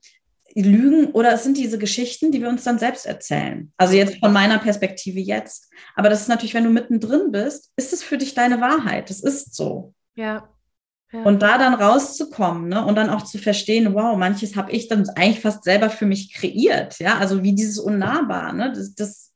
Lügen 0.55 1.13
oder 1.13 1.33
es 1.33 1.45
sind 1.45 1.57
diese 1.57 1.79
Geschichten, 1.79 2.33
die 2.33 2.41
wir 2.41 2.49
uns 2.49 2.65
dann 2.65 2.79
selbst 2.79 3.07
erzählen. 3.07 3.73
Also 3.77 3.95
jetzt 3.95 4.19
von 4.19 4.33
meiner 4.33 4.59
Perspektive 4.59 5.21
jetzt. 5.21 5.71
Aber 5.95 6.09
das 6.09 6.23
ist 6.23 6.29
natürlich, 6.29 6.55
wenn 6.55 6.65
du 6.65 6.71
mittendrin 6.71 7.33
bist, 7.33 7.73
ist 7.77 7.93
es 7.93 8.03
für 8.03 8.19
dich 8.19 8.35
deine 8.35 8.61
Wahrheit. 8.61 9.11
Das 9.11 9.21
ist 9.21 9.55
so. 9.55 9.95
Ja. 10.15 10.49
ja. 11.13 11.23
Und 11.23 11.43
da 11.43 11.59
dann 11.59 11.75
rauszukommen 11.75 12.69
ne, 12.69 12.85
und 12.85 12.97
dann 12.97 13.11
auch 13.11 13.23
zu 13.23 13.39
verstehen, 13.39 13.95
wow, 13.95 14.17
manches 14.17 14.57
habe 14.57 14.73
ich 14.73 14.89
dann 14.89 15.09
eigentlich 15.11 15.41
fast 15.41 15.65
selber 15.65 15.89
für 15.89 16.07
mich 16.07 16.35
kreiert. 16.35 16.99
Ja, 16.99 17.19
also 17.19 17.43
wie 17.43 17.55
dieses 17.55 17.79
Unnahbar. 17.79 18.53
Ne, 18.53 18.73
das, 18.75 18.95
das 18.95 19.33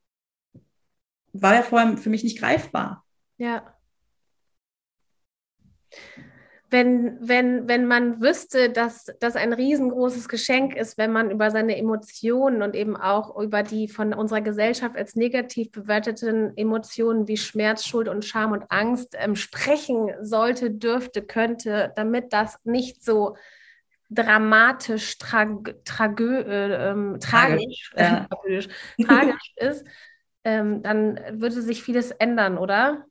war 1.32 1.54
ja 1.54 1.62
vorher 1.62 1.96
für 1.96 2.10
mich 2.10 2.24
nicht 2.24 2.38
greifbar. 2.38 3.04
Ja 3.38 3.76
wenn, 6.68 7.16
wenn, 7.20 7.68
wenn 7.68 7.86
man 7.86 8.20
wüsste, 8.20 8.70
dass 8.70 9.06
das 9.20 9.36
ein 9.36 9.52
riesengroßes 9.52 10.28
Geschenk 10.28 10.74
ist, 10.74 10.98
wenn 10.98 11.12
man 11.12 11.30
über 11.30 11.50
seine 11.52 11.76
Emotionen 11.76 12.62
und 12.62 12.74
eben 12.74 12.96
auch 12.96 13.38
über 13.40 13.62
die 13.62 13.86
von 13.88 14.12
unserer 14.12 14.40
Gesellschaft 14.40 14.96
als 14.96 15.14
negativ 15.14 15.70
bewerteten 15.70 16.56
Emotionen 16.56 17.28
wie 17.28 17.36
Schmerz, 17.36 17.84
Schuld 17.84 18.08
und 18.08 18.24
Scham 18.24 18.50
und 18.50 18.64
Angst 18.70 19.14
ähm, 19.16 19.36
sprechen 19.36 20.10
sollte, 20.22 20.72
dürfte, 20.72 21.22
könnte, 21.22 21.92
damit 21.94 22.32
das 22.32 22.58
nicht 22.64 23.04
so 23.04 23.36
dramatisch, 24.10 25.18
trag, 25.18 25.74
tragö, 25.84 26.40
äh, 26.40 26.90
ähm, 26.90 27.18
tragisch, 27.20 27.92
ja. 27.96 28.26
äh, 28.96 29.04
tragisch 29.04 29.52
ist, 29.56 29.86
ähm, 30.42 30.82
dann 30.82 31.20
würde 31.40 31.62
sich 31.62 31.82
vieles 31.82 32.10
ändern, 32.10 32.58
oder? 32.58 33.04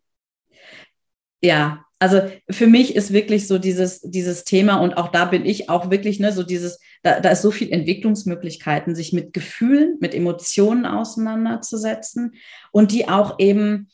Ja, 1.42 1.86
also 2.06 2.22
für 2.52 2.68
mich 2.68 2.96
ist 2.96 3.14
wirklich 3.14 3.48
so 3.48 3.58
dieses, 3.58 4.02
dieses 4.02 4.44
Thema 4.44 4.76
und 4.76 4.96
auch 4.96 5.08
da 5.08 5.26
bin 5.26 5.44
ich 5.44 5.72
auch 5.72 5.90
wirklich, 5.90 6.20
ne, 6.20 6.32
so 6.32 6.44
dieses, 6.44 6.80
da, 7.02 7.20
da 7.20 7.30
ist 7.30 7.42
so 7.42 7.50
viel 7.50 7.72
Entwicklungsmöglichkeiten, 7.72 8.94
sich 8.94 9.12
mit 9.12 9.34
Gefühlen, 9.34 9.98
mit 10.02 10.14
Emotionen 10.14 10.86
auseinanderzusetzen 10.86 12.36
und 12.72 12.92
die 12.92 13.10
auch 13.10 13.40
eben 13.40 13.90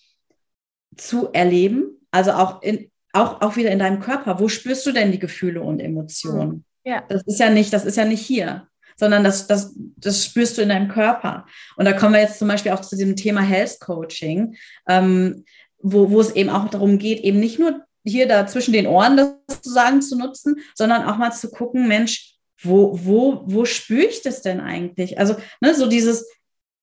zu 0.98 1.32
erleben. 1.32 2.02
Also 2.12 2.32
auch 2.32 2.62
in, 2.62 2.92
auch, 3.14 3.40
auch 3.40 3.56
wieder 3.56 3.72
in 3.72 3.80
deinem 3.80 4.02
Körper. 4.02 4.42
Wo 4.42 4.50
spürst 4.50 4.86
du 4.86 4.92
denn 4.92 5.14
die 5.14 5.20
Gefühle 5.20 5.62
und 5.62 5.80
Emotionen? 5.80 6.66
Ja. 6.84 7.04
Das 7.08 7.24
ist 7.24 7.40
ja 7.40 7.50
nicht, 7.50 7.72
das 7.72 7.86
ist 7.86 7.96
ja 7.96 8.04
nicht 8.04 8.26
hier, 8.26 8.68
sondern 8.98 9.24
das, 9.24 9.48
das, 9.48 9.74
das 9.96 10.26
spürst 10.26 10.58
du 10.58 10.64
in 10.64 10.70
deinem 10.70 10.90
Körper. 10.90 11.46
Und 11.78 11.86
da 11.86 11.94
kommen 11.94 12.14
wir 12.14 12.20
jetzt 12.20 12.40
zum 12.40 12.50
Beispiel 12.50 12.74
auch 12.74 12.82
zu 12.82 12.98
diesem 12.98 13.16
Thema 13.16 13.40
Health 13.40 13.80
Coaching. 13.80 14.58
Ähm, 14.90 15.46
wo, 15.84 16.12
wo 16.12 16.22
es 16.22 16.36
eben 16.36 16.50
auch 16.50 16.70
darum 16.70 16.98
geht, 16.98 17.22
eben 17.22 17.40
nicht 17.40 17.60
nur 17.60 17.82
hier 18.04 18.28
da 18.28 18.48
zwischen 18.48 18.74
den 18.74 18.88
Ohren 18.88 19.18
das 19.18 19.34
sozusagen 19.50 20.02
zu 20.02 20.18
nutzen, 20.18 20.56
sondern 20.76 21.04
auch 21.04 21.18
mal 21.18 21.32
zu 21.32 21.52
gucken, 21.52 21.88
Mensch, 21.88 22.36
wo, 22.62 22.98
wo, 23.04 23.44
wo 23.46 23.66
spüre 23.66 24.06
ich 24.06 24.22
das 24.22 24.42
denn 24.42 24.60
eigentlich? 24.60 25.20
Also, 25.20 25.36
ne, 25.62 25.74
so 25.74 25.88
dieses, 25.88 26.28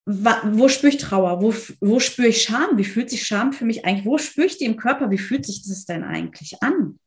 wo 0.06 0.68
spüre 0.68 0.92
ich 0.92 0.98
Trauer? 0.98 1.42
Wo, 1.42 1.54
wo 1.80 2.00
spüre 2.00 2.28
ich 2.28 2.42
Scham? 2.42 2.78
Wie 2.78 2.84
fühlt 2.84 3.10
sich 3.10 3.26
Scham 3.26 3.52
für 3.52 3.64
mich 3.64 3.84
eigentlich? 3.84 4.06
Wo 4.06 4.18
spüre 4.18 4.46
ich 4.46 4.58
die 4.58 4.64
im 4.64 4.76
Körper? 4.76 5.10
Wie 5.10 5.18
fühlt 5.18 5.44
sich 5.44 5.62
das 5.66 5.84
denn 5.84 6.02
eigentlich 6.02 6.62
an? 6.62 6.98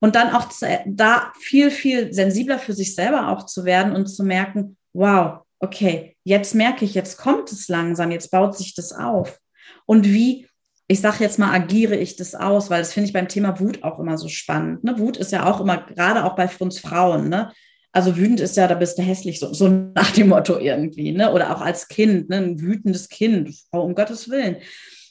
Und 0.00 0.16
dann 0.16 0.34
auch 0.34 0.50
da 0.86 1.32
viel, 1.38 1.70
viel 1.70 2.12
sensibler 2.12 2.58
für 2.58 2.72
sich 2.72 2.94
selber 2.94 3.28
auch 3.28 3.46
zu 3.46 3.64
werden 3.64 3.94
und 3.94 4.06
zu 4.06 4.24
merken, 4.24 4.76
wow, 4.92 5.42
okay, 5.60 6.16
jetzt 6.24 6.54
merke 6.54 6.84
ich, 6.84 6.94
jetzt 6.94 7.18
kommt 7.18 7.52
es 7.52 7.68
langsam, 7.68 8.10
jetzt 8.10 8.30
baut 8.30 8.56
sich 8.56 8.74
das 8.74 8.92
auf. 8.92 9.38
Und 9.86 10.06
wie, 10.06 10.48
ich 10.88 11.00
sage 11.00 11.18
jetzt 11.20 11.38
mal, 11.38 11.52
agiere 11.52 11.96
ich 11.96 12.16
das 12.16 12.34
aus, 12.34 12.70
weil 12.70 12.80
das 12.80 12.92
finde 12.92 13.06
ich 13.06 13.12
beim 13.12 13.28
Thema 13.28 13.58
Wut 13.60 13.82
auch 13.82 13.98
immer 13.98 14.18
so 14.18 14.28
spannend. 14.28 14.84
Ne? 14.84 14.98
Wut 14.98 15.16
ist 15.16 15.32
ja 15.32 15.46
auch 15.46 15.60
immer, 15.60 15.78
gerade 15.78 16.24
auch 16.24 16.34
bei 16.34 16.48
uns 16.58 16.78
Frauen, 16.78 17.28
ne? 17.28 17.52
Also 17.94 18.16
wütend 18.16 18.40
ist 18.40 18.56
ja, 18.56 18.66
da 18.66 18.74
bist 18.74 18.98
du 18.98 19.02
hässlich, 19.02 19.38
so, 19.38 19.52
so 19.52 19.68
nach 19.94 20.10
dem 20.12 20.28
Motto 20.28 20.58
irgendwie, 20.58 21.12
ne? 21.12 21.32
Oder 21.32 21.54
auch 21.54 21.60
als 21.60 21.88
Kind, 21.88 22.28
ne? 22.28 22.36
ein 22.36 22.60
wütendes 22.60 23.08
Kind, 23.08 23.54
um 23.70 23.94
Gottes 23.94 24.28
Willen. 24.28 24.56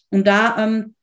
Und 0.10 0.28
da, 0.28 0.58
ähm, 0.58 0.96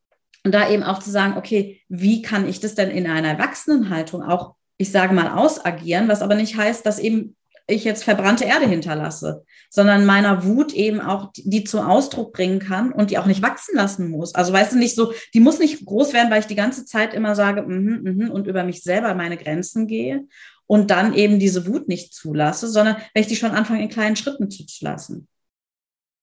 und 0.44 0.52
da 0.52 0.70
eben 0.70 0.82
auch 0.82 0.98
zu 0.98 1.10
sagen, 1.10 1.36
okay, 1.36 1.80
wie 1.88 2.22
kann 2.22 2.48
ich 2.48 2.60
das 2.60 2.74
denn 2.74 2.90
in 2.90 3.06
einer 3.06 3.28
Erwachsenenhaltung 3.28 4.22
auch, 4.22 4.54
ich 4.76 4.90
sage 4.90 5.14
mal, 5.14 5.36
ausagieren, 5.36 6.08
was 6.08 6.22
aber 6.22 6.34
nicht 6.34 6.56
heißt, 6.56 6.86
dass 6.86 6.98
eben 6.98 7.36
ich 7.68 7.84
jetzt 7.84 8.02
verbrannte 8.02 8.44
Erde 8.44 8.66
hinterlasse, 8.66 9.44
sondern 9.68 10.06
meiner 10.06 10.44
Wut 10.44 10.72
eben 10.72 11.00
auch 11.00 11.32
die, 11.32 11.48
die 11.48 11.64
zum 11.64 11.80
Ausdruck 11.80 12.32
bringen 12.32 12.58
kann 12.58 12.92
und 12.92 13.10
die 13.10 13.18
auch 13.18 13.26
nicht 13.26 13.42
wachsen 13.42 13.76
lassen 13.76 14.08
muss. 14.08 14.34
Also 14.34 14.52
weißt 14.52 14.72
du 14.72 14.78
nicht 14.78 14.96
so, 14.96 15.12
die 15.34 15.40
muss 15.40 15.58
nicht 15.58 15.84
groß 15.84 16.14
werden, 16.14 16.30
weil 16.30 16.40
ich 16.40 16.46
die 16.46 16.54
ganze 16.54 16.86
Zeit 16.86 17.12
immer 17.12 17.34
sage, 17.34 17.62
mm 17.62 17.66
-hmm, 17.66 18.00
mm 18.00 18.20
-hmm, 18.20 18.28
und 18.30 18.46
über 18.46 18.64
mich 18.64 18.82
selber 18.82 19.14
meine 19.14 19.36
Grenzen 19.36 19.86
gehe 19.86 20.26
und 20.66 20.90
dann 20.90 21.12
eben 21.12 21.38
diese 21.38 21.66
Wut 21.66 21.88
nicht 21.88 22.14
zulasse, 22.14 22.68
sondern 22.68 22.96
wenn 23.12 23.22
ich 23.22 23.28
die 23.28 23.36
schon 23.36 23.50
anfange, 23.50 23.82
in 23.82 23.90
kleinen 23.90 24.16
Schritten 24.16 24.50
zuzulassen. 24.50 25.28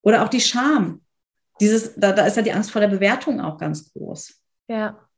Oder 0.02 0.24
auch 0.24 0.28
die 0.28 0.40
Scham. 0.40 1.02
Dieses, 1.60 1.94
da, 1.96 2.12
da 2.12 2.26
ist 2.26 2.36
ja 2.36 2.42
die 2.42 2.52
Angst 2.52 2.72
vor 2.72 2.80
der 2.80 2.88
Bewertung 2.88 3.40
auch 3.40 3.56
ganz 3.56 3.92
groß. 3.92 4.34
Ja. 4.68 5.08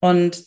Und 0.00 0.44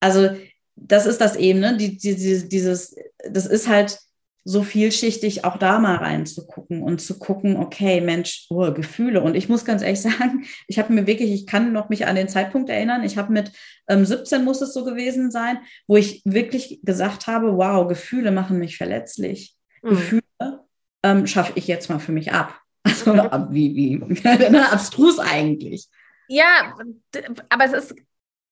also 0.00 0.36
das 0.80 1.06
ist 1.06 1.20
das 1.20 1.36
eben, 1.36 1.60
ne? 1.60 1.76
Die, 1.76 1.96
die, 1.96 2.48
dieses, 2.48 2.96
das 3.30 3.46
ist 3.46 3.68
halt 3.68 3.98
so 4.44 4.62
vielschichtig, 4.62 5.44
auch 5.44 5.58
da 5.58 5.78
mal 5.78 5.96
reinzugucken 5.96 6.82
und 6.82 7.02
zu 7.02 7.18
gucken, 7.18 7.58
okay, 7.58 8.00
Mensch, 8.00 8.46
oh, 8.48 8.72
Gefühle. 8.72 9.20
Und 9.20 9.34
ich 9.34 9.50
muss 9.50 9.66
ganz 9.66 9.82
ehrlich 9.82 10.00
sagen, 10.02 10.46
ich 10.66 10.78
habe 10.78 10.92
mir 10.92 11.06
wirklich, 11.06 11.32
ich 11.32 11.46
kann 11.46 11.72
noch 11.72 11.90
mich 11.90 12.06
an 12.06 12.16
den 12.16 12.28
Zeitpunkt 12.28 12.70
erinnern, 12.70 13.04
ich 13.04 13.18
habe 13.18 13.30
mit 13.30 13.52
ähm, 13.88 14.06
17 14.06 14.44
muss 14.44 14.62
es 14.62 14.72
so 14.72 14.84
gewesen 14.84 15.30
sein, 15.30 15.58
wo 15.86 15.96
ich 15.96 16.22
wirklich 16.24 16.80
gesagt 16.82 17.26
habe, 17.26 17.58
wow, 17.58 17.86
Gefühle 17.86 18.30
machen 18.30 18.58
mich 18.58 18.78
verletzlich. 18.78 19.54
Mhm. 19.82 19.90
Gefühle 19.90 20.22
ähm, 21.02 21.26
schaffe 21.26 21.52
ich 21.56 21.66
jetzt 21.66 21.90
mal 21.90 21.98
für 21.98 22.12
mich 22.12 22.32
ab. 22.32 22.58
Also 23.04 23.12
wie, 23.50 24.00
wie, 24.00 24.56
abstrus 24.58 25.18
eigentlich. 25.18 25.88
Ja, 26.28 26.74
aber 27.50 27.64
es 27.64 27.72
ist 27.72 27.94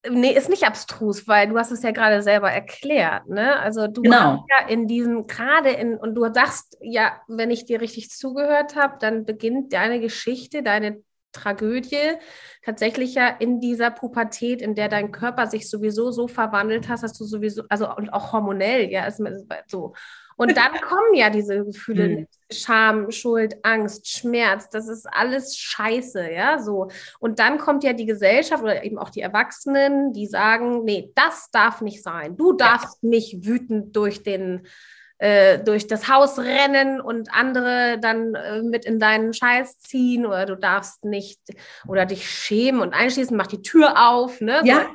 Nee, 0.09 0.31
ist 0.31 0.49
nicht 0.49 0.65
abstrus, 0.65 1.27
weil 1.27 1.47
du 1.47 1.57
hast 1.57 1.71
es 1.71 1.83
ja 1.83 1.91
gerade 1.91 2.21
selber 2.21 2.51
erklärt, 2.51 3.27
ne? 3.27 3.57
Also 3.59 3.87
du 3.87 4.01
genau. 4.01 4.45
ja 4.49 4.67
in 4.67 4.87
diesem, 4.87 5.27
gerade 5.27 5.69
in, 5.69 5.97
und 5.97 6.15
du 6.15 6.31
sagst, 6.33 6.77
ja, 6.81 7.21
wenn 7.27 7.51
ich 7.51 7.65
dir 7.65 7.81
richtig 7.81 8.09
zugehört 8.09 8.75
habe, 8.75 8.97
dann 8.99 9.25
beginnt 9.25 9.73
deine 9.73 9.99
Geschichte, 9.99 10.63
deine 10.63 11.03
Tragödie 11.31 12.17
tatsächlich 12.63 13.15
ja 13.15 13.27
in 13.27 13.59
dieser 13.59 13.91
Pubertät, 13.91 14.61
in 14.61 14.75
der 14.75 14.89
dein 14.89 15.11
Körper 15.11 15.47
sich 15.47 15.69
sowieso 15.69 16.11
so 16.11 16.27
verwandelt 16.27 16.89
hast, 16.89 17.03
dass 17.03 17.13
du 17.13 17.25
sowieso, 17.25 17.63
also 17.69 17.93
und 17.95 18.09
auch 18.09 18.33
hormonell, 18.33 18.89
ja, 18.89 19.05
ist 19.05 19.21
so. 19.67 19.93
Und 20.37 20.55
dann 20.55 20.71
kommen 20.81 21.13
ja 21.13 21.29
diese 21.29 21.65
Gefühle, 21.65 22.07
mhm. 22.07 22.27
Scham, 22.49 23.11
Schuld, 23.11 23.57
Angst, 23.63 24.07
Schmerz, 24.07 24.69
das 24.69 24.87
ist 24.87 25.05
alles 25.11 25.57
Scheiße, 25.57 26.31
ja, 26.31 26.59
so. 26.59 26.89
Und 27.19 27.39
dann 27.39 27.57
kommt 27.57 27.83
ja 27.83 27.91
die 27.91 28.05
Gesellschaft 28.05 28.63
oder 28.63 28.85
eben 28.85 28.97
auch 28.97 29.09
die 29.09 29.21
Erwachsenen, 29.21 30.13
die 30.13 30.27
sagen, 30.27 30.85
nee, 30.85 31.11
das 31.15 31.49
darf 31.51 31.81
nicht 31.81 32.01
sein. 32.01 32.37
Du 32.37 32.53
darfst 32.53 32.99
ja. 33.01 33.09
nicht 33.09 33.45
wütend 33.45 33.95
durch 33.95 34.23
den 34.23 34.65
äh, 35.19 35.57
durch 35.57 35.87
das 35.87 36.07
Haus 36.09 36.37
rennen 36.37 37.01
und 37.01 37.33
andere 37.33 37.97
dann 37.99 38.35
äh, 38.35 38.61
mit 38.61 38.85
in 38.85 38.99
deinen 38.99 39.33
Scheiß 39.33 39.79
ziehen 39.79 40.27
oder 40.27 40.45
du 40.45 40.55
darfst 40.55 41.03
nicht 41.05 41.39
oder 41.87 42.05
dich 42.05 42.29
schämen 42.29 42.81
und 42.81 42.93
einschließen, 42.93 43.35
mach 43.35 43.47
die 43.47 43.63
Tür 43.63 44.09
auf, 44.09 44.41
ne? 44.41 44.61
Ja. 44.63 44.85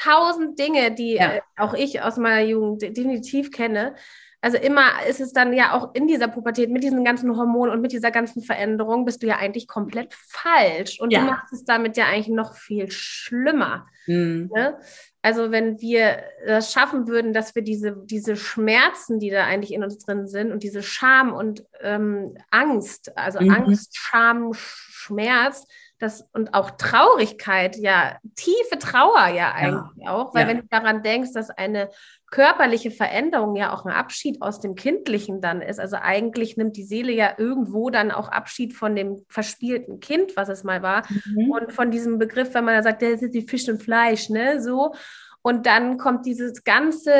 tausend 0.00 0.58
Dinge, 0.58 0.92
die 0.92 1.14
ja. 1.14 1.32
äh, 1.32 1.40
auch 1.56 1.74
ich 1.74 2.00
aus 2.00 2.16
meiner 2.16 2.46
Jugend 2.46 2.82
definitiv 2.82 3.50
kenne. 3.50 3.96
Also 4.42 4.56
immer 4.56 5.04
ist 5.06 5.20
es 5.20 5.32
dann 5.32 5.52
ja 5.52 5.72
auch 5.74 5.94
in 5.94 6.08
dieser 6.08 6.28
Pubertät 6.28 6.70
mit 6.70 6.82
diesen 6.82 7.04
ganzen 7.04 7.36
Hormonen 7.36 7.74
und 7.74 7.82
mit 7.82 7.92
dieser 7.92 8.10
ganzen 8.10 8.42
Veränderung 8.42 9.04
bist 9.04 9.22
du 9.22 9.26
ja 9.26 9.36
eigentlich 9.36 9.68
komplett 9.68 10.14
falsch 10.14 10.98
und 10.98 11.12
ja. 11.12 11.20
du 11.20 11.26
machst 11.26 11.52
es 11.52 11.64
damit 11.64 11.98
ja 11.98 12.06
eigentlich 12.06 12.28
noch 12.28 12.54
viel 12.54 12.90
schlimmer. 12.90 13.86
Mhm. 14.06 14.50
Ne? 14.54 14.78
Also 15.20 15.50
wenn 15.50 15.78
wir 15.80 16.22
das 16.46 16.72
schaffen 16.72 17.06
würden, 17.06 17.34
dass 17.34 17.54
wir 17.54 17.62
diese, 17.62 17.94
diese 18.04 18.36
Schmerzen, 18.36 19.18
die 19.18 19.28
da 19.28 19.44
eigentlich 19.44 19.74
in 19.74 19.84
uns 19.84 19.98
drin 19.98 20.26
sind 20.26 20.52
und 20.52 20.62
diese 20.62 20.82
Scham 20.82 21.34
und 21.34 21.66
ähm, 21.82 22.34
Angst, 22.50 23.16
also 23.18 23.40
mhm. 23.40 23.50
Angst, 23.50 23.98
Scham, 23.98 24.52
Schmerz, 24.54 25.66
das 26.00 26.28
und 26.32 26.54
auch 26.54 26.70
Traurigkeit, 26.72 27.76
ja, 27.76 28.18
tiefe 28.34 28.78
Trauer 28.78 29.28
ja 29.28 29.52
eigentlich 29.52 30.04
ja. 30.04 30.12
auch, 30.12 30.34
weil 30.34 30.42
ja. 30.42 30.48
wenn 30.48 30.60
du 30.62 30.66
daran 30.68 31.02
denkst, 31.02 31.32
dass 31.32 31.50
eine 31.50 31.90
körperliche 32.30 32.90
Veränderung 32.90 33.54
ja 33.56 33.72
auch 33.72 33.84
ein 33.84 33.92
Abschied 33.92 34.40
aus 34.40 34.60
dem 34.60 34.76
Kindlichen 34.76 35.40
dann 35.40 35.62
ist. 35.62 35.78
Also 35.78 35.96
eigentlich 36.00 36.56
nimmt 36.56 36.76
die 36.76 36.84
Seele 36.84 37.12
ja 37.12 37.34
irgendwo 37.36 37.90
dann 37.90 38.10
auch 38.10 38.28
Abschied 38.28 38.72
von 38.72 38.96
dem 38.96 39.24
verspielten 39.28 40.00
Kind, 40.00 40.36
was 40.36 40.48
es 40.48 40.64
mal 40.64 40.82
war. 40.82 41.02
Mhm. 41.08 41.50
Und 41.50 41.72
von 41.72 41.90
diesem 41.90 42.18
Begriff, 42.18 42.54
wenn 42.54 42.64
man 42.64 42.76
da 42.76 42.82
sagt, 42.82 43.02
das 43.02 43.20
ist 43.22 43.34
die 43.34 43.46
Fisch 43.46 43.68
und 43.68 43.82
Fleisch, 43.82 44.30
ne, 44.30 44.62
so. 44.62 44.94
Und 45.42 45.66
dann 45.66 45.96
kommt 45.96 46.26
dieses 46.26 46.64
ganze, 46.64 47.12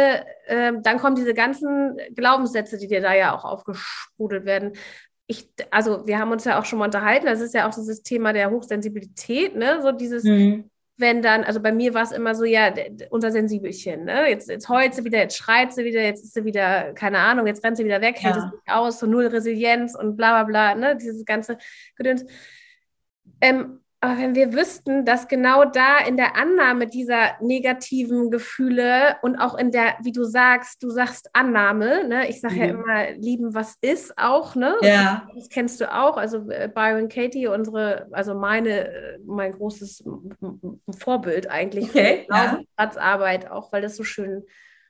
äh, 0.46 0.72
dann 0.82 0.98
kommen 0.98 1.16
diese 1.16 1.34
ganzen 1.34 1.98
Glaubenssätze, 2.14 2.76
die 2.76 2.86
dir 2.86 3.00
da 3.00 3.14
ja 3.14 3.34
auch 3.34 3.44
aufgesprudelt 3.44 4.44
werden. 4.44 4.74
Ich, 5.30 5.48
also 5.70 6.06
wir 6.08 6.18
haben 6.18 6.32
uns 6.32 6.44
ja 6.44 6.58
auch 6.58 6.64
schon 6.64 6.80
mal 6.80 6.86
unterhalten, 6.86 7.26
das 7.26 7.40
ist 7.40 7.54
ja 7.54 7.68
auch 7.68 7.74
dieses 7.74 8.02
Thema 8.02 8.32
der 8.32 8.50
Hochsensibilität, 8.50 9.54
ne? 9.54 9.80
So 9.80 9.92
dieses, 9.92 10.24
mhm 10.24 10.70
wenn 11.00 11.22
dann, 11.22 11.44
also 11.44 11.60
bei 11.60 11.72
mir 11.72 11.94
war 11.94 12.02
es 12.02 12.12
immer 12.12 12.34
so, 12.34 12.44
ja, 12.44 12.72
unser 13.08 13.32
Sensibelchen, 13.32 14.04
ne? 14.04 14.28
Jetzt, 14.28 14.48
jetzt 14.50 14.68
heult 14.68 14.94
sie 14.94 15.04
wieder, 15.04 15.18
jetzt 15.18 15.36
schreit 15.36 15.72
sie 15.72 15.84
wieder, 15.84 16.02
jetzt 16.02 16.22
ist 16.22 16.34
sie 16.34 16.44
wieder, 16.44 16.92
keine 16.92 17.18
Ahnung, 17.18 17.46
jetzt 17.46 17.64
rennt 17.64 17.78
sie 17.78 17.84
wieder 17.84 18.02
weg, 18.02 18.16
hält 18.20 18.36
es 18.36 18.44
nicht 18.44 18.68
aus, 18.68 19.00
so 19.00 19.06
null 19.06 19.26
Resilienz 19.26 19.94
und 19.94 20.16
bla 20.16 20.42
bla 20.42 20.74
bla, 20.74 20.74
ne? 20.74 20.96
Dieses 20.96 21.24
ganze 21.24 21.56
Gedöns. 21.96 22.24
Ähm, 23.40 23.80
aber 24.02 24.16
wenn 24.16 24.34
wir 24.34 24.54
wüssten, 24.54 25.04
dass 25.04 25.28
genau 25.28 25.66
da 25.66 25.98
in 25.98 26.16
der 26.16 26.34
Annahme 26.34 26.86
dieser 26.86 27.36
negativen 27.42 28.30
Gefühle 28.30 29.16
und 29.20 29.36
auch 29.36 29.58
in 29.58 29.70
der, 29.72 29.96
wie 30.02 30.12
du 30.12 30.24
sagst, 30.24 30.82
du 30.82 30.88
sagst 30.88 31.28
Annahme, 31.34 32.08
ne? 32.08 32.26
Ich 32.30 32.40
sage 32.40 32.54
mhm. 32.54 32.60
ja 32.60 32.66
immer, 32.66 33.10
lieben, 33.18 33.54
was 33.54 33.76
ist 33.82 34.16
auch, 34.16 34.54
ne? 34.54 34.74
Ja. 34.80 35.28
Das 35.34 35.50
kennst 35.50 35.82
du 35.82 35.92
auch. 35.92 36.16
Also 36.16 36.48
äh, 36.48 36.70
Byron 36.74 37.10
Katie, 37.10 37.46
unsere, 37.48 38.08
also 38.12 38.34
meine, 38.34 38.88
äh, 38.88 39.18
mein 39.26 39.52
großes 39.52 40.02
Vorbild 40.98 41.50
eigentlich 41.50 41.90
okay, 41.90 42.24
für 42.26 42.34
ja. 42.34 42.58
auch 43.50 43.70
weil 43.70 43.82
das 43.82 43.96
so 43.96 44.04
schön 44.04 44.44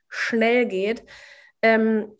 schnell 0.07 0.67
geht. 0.67 1.03
Ähm, 1.61 2.13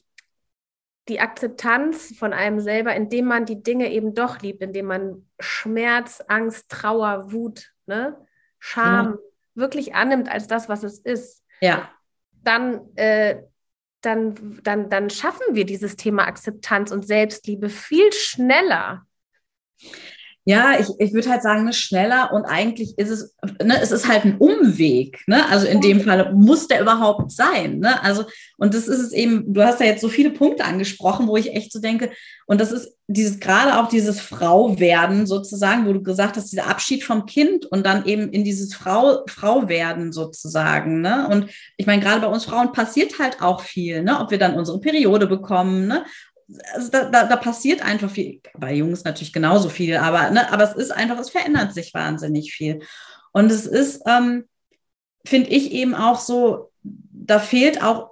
die 1.08 1.20
Akzeptanz 1.20 2.16
von 2.18 2.34
einem 2.34 2.60
selber, 2.60 2.96
indem 2.96 3.26
man 3.26 3.46
die 3.46 3.64
Dinge 3.64 3.92
eben 3.92 4.14
doch 4.14 4.40
liebt, 4.40 4.62
indem 4.62 4.86
man 4.86 5.28
Schmerz, 5.40 6.24
Angst, 6.28 6.70
Trauer, 6.70 7.32
Wut, 7.32 7.72
ne, 7.88 8.18
Scham 8.60 9.14
ja. 9.14 9.18
wirklich 9.56 9.96
annimmt 9.96 10.30
als 10.30 10.48
das, 10.48 10.70
was 10.70 10.84
es 10.84 11.00
ist. 11.00 11.44
Ja. 11.60 11.90
Dann, 12.44 12.96
äh, 12.96 13.42
dann, 14.02 14.62
dann, 14.64 14.90
dann 14.90 15.10
schaffen 15.10 15.56
wir 15.56 15.66
dieses 15.66 15.96
Thema 15.96 16.28
Akzeptanz 16.28 16.92
und 16.92 17.06
Selbstliebe 17.06 17.70
viel 17.70 18.12
schneller. 18.14 19.06
Ja, 20.44 20.80
ich, 20.80 20.88
ich 20.98 21.14
würde 21.14 21.30
halt 21.30 21.44
sagen, 21.44 21.66
ne, 21.66 21.74
schneller 21.74 22.32
und 22.34 22.46
eigentlich 22.46 22.98
ist 22.98 23.12
es, 23.12 23.36
ne, 23.64 23.80
es 23.80 23.92
ist 23.92 24.08
halt 24.08 24.26
ein 24.26 24.38
Umweg, 24.40 25.22
ne? 25.28 25.48
Also 25.50 25.68
in 25.68 25.82
dem 25.82 26.02
Fall 26.02 26.34
muss 26.34 26.68
der 26.68 26.82
überhaupt 26.82 27.32
sein, 27.32 27.78
ne? 27.78 28.02
Also, 28.04 28.26
und 28.58 28.74
das 28.74 28.88
ist 28.88 29.00
es 29.00 29.12
eben, 29.12 29.54
du 29.54 29.62
hast 29.62 29.80
ja 29.80 29.86
jetzt 29.86 30.02
so 30.02 30.10
viele 30.10 30.32
Punkte 30.32 30.66
angesprochen, 30.66 31.28
wo 31.28 31.38
ich 31.38 31.54
echt 31.54 31.72
so 31.72 31.80
denke, 31.80 32.10
und 32.48 32.60
das 32.60 32.72
ist 32.72 32.98
dieses, 33.06 33.40
gerade 33.40 33.80
auch 33.80 33.88
dieses 33.88 34.20
Frauwerden 34.20 35.28
sozusagen, 35.28 35.86
wo 35.86 35.94
du 35.94 36.02
gesagt 36.02 36.38
hast, 36.38 36.52
dieser 36.52 36.68
Abschied 36.68 37.04
vom 37.04 37.28
Kind 37.28 37.66
und 37.68 37.86
dann 37.86 38.06
eben 38.06 38.30
in 38.30 38.44
dieses 38.44 38.74
Frau, 38.74 39.24
Frauwerden 39.28 40.12
sozusagen, 40.12 41.02
ne? 41.02 41.28
Und 41.30 41.52
ich 41.78 41.86
meine, 41.86 42.02
gerade 42.02 42.22
bei 42.22 42.28
uns 42.28 42.46
Frauen 42.46 42.72
passiert 42.72 43.20
halt 43.20 43.44
auch 43.44 43.62
viel, 43.62 44.02
ne? 44.02 44.20
Ob 44.20 44.32
wir 44.32 44.40
dann 44.40 44.56
unsere 44.56 44.80
Periode 44.80 45.28
bekommen, 45.28 45.86
ne? 45.88 46.04
Also 46.74 46.90
da, 46.90 47.06
da, 47.06 47.26
da, 47.26 47.36
passiert 47.36 47.84
einfach 47.84 48.10
viel, 48.10 48.42
bei 48.58 48.74
Jungs 48.74 49.04
natürlich 49.04 49.34
genauso 49.34 49.70
viel, 49.70 49.96
aber, 49.98 50.32
ne, 50.32 50.52
aber 50.52 50.64
es 50.64 50.74
ist 50.74 50.92
einfach, 50.92 51.20
es 51.20 51.30
verändert 51.30 51.74
sich 51.74 51.94
wahnsinnig 51.94 52.54
viel. 52.54 52.82
Und 53.32 53.52
es 53.52 53.66
ist, 53.66 54.02
ähm, 54.08 54.46
finde 55.26 55.50
ich 55.50 55.72
eben 55.72 55.96
auch 55.96 56.20
so, 56.20 56.72
da 56.84 57.40
fehlt 57.40 57.84
auch 57.84 58.12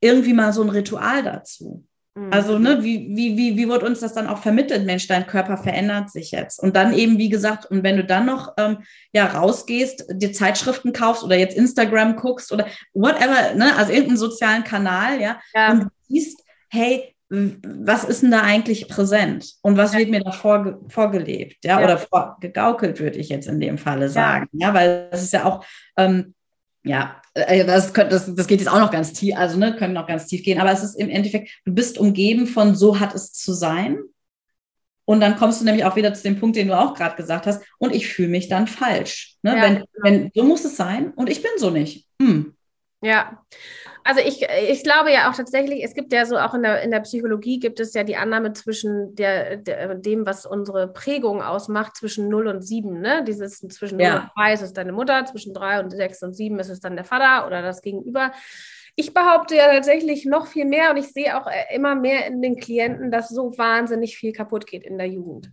irgendwie 0.00 0.32
mal 0.32 0.52
so 0.52 0.62
ein 0.62 0.70
Ritual 0.70 1.22
dazu. 1.22 1.84
Mhm. 2.18 2.32
Also, 2.32 2.58
ne, 2.58 2.82
wie, 2.82 3.08
wie, 3.14 3.36
wie, 3.36 3.56
wie 3.56 3.68
wird 3.68 3.82
uns 3.82 4.00
das 4.00 4.14
dann 4.14 4.26
auch 4.26 4.38
vermittelt? 4.38 4.86
Mensch, 4.86 5.06
dein 5.06 5.26
Körper 5.26 5.56
verändert 5.56 6.10
sich 6.10 6.30
jetzt. 6.30 6.60
Und 6.60 6.76
dann 6.76 6.92
eben, 6.92 7.18
wie 7.18 7.28
gesagt, 7.28 7.66
und 7.66 7.82
wenn 7.82 7.96
du 7.96 8.04
dann 8.04 8.26
noch 8.26 8.54
ähm, 8.56 8.78
ja 9.12 9.26
rausgehst, 9.26 10.04
dir 10.12 10.32
Zeitschriften 10.32 10.92
kaufst 10.92 11.22
oder 11.22 11.36
jetzt 11.36 11.56
Instagram 11.56 12.16
guckst 12.16 12.52
oder 12.52 12.66
whatever, 12.92 13.54
ne, 13.54 13.76
also 13.76 13.92
irgendeinen 13.92 14.18
sozialen 14.18 14.64
Kanal, 14.64 15.20
ja, 15.20 15.40
ja. 15.54 15.72
und 15.72 15.88
siehst, 16.08 16.42
hey, 16.70 17.14
was 17.30 18.04
ist 18.04 18.22
denn 18.22 18.30
da 18.30 18.40
eigentlich 18.40 18.88
präsent 18.88 19.54
und 19.60 19.76
was 19.76 19.94
wird 19.94 20.08
mir 20.08 20.20
da 20.20 20.32
vorge 20.32 20.78
vorgelebt, 20.88 21.62
ja, 21.62 21.78
ja. 21.78 21.84
oder 21.84 21.98
vorgegaukelt, 21.98 23.00
würde 23.00 23.18
ich 23.18 23.28
jetzt 23.28 23.48
in 23.48 23.60
dem 23.60 23.76
Falle 23.76 24.08
sagen, 24.08 24.48
ja, 24.52 24.68
ja 24.68 24.74
weil 24.74 25.08
das 25.10 25.22
ist 25.22 25.34
ja 25.34 25.44
auch, 25.44 25.64
ähm, 25.98 26.34
ja, 26.84 27.20
äh, 27.34 27.66
das, 27.66 27.92
könnte, 27.92 28.14
das, 28.14 28.34
das 28.34 28.46
geht 28.46 28.60
jetzt 28.60 28.70
auch 28.70 28.80
noch 28.80 28.90
ganz 28.90 29.12
tief, 29.12 29.36
also 29.36 29.58
ne, 29.58 29.76
können 29.76 29.92
noch 29.92 30.06
ganz 30.06 30.26
tief 30.26 30.42
gehen, 30.42 30.58
aber 30.58 30.72
es 30.72 30.82
ist 30.82 30.94
im 30.94 31.10
Endeffekt, 31.10 31.50
du 31.66 31.74
bist 31.74 31.98
umgeben 31.98 32.46
von 32.46 32.74
so 32.74 32.98
hat 32.98 33.14
es 33.14 33.32
zu 33.32 33.52
sein 33.52 33.98
und 35.04 35.20
dann 35.20 35.36
kommst 35.36 35.60
du 35.60 35.66
nämlich 35.66 35.84
auch 35.84 35.96
wieder 35.96 36.14
zu 36.14 36.22
dem 36.22 36.40
Punkt, 36.40 36.56
den 36.56 36.68
du 36.68 36.78
auch 36.78 36.94
gerade 36.94 37.16
gesagt 37.16 37.46
hast, 37.46 37.62
und 37.78 37.94
ich 37.94 38.08
fühle 38.08 38.28
mich 38.28 38.48
dann 38.48 38.66
falsch, 38.66 39.36
ne? 39.42 39.54
Ja, 39.54 39.62
wenn, 39.62 39.84
wenn 40.02 40.30
so 40.34 40.44
muss 40.44 40.64
es 40.64 40.76
sein 40.76 41.12
und 41.12 41.28
ich 41.28 41.42
bin 41.42 41.52
so 41.58 41.68
nicht. 41.68 42.06
Hm 42.22 42.54
Ja, 43.00 43.44
also 44.02 44.20
ich, 44.20 44.44
ich 44.68 44.82
glaube 44.82 45.12
ja 45.12 45.30
auch 45.30 45.34
tatsächlich, 45.36 45.84
es 45.84 45.94
gibt 45.94 46.12
ja 46.12 46.26
so 46.26 46.36
auch 46.36 46.54
in 46.54 46.62
der, 46.62 46.82
in 46.82 46.90
der 46.90 47.00
Psychologie 47.00 47.60
gibt 47.60 47.78
es 47.78 47.94
ja 47.94 48.02
die 48.02 48.16
Annahme 48.16 48.52
zwischen 48.54 49.14
der, 49.14 49.58
der 49.58 49.94
dem, 49.94 50.26
was 50.26 50.46
unsere 50.46 50.92
Prägung 50.92 51.40
ausmacht, 51.40 51.96
zwischen 51.96 52.28
0 52.28 52.48
und 52.48 52.62
7. 52.62 53.00
Ne? 53.00 53.22
Dieses 53.24 53.60
zwischen 53.60 53.98
0 53.98 54.06
ja. 54.06 54.18
und 54.20 54.30
3 54.36 54.52
ist 54.52 54.62
es 54.62 54.72
deine 54.72 54.92
Mutter, 54.92 55.24
zwischen 55.26 55.54
3 55.54 55.80
und 55.80 55.90
6 55.90 56.22
und 56.24 56.34
7 56.34 56.58
ist 56.58 56.70
es 56.70 56.80
dann 56.80 56.96
der 56.96 57.04
Vater 57.04 57.46
oder 57.46 57.62
das 57.62 57.82
Gegenüber. 57.82 58.32
Ich 58.96 59.14
behaupte 59.14 59.54
ja 59.54 59.72
tatsächlich 59.72 60.24
noch 60.24 60.48
viel 60.48 60.64
mehr 60.64 60.90
und 60.90 60.96
ich 60.96 61.12
sehe 61.12 61.40
auch 61.40 61.46
äh, 61.46 61.72
immer 61.72 61.94
mehr 61.94 62.26
in 62.26 62.42
den 62.42 62.56
Klienten, 62.56 63.12
dass 63.12 63.28
so 63.28 63.56
wahnsinnig 63.56 64.16
viel 64.16 64.32
kaputt 64.32 64.66
geht 64.66 64.82
in 64.82 64.98
der 64.98 65.06
Jugend. 65.06 65.52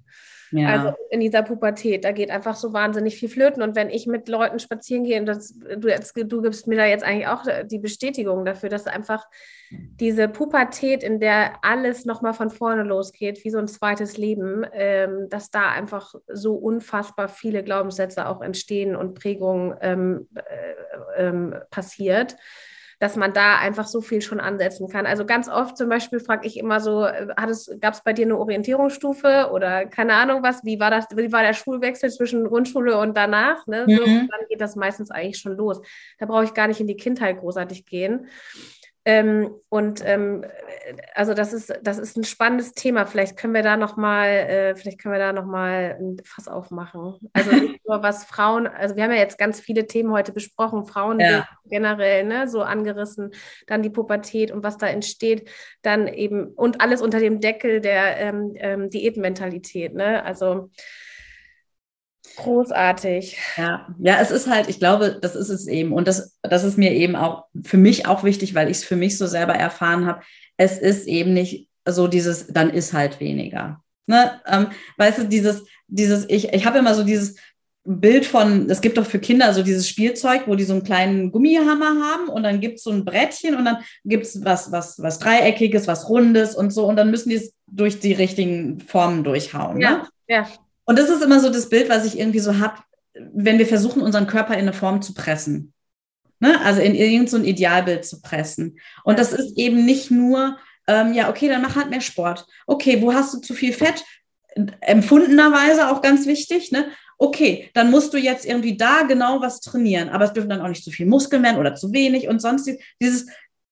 Ja. 0.58 0.70
Also 0.70 0.98
in 1.10 1.20
dieser 1.20 1.44
Pubertät, 1.44 2.06
da 2.06 2.12
geht 2.12 2.32
einfach 2.32 2.56
so 2.56 2.72
wahnsinnig 2.72 3.18
viel 3.18 3.30
flöten. 3.30 3.62
Und 3.62 3.76
wenn 3.76 3.90
ich 3.90 4.08
mit 4.08 4.30
Leuten 4.30 4.60
spazieren 4.60 5.04
gehe, 5.04 5.20
und 5.20 5.26
das, 5.26 5.54
du, 5.60 5.88
jetzt, 5.88 6.16
du 6.16 6.42
gibst 6.42 6.68
mir 6.68 6.78
da 6.78 6.86
jetzt 6.86 7.04
eigentlich 7.04 7.28
auch 7.28 7.44
die 7.66 7.80
Bestätigung 7.80 8.46
dafür, 8.46 8.70
dass 8.70 8.88
einfach 8.88 9.26
diese 9.70 10.28
Pubertät, 10.30 11.04
in 11.04 11.20
der 11.20 11.64
alles 11.64 12.06
nochmal 12.06 12.34
von 12.34 12.50
vorne 12.50 12.84
losgeht, 12.84 13.44
wie 13.44 13.50
so 13.50 13.58
ein 13.58 13.68
zweites 13.68 14.18
Leben, 14.18 14.66
ähm, 14.74 15.28
dass 15.30 15.52
da 15.52 15.72
einfach 15.72 16.16
so 16.28 16.56
unfassbar 16.56 17.28
viele 17.28 17.64
Glaubenssätze 17.64 18.28
auch 18.28 18.42
entstehen 18.42 18.96
und 18.96 19.16
Prägungen 19.16 19.76
ähm, 19.82 20.28
äh, 20.36 21.28
ähm, 21.28 21.56
passiert 21.70 22.36
dass 23.00 23.16
man 23.16 23.34
da 23.34 23.58
einfach 23.58 23.88
so 23.88 24.02
viel 24.02 24.22
schon 24.22 24.40
ansetzen 24.40 24.88
kann. 24.88 25.06
Also 25.06 25.26
ganz 25.26 25.50
oft 25.50 25.78
zum 25.78 25.90
Beispiel 25.90 26.20
frage 26.20 26.48
ich 26.48 26.58
immer 26.58 26.80
so, 26.80 27.06
äh, 27.06 27.28
gab 27.80 27.94
es 27.94 28.04
bei 28.04 28.14
dir 28.14 28.26
eine 28.26 28.38
Orientierungsstufe 28.38 29.50
oder 29.52 29.86
keine 29.86 30.14
Ahnung 30.14 30.44
was, 30.44 30.64
wie 30.64 30.80
war 30.80 30.92
das, 30.92 31.06
wie 31.16 31.32
war 31.32 31.42
der 31.42 31.54
Schulwechsel 31.54 32.10
zwischen 32.10 32.46
Grundschule 32.46 32.98
und 32.98 33.16
danach? 33.16 33.66
Ne? 33.68 33.86
So, 33.88 34.06
mhm. 34.06 34.30
dann 34.30 34.48
geht 34.50 34.62
das 34.62 34.76
meistens 34.76 35.12
eigentlich 35.12 35.38
schon 35.38 35.56
los. 35.58 35.82
Da 36.20 36.26
brauche 36.26 36.44
ich 36.44 36.54
gar 36.54 36.68
nicht 36.68 36.80
in 36.80 36.88
die 36.88 36.98
Kindheit 36.98 37.40
großartig 37.40 37.86
gehen. 37.86 38.28
Ähm, 39.08 39.52
und 39.70 40.02
ähm, 40.04 40.44
also 41.14 41.36
das 41.36 41.54
ist, 41.54 41.72
das 41.84 42.00
ist 42.00 42.18
ein 42.18 42.24
spannendes 42.24 42.74
Thema. 42.74 43.06
Vielleicht 43.06 43.38
können 43.38 43.54
wir 43.54 43.62
da 43.62 43.78
nochmal, 43.78 44.30
äh, 44.30 44.76
vielleicht 44.76 45.00
können 45.00 45.14
wir 45.14 45.20
da 45.20 45.32
noch 45.32 45.46
mal 45.46 45.96
ein 46.00 46.18
Fass 46.26 46.48
aufmachen. 46.48 47.16
Also 47.34 47.52
nicht 47.52 47.86
nur 47.88 48.02
was 48.02 48.26
Frauen, 48.26 48.66
also 48.66 48.96
wir 48.96 49.04
haben 49.04 49.12
ja 49.12 49.18
jetzt 49.18 49.38
ganz 49.38 49.60
viele 49.60 49.86
Themen 49.86 50.12
heute 50.12 50.32
besprochen, 50.32 50.86
Frauen 50.86 51.20
ja. 51.20 51.48
generell, 51.66 52.24
ne, 52.24 52.48
so 52.48 52.64
angerissen, 52.64 53.32
dann 53.68 53.84
die 53.84 53.92
Pubertät 53.92 54.52
und 54.52 54.64
was 54.64 54.78
da 54.78 54.88
entsteht, 54.88 55.50
dann 55.84 56.08
eben 56.08 56.48
und 56.48 56.82
alles 56.82 57.04
unter 57.04 57.20
dem 57.20 57.40
Deckel 57.40 57.82
der 57.82 58.18
ähm, 58.18 58.54
ähm 58.56 58.90
Diätmentalität, 58.90 59.94
ne? 59.94 60.24
Also 60.24 60.72
Großartig. 62.38 63.38
Ja, 63.58 63.88
ja, 64.00 64.20
es 64.20 64.32
ist 64.32 64.50
halt, 64.50 64.70
ich 64.70 64.80
glaube, 64.80 65.18
das 65.22 65.36
ist 65.36 65.50
es 65.50 65.68
eben. 65.68 65.94
Und 65.94 66.08
das, 66.08 66.38
das 66.42 66.64
ist 66.64 66.78
mir 66.78 66.92
eben 66.92 67.16
auch 67.16 67.46
für 67.64 67.78
mich 67.78 68.08
auch 68.08 68.24
wichtig, 68.24 68.56
weil 68.56 68.70
ich 68.70 68.78
es 68.78 68.84
für 68.84 68.96
mich 68.96 69.18
so 69.18 69.28
selber 69.28 69.54
erfahren 69.54 70.06
habe. 70.06 70.22
Es 70.58 70.78
ist 70.78 71.08
eben 71.08 71.34
nicht 71.34 71.70
so 71.88 72.08
dieses, 72.08 72.48
dann 72.48 72.70
ist 72.70 72.94
halt 72.94 73.20
weniger. 73.20 73.82
Ne? 74.08 74.40
Ähm, 74.48 74.68
weißt 74.98 75.20
du, 75.20 75.24
dieses, 75.28 75.64
dieses, 75.88 76.26
ich, 76.30 76.54
ich 76.54 76.66
habe 76.66 76.80
immer 76.80 76.94
so 76.94 77.04
dieses 77.04 77.36
Bild 77.88 78.26
von, 78.26 78.68
es 78.70 78.82
gibt 78.82 78.98
doch 78.98 79.06
für 79.06 79.20
Kinder 79.20 79.54
so 79.54 79.62
dieses 79.62 79.88
Spielzeug, 79.88 80.44
wo 80.48 80.56
die 80.56 80.64
so 80.64 80.74
einen 80.74 80.84
kleinen 80.84 81.32
Gummihammer 81.32 82.04
haben 82.04 82.30
und 82.30 82.44
dann 82.44 82.60
gibt 82.60 82.78
es 82.78 82.84
so 82.84 82.92
ein 82.92 83.06
Brettchen 83.06 83.56
und 83.56 83.66
dann 83.66 83.78
gibt 84.04 84.26
es 84.26 84.44
was, 84.44 84.72
was, 84.72 85.00
was 85.02 85.20
Dreieckiges, 85.20 85.88
was 85.88 86.10
Rundes 86.10 86.56
und 86.56 86.72
so 86.72 86.88
und 86.88 86.96
dann 86.96 87.12
müssen 87.12 87.30
die 87.30 87.36
es 87.36 87.54
durch 87.68 88.00
die 88.00 88.14
richtigen 88.14 88.80
Formen 88.80 89.24
durchhauen. 89.24 89.80
Ja, 89.80 89.92
ne? 89.92 90.08
ja. 90.28 90.48
Und 90.86 91.00
das 91.00 91.10
ist 91.10 91.24
immer 91.24 91.40
so 91.40 91.50
das 91.50 91.70
Bild, 91.70 91.90
was 91.90 92.06
ich 92.06 92.18
irgendwie 92.18 92.40
so 92.40 92.60
habe, 92.60 92.78
wenn 93.14 93.60
wir 93.60 93.68
versuchen, 93.68 94.02
unseren 94.02 94.28
Körper 94.28 94.54
in 94.54 94.62
eine 94.62 94.74
Form 94.74 95.02
zu 95.02 95.14
pressen. 95.14 95.74
Ne? 96.40 96.60
Also 96.62 96.82
in 96.82 96.96
irgendein 96.96 97.28
so 97.28 97.38
Idealbild 97.38 98.06
zu 98.06 98.22
pressen. 98.22 98.80
Und 99.04 99.20
das 99.20 99.34
ist 99.34 99.58
eben 99.58 99.86
nicht 99.86 100.12
nur, 100.12 100.58
ähm, 100.88 101.14
ja, 101.14 101.30
okay, 101.30 101.48
dann 101.48 101.62
mach 101.62 101.76
halt 101.76 101.90
mehr 101.90 102.02
Sport. 102.02 102.46
Okay, 102.68 103.02
wo 103.02 103.14
hast 103.14 103.34
du 103.34 103.40
zu 103.40 103.54
viel 103.54 103.74
Fett? 103.74 104.04
Empfundenerweise 104.82 105.90
auch 105.90 106.02
ganz 106.02 106.28
wichtig, 106.28 106.72
ne? 106.72 106.88
Okay, 107.18 107.70
dann 107.74 107.92
musst 107.92 108.14
du 108.14 108.18
jetzt 108.18 108.46
irgendwie 108.46 108.76
da 108.76 109.04
genau 109.04 109.42
was 109.42 109.62
trainieren, 109.62 110.10
aber 110.10 110.26
es 110.26 110.34
dürfen 110.34 110.50
dann 110.50 110.62
auch 110.62 110.68
nicht 110.68 110.84
zu 110.84 110.92
viel 110.92 111.06
Muskeln 111.06 111.44
werden 111.44 111.58
oder 111.58 111.74
zu 111.74 111.94
wenig 111.94 112.28
und 112.28 112.42
sonst 112.42 112.70
dieses, 113.02 113.28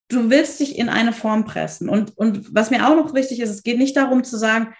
du 0.07 0.29
willst 0.29 0.61
dich 0.61 0.77
in 0.77 0.87
eine 0.87 1.11
Form 1.11 1.43
pressen. 1.43 1.89
Und, 1.89 2.17
und 2.17 2.55
was 2.55 2.69
mir 2.69 2.87
auch 2.87 2.95
noch 2.95 3.13
wichtig 3.13 3.41
ist, 3.41 3.49
es 3.49 3.63
geht 3.63 3.77
nicht 3.77 3.97
darum 3.97 4.23
zu 4.23 4.37
sagen, 4.37 4.73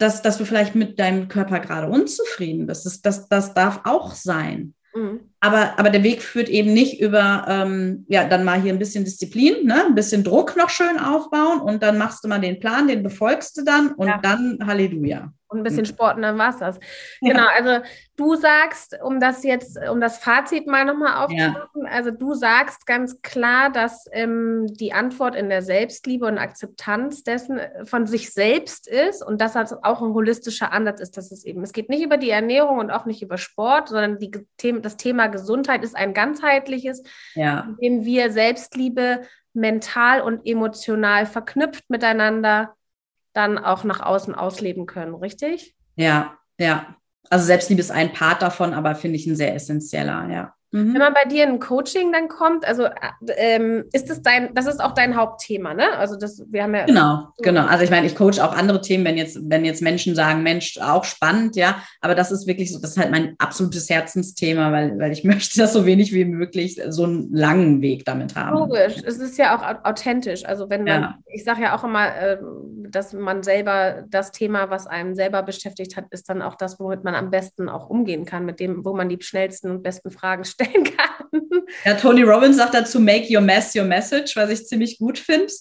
dass, 0.00 0.22
dass 0.22 0.38
du 0.38 0.44
vielleicht 0.44 0.74
mit 0.74 0.98
deinem 0.98 1.28
Körper 1.28 1.60
gerade 1.60 1.88
unzufrieden 1.88 2.66
bist. 2.66 2.86
Das, 2.86 3.02
das, 3.02 3.28
das 3.28 3.54
darf 3.54 3.80
auch 3.84 4.14
sein. 4.14 4.74
Mhm. 4.94 5.20
Aber, 5.40 5.78
aber 5.78 5.90
der 5.90 6.02
Weg 6.02 6.22
führt 6.22 6.48
eben 6.48 6.72
nicht 6.72 7.00
über, 7.00 7.44
ähm, 7.48 8.04
ja, 8.08 8.24
dann 8.24 8.44
mal 8.44 8.60
hier 8.60 8.72
ein 8.72 8.78
bisschen 8.78 9.04
Disziplin, 9.04 9.66
ne? 9.66 9.86
ein 9.86 9.94
bisschen 9.94 10.24
Druck 10.24 10.56
noch 10.56 10.70
schön 10.70 10.98
aufbauen 10.98 11.60
und 11.60 11.82
dann 11.82 11.98
machst 11.98 12.24
du 12.24 12.28
mal 12.28 12.40
den 12.40 12.60
Plan, 12.60 12.88
den 12.88 13.02
befolgst 13.02 13.56
du 13.58 13.64
dann 13.64 13.92
und 13.92 14.08
ja. 14.08 14.18
dann 14.22 14.58
Halleluja. 14.66 15.32
Und 15.50 15.58
ein 15.58 15.62
bisschen 15.64 15.84
Sport 15.84 16.14
und 16.14 16.22
dann 16.22 16.38
war 16.38 16.50
es 16.50 16.58
das. 16.58 16.78
Genau, 17.20 17.44
also 17.56 17.84
du 18.16 18.36
sagst, 18.36 18.96
um 19.02 19.18
das 19.18 19.42
jetzt, 19.42 19.76
um 19.90 20.00
das 20.00 20.18
Fazit 20.18 20.68
mal 20.68 20.84
nochmal 20.84 21.24
aufzumachen, 21.24 21.82
ja. 21.86 21.90
also 21.90 22.12
du 22.12 22.34
sagst 22.34 22.86
ganz 22.86 23.20
klar, 23.20 23.68
dass 23.68 24.04
ähm, 24.12 24.68
die 24.68 24.92
Antwort 24.92 25.34
in 25.34 25.48
der 25.48 25.62
Selbstliebe 25.62 26.24
und 26.24 26.38
Akzeptanz 26.38 27.24
dessen 27.24 27.58
äh, 27.58 27.84
von 27.84 28.06
sich 28.06 28.32
selbst 28.32 28.86
ist 28.86 29.26
und 29.26 29.40
dass 29.40 29.54
das 29.54 29.72
auch 29.82 30.00
ein 30.02 30.14
holistischer 30.14 30.70
Ansatz 30.70 31.00
ist, 31.00 31.16
dass 31.16 31.32
es 31.32 31.44
eben, 31.44 31.64
es 31.64 31.72
geht 31.72 31.88
nicht 31.88 32.04
über 32.04 32.16
die 32.16 32.30
Ernährung 32.30 32.78
und 32.78 32.92
auch 32.92 33.04
nicht 33.04 33.20
über 33.20 33.36
Sport, 33.36 33.88
sondern 33.88 34.20
die, 34.20 34.30
das 34.80 34.96
Thema 34.98 35.26
Gesundheit 35.26 35.82
ist 35.82 35.96
ein 35.96 36.14
ganzheitliches, 36.14 37.02
ja. 37.34 37.74
in 37.80 38.02
dem 38.02 38.04
wir 38.04 38.30
Selbstliebe 38.30 39.22
mental 39.52 40.20
und 40.20 40.46
emotional 40.46 41.26
verknüpft 41.26 41.90
miteinander 41.90 42.76
dann 43.32 43.58
auch 43.58 43.84
nach 43.84 44.00
außen 44.00 44.34
ausleben 44.34 44.86
können, 44.86 45.14
richtig? 45.14 45.74
Ja, 45.96 46.38
ja. 46.58 46.96
Also 47.28 47.44
Selbstliebe 47.44 47.80
ist 47.80 47.90
ein 47.90 48.12
Part 48.12 48.42
davon, 48.42 48.74
aber 48.74 48.94
finde 48.94 49.16
ich 49.16 49.26
ein 49.26 49.36
sehr 49.36 49.54
essentieller, 49.54 50.28
ja. 50.30 50.54
Mhm. 50.72 50.94
Wenn 50.94 51.00
man 51.00 51.14
bei 51.14 51.28
dir 51.28 51.44
in 51.44 51.58
Coaching 51.58 52.12
dann 52.12 52.28
kommt, 52.28 52.64
also 52.64 52.84
äh, 52.84 52.92
ähm, 53.36 53.84
ist 53.92 54.08
das 54.08 54.22
dein, 54.22 54.54
das 54.54 54.66
ist 54.66 54.80
auch 54.80 54.92
dein 54.92 55.16
Hauptthema, 55.16 55.74
ne? 55.74 55.96
Also 55.96 56.16
das, 56.16 56.44
wir 56.48 56.62
haben 56.62 56.74
ja. 56.74 56.84
Genau, 56.86 57.28
genau. 57.38 57.66
Also 57.66 57.82
ich 57.82 57.90
meine, 57.90 58.06
ich 58.06 58.14
coach 58.14 58.38
auch 58.38 58.56
andere 58.56 58.80
Themen, 58.80 59.04
wenn 59.04 59.16
jetzt, 59.16 59.38
wenn 59.42 59.64
jetzt 59.64 59.82
Menschen 59.82 60.14
sagen, 60.14 60.44
Mensch, 60.44 60.78
auch 60.80 61.02
spannend, 61.02 61.56
ja. 61.56 61.82
Aber 62.00 62.14
das 62.14 62.30
ist 62.30 62.46
wirklich 62.46 62.72
so, 62.72 62.80
das 62.80 62.92
ist 62.92 62.98
halt 62.98 63.10
mein 63.10 63.34
absolutes 63.38 63.90
Herzensthema, 63.90 64.70
weil, 64.70 64.96
weil 65.00 65.10
ich 65.10 65.24
möchte, 65.24 65.58
dass 65.58 65.72
so 65.72 65.86
wenig 65.86 66.12
wie 66.12 66.24
möglich 66.24 66.80
so 66.88 67.02
einen 67.02 67.34
langen 67.34 67.82
Weg 67.82 68.04
damit 68.04 68.36
haben. 68.36 68.56
Logisch, 68.56 69.02
es 69.04 69.18
ist 69.18 69.38
ja 69.38 69.56
auch 69.56 69.84
authentisch. 69.84 70.44
Also 70.44 70.70
wenn 70.70 70.84
man, 70.84 71.02
ja. 71.02 71.18
ich 71.26 71.42
sage 71.42 71.62
ja 71.62 71.76
auch 71.76 71.82
immer, 71.82 72.16
äh, 72.16 72.38
dass 72.88 73.12
man 73.12 73.42
selber 73.42 74.04
das 74.08 74.30
Thema, 74.30 74.70
was 74.70 74.86
einem 74.86 75.16
selber 75.16 75.42
beschäftigt 75.42 75.96
hat, 75.96 76.04
ist 76.10 76.28
dann 76.28 76.42
auch 76.42 76.54
das, 76.54 76.78
womit 76.78 77.02
man 77.02 77.16
am 77.16 77.30
besten 77.30 77.68
auch 77.68 77.90
umgehen 77.90 78.24
kann, 78.24 78.46
mit 78.46 78.60
dem, 78.60 78.84
wo 78.84 78.94
man 78.94 79.08
die 79.08 79.18
schnellsten 79.20 79.70
und 79.70 79.82
besten 79.82 80.12
Fragen 80.12 80.44
stellt 80.44 80.59
stellen 80.60 80.84
kann. 80.84 81.30
Ja, 81.84 81.94
Tony 81.94 82.22
Robbins 82.22 82.56
sagt 82.56 82.74
dazu, 82.74 82.98
make 82.98 83.32
your 83.32 83.40
mess 83.40 83.74
your 83.76 83.84
message, 83.84 84.34
was 84.34 84.50
ich 84.50 84.66
ziemlich 84.66 84.98
gut 84.98 85.18
finde. 85.18 85.52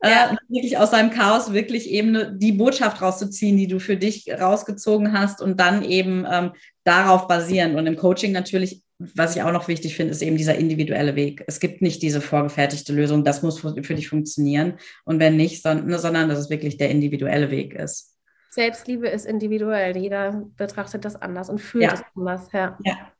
Äh, 0.00 0.10
ja. 0.10 0.30
Äh, 0.30 0.36
wirklich 0.48 0.78
aus 0.78 0.92
deinem 0.92 1.10
Chaos 1.10 1.52
wirklich 1.52 1.90
eben 1.90 2.38
die 2.38 2.52
Botschaft 2.52 3.02
rauszuziehen, 3.02 3.56
die 3.56 3.66
du 3.66 3.80
für 3.80 3.96
dich 3.96 4.30
rausgezogen 4.30 5.12
hast 5.12 5.42
und 5.42 5.58
dann 5.58 5.82
eben 5.82 6.24
ähm, 6.30 6.52
darauf 6.84 7.26
basieren. 7.26 7.74
Und 7.74 7.86
im 7.86 7.96
Coaching 7.96 8.30
natürlich, 8.30 8.82
was 8.98 9.34
ich 9.34 9.42
auch 9.42 9.52
noch 9.52 9.66
wichtig 9.66 9.96
finde, 9.96 10.12
ist 10.12 10.22
eben 10.22 10.36
dieser 10.36 10.54
individuelle 10.54 11.16
Weg. 11.16 11.42
Es 11.48 11.58
gibt 11.58 11.82
nicht 11.82 12.02
diese 12.02 12.20
vorgefertigte 12.20 12.92
Lösung, 12.92 13.24
das 13.24 13.42
muss 13.42 13.58
für, 13.58 13.82
für 13.82 13.94
dich 13.94 14.08
funktionieren. 14.08 14.78
Und 15.04 15.18
wenn 15.18 15.36
nicht, 15.36 15.62
sondern, 15.62 15.98
sondern 15.98 16.28
dass 16.28 16.38
es 16.38 16.50
wirklich 16.50 16.76
der 16.76 16.90
individuelle 16.90 17.50
Weg 17.50 17.74
ist. 17.74 18.14
Selbstliebe 18.50 19.08
ist 19.08 19.26
individuell. 19.26 19.96
Jeder 19.96 20.44
betrachtet 20.56 21.04
das 21.04 21.16
anders 21.16 21.50
und 21.50 21.58
fühlt 21.58 21.92
es 21.92 22.02
anders. 22.14 22.48
Ja. 22.52 22.78
ja. 22.84 23.12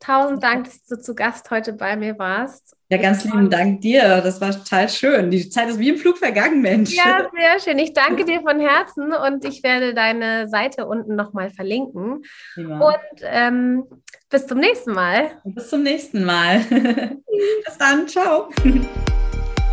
Tausend 0.00 0.42
Dank, 0.42 0.64
dass 0.64 0.82
du 0.86 0.98
zu 0.98 1.14
Gast 1.14 1.50
heute 1.50 1.74
bei 1.74 1.94
mir 1.94 2.18
warst. 2.18 2.74
Ja, 2.88 2.96
ganz 2.96 3.22
lieben 3.24 3.50
Dank 3.50 3.82
dir. 3.82 4.22
Das 4.22 4.40
war 4.40 4.50
total 4.50 4.88
schön. 4.88 5.30
Die 5.30 5.48
Zeit 5.50 5.68
ist 5.68 5.78
wie 5.78 5.90
im 5.90 5.98
Flug 5.98 6.16
vergangen, 6.16 6.62
Mensch. 6.62 6.96
Ja, 6.96 7.28
sehr 7.32 7.60
schön. 7.60 7.78
Ich 7.78 7.92
danke 7.92 8.24
dir 8.24 8.40
von 8.40 8.58
Herzen 8.58 9.12
und 9.12 9.44
ich 9.44 9.62
werde 9.62 9.92
deine 9.92 10.48
Seite 10.48 10.86
unten 10.86 11.16
nochmal 11.16 11.50
verlinken. 11.50 12.22
Ja. 12.56 12.78
Und 12.78 13.20
ähm, 13.22 13.84
bis 14.30 14.46
zum 14.46 14.58
nächsten 14.58 14.92
Mal. 14.92 15.32
Bis 15.44 15.68
zum 15.68 15.82
nächsten 15.82 16.24
Mal. 16.24 16.60
bis 16.70 17.78
dann. 17.78 18.08
Ciao. 18.08 18.48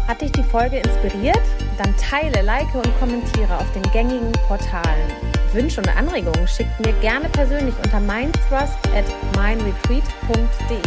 Hat 0.08 0.22
dich 0.22 0.32
die 0.34 0.44
Folge 0.44 0.78
inspiriert? 0.78 1.42
Dann 1.78 1.96
teile, 1.98 2.46
like 2.46 2.76
und 2.76 3.00
kommentiere 3.00 3.56
auf 3.56 3.72
den 3.74 3.84
gängigen 3.94 4.34
Portalen. 4.48 5.27
Wünsche 5.54 5.82
und 5.82 5.90
Anregungen 5.96 6.48
schickt 6.48 6.80
mir 6.86 6.94
gerne 7.02 7.30
persönlich 7.30 7.76
unter 7.84 8.00
mindthrust 8.00 8.78
at 8.96 9.06
mindretreat.de. 9.36 10.80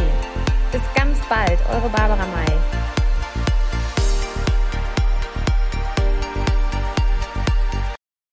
Bis 0.73 0.83
ganz 0.95 1.19
bald, 1.29 1.59
eure 1.71 1.89
Barbara 1.91 2.27
May. 2.27 2.80